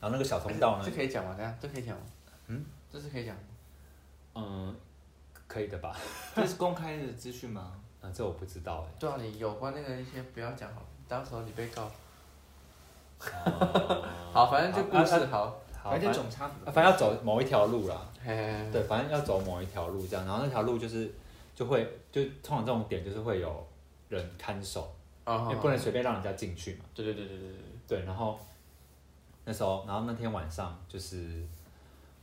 [0.00, 1.34] 然后那个小通道呢，这可以讲吗？
[1.36, 2.02] 等下这可以讲吗？
[2.48, 3.36] 嗯，这是可以讲。
[4.34, 4.74] 嗯，
[5.46, 5.96] 可以的吧？
[6.34, 7.72] 这是公开的资讯吗？
[8.02, 8.94] 啊，这我不知道哎。
[8.98, 11.90] 对啊，你有关那个一些不要讲好了，到时候你被告。
[13.44, 15.56] 哦 好，反正就故事好。
[15.80, 16.72] 好，反正总差不多。
[16.72, 18.04] 反正要走某一条路啦。
[18.24, 21.12] 嘿对，反正要走某一条路这样，然后那条路就是
[21.54, 23.66] 就会就通常这种点就是会有
[24.16, 24.94] 人看守，
[25.24, 26.84] 哦也不能随便让人家进去嘛。
[26.94, 27.58] 对对对对对对。
[27.88, 28.38] 对，然后
[29.44, 31.42] 那时候，然后那天晚上就是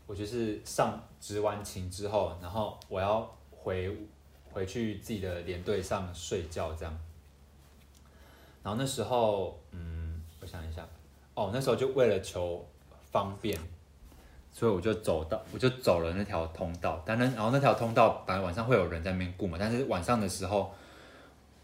[0.08, 3.96] 我就是上值完勤之后，然后我要回
[4.52, 7.00] 回去自己的连队上睡觉这样。
[8.64, 10.88] 然后那时候，嗯，我想一下，
[11.34, 12.66] 哦，那时候就为了求
[13.12, 13.60] 方便。
[14.52, 20.74] 所以我就走到，我就走了那条通道，但那然后那条通道本来晚上会有人在那边顾嘛，但是晚上的时候，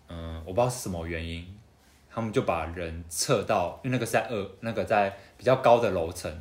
[0.10, 1.46] 嗯，我不知道是什么原因，
[2.10, 6.32] 他们就把人撤到，因为那个是在二那个在比较高的楼层，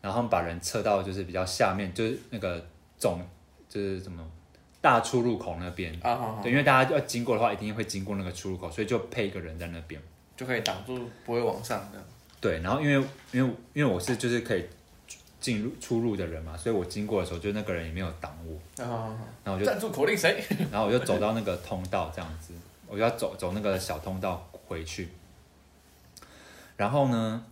[0.00, 2.64] 然后他们把人撤到就是比较下面，就是那个
[2.98, 3.20] 总
[3.68, 4.24] 就是什么
[4.80, 6.42] 大出入口那边，啊好好。
[6.42, 10.00] 对，因为大家要经过的话，一定会经过那个出入口，所以就配一个人在那边，
[10.36, 12.02] 就可以挡住，不会往上的。
[12.40, 14.64] 对，然后因为因为因为我是就是可以。
[15.40, 18.82] 进入出入的人嘛，所以我经过的时候，就那个人也没有挡我。
[18.82, 19.18] 好好好。
[19.44, 20.42] 然后我就站住口令谁？
[20.72, 22.54] 然后我就走到那个通道这样子，
[22.86, 25.10] 我就要走走那个小通道回去。
[26.76, 27.44] 然后呢，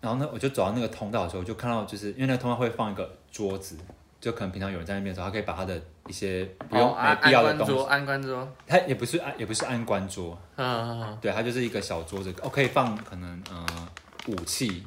[0.00, 3.76] 然后呢，我就走到那个通道的时候，我就看到就是因为那个通道会放一个桌子，
[4.20, 13.88] 就可能平常有人在那边的时候，他可以把他的一些不用、没必要的东西，安关桌，他也不是安，也不是安关桌，嗯嗯嗯，对，它就是一个小桌子，哦，可以放可能嗯、呃、
[14.28, 14.84] 武器。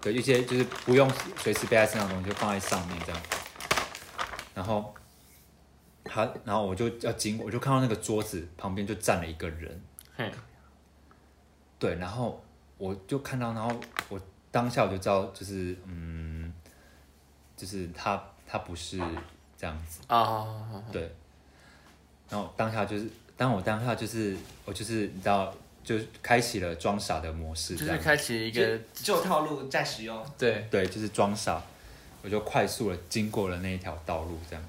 [0.00, 3.20] 对，一些就是不用随时背在身上的东西，就放在上面这样。
[4.54, 4.94] 然后
[6.08, 9.80] 他，然后我就要经过，我就看到那个桌子旁边就站了一个人。
[10.16, 10.30] 嘿，
[11.78, 12.42] 对，然后
[12.78, 13.74] 我就看到，然后
[14.08, 14.20] 我
[14.50, 16.52] 当下我就知道，就是嗯，
[17.56, 18.98] 就是他，他不是
[19.56, 20.84] 这样子啊、哦。
[20.92, 21.14] 对。
[22.28, 25.54] 然后当下就是，当我当下就是，我就是你知道。
[25.86, 30.26] 就开启了装傻的模式，就是开启一个旧套路在使用。
[30.36, 31.62] 对对，就是装傻，
[32.24, 34.64] 我就快速的经过了那一条道路，这样。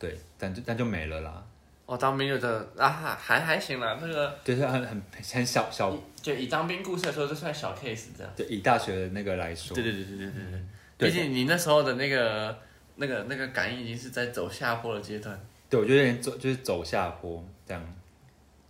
[0.00, 1.44] 对，但就但就没了啦。
[1.86, 2.88] 我、哦、当兵就这啊，
[3.20, 5.02] 还还行啦，那个就是很很
[5.32, 8.32] 很小小，就以当兵故事来说，这算小 case 这样。
[8.36, 9.74] 对，以大学的那个来说。
[9.74, 10.60] 对对对对对对
[10.98, 11.08] 对。
[11.08, 12.56] 毕竟你那时候的那个
[12.96, 15.38] 那个那个感应已经是在走下坡的阶段。
[15.68, 17.94] 对，我觉得有点走就是走下坡这样。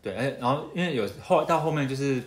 [0.02, 2.22] 对，而且然后因为有后到后面就是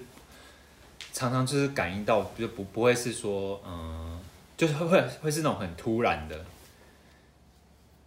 [1.11, 4.19] 常常就是感应到，就不不会是说嗯，
[4.55, 6.39] 就是会会会是那种很突然的，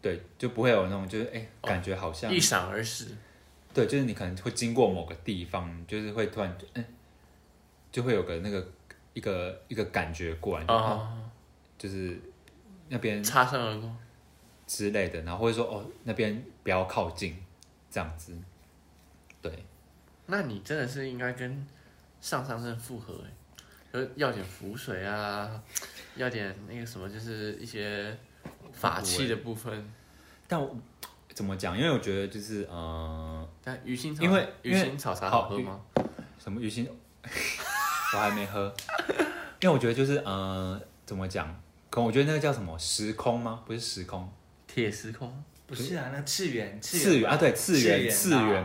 [0.07, 3.09] 对，就不会有那种就是哎感觉好像、哦、一闪而逝，
[3.74, 6.85] 对，就是你可能会经过某个地方，就是会突然嗯，
[7.91, 8.65] 就会有个那个
[9.15, 11.28] 一个一个感觉过来，哦、
[11.77, 12.16] 就是
[12.89, 13.91] 那边擦身而过
[14.65, 17.37] 之类的，然后会说哦那边不要靠近
[17.91, 18.33] 这样子。
[19.43, 19.65] 对，
[20.27, 21.66] 那你真的是应该跟
[22.20, 23.31] 上上身复合哎，
[23.93, 25.61] 就是要点浮水啊，
[26.15, 28.16] 要点那个什么，就是一些
[28.77, 29.93] 法器的部分。
[30.47, 30.77] 但我
[31.35, 31.77] 怎么讲？
[31.77, 35.81] 因为我觉得就是呃，但鱼腥草，因为鱼腥草茶好喝吗？
[36.39, 36.86] 什么鱼腥？
[38.15, 38.73] 我还没喝。
[39.61, 41.61] 因为我觉得就是呃，怎么讲？
[41.90, 43.62] 可我觉得那个叫什么时空吗？
[43.66, 44.31] 不是时空，
[44.66, 45.43] 铁时空？
[45.66, 48.65] 不是啊，那次元，次元啊，对，次元，次元。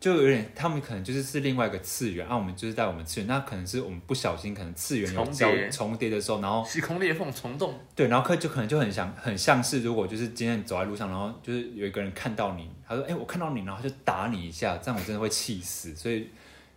[0.00, 16.30] 就有点，他们可能就是是另外一个次元，啊，我们就是在我们次元，那可能是我们不小心，可能次元有交重叠的时候，然后时空裂缝虫洞，对，然后可就可能就很像，很像是如果就是今天你走在路上，然后就是有一个人看到你，他说，哎、欸，我看到你，然后就打你一下，这样我真的会气死，所以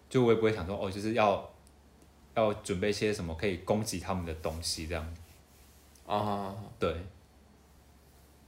[0.10, 1.48] 就我也不会想说，哦，就是要
[2.34, 5.14] 要准备一些什么可以攻击他们的东西这样，
[6.07, 6.95] 啊，对，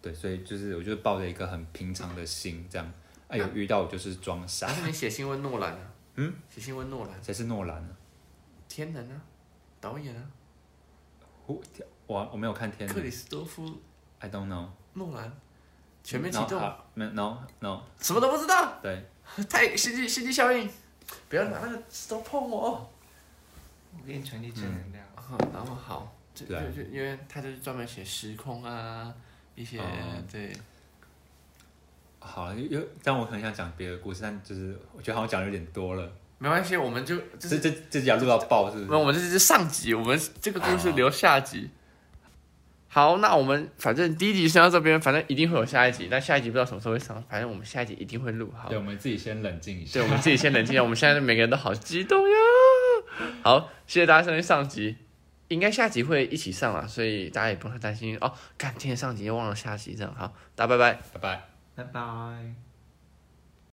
[0.01, 2.91] 对，所以就是我就抱着一个很平常的心这样。
[3.34, 4.68] 哎、有遇到我就是装傻。
[4.68, 5.91] 还是你写信问诺兰啊？
[6.18, 7.23] 嗯，写信问诺兰。
[7.23, 7.95] 谁是诺兰呢？
[8.69, 9.19] 天能啊，
[9.81, 10.22] 导演啊。
[11.47, 11.60] 我
[12.05, 12.95] 我我没有看天能。
[12.95, 13.81] 克里斯多夫。
[14.19, 14.68] I don't know。
[14.93, 15.35] 诺兰。
[16.03, 16.61] 全面启动。
[16.93, 17.81] 没 no no。
[17.99, 18.77] 什么都不知道。
[18.84, 19.03] 对。
[19.49, 20.69] 太心机心机效应，
[21.27, 22.88] 不要拿那个石头碰我。
[23.93, 25.03] 我给你传递正能量。
[25.18, 29.11] 嗯、然后好，就就就因为他就是专门写时空啊，
[29.55, 30.55] 一些、嗯、对。
[32.25, 36.11] 好了，又但我可能想讲别的故事，但就是我觉得好像讲的有点多了。
[36.39, 38.87] 没关系，我们就这这是这这集要录到爆是不是？
[38.89, 41.69] 那我们这是上集，我们这个故事留下集。
[42.87, 48.77] 好，那我们反正第一集先到这边，反正一定会有下一集，但下一集不知道什么时候会上，反正我们下一集一定会录好对，。
[48.77, 49.93] 我们自己先冷静一下。
[49.93, 52.35] 对，我们自己先冷静一下，我们现在每个人都好激动呀！
[53.43, 54.97] 好，谢谢大家收听上集，
[55.47, 58.31] 应该下集会一起上了，所以大家也不用太担心哦。
[58.57, 60.99] 看今天上集又忘了下集，这样好，大家拜拜。
[61.13, 61.52] 拜拜。
[61.75, 62.62] 拜拜。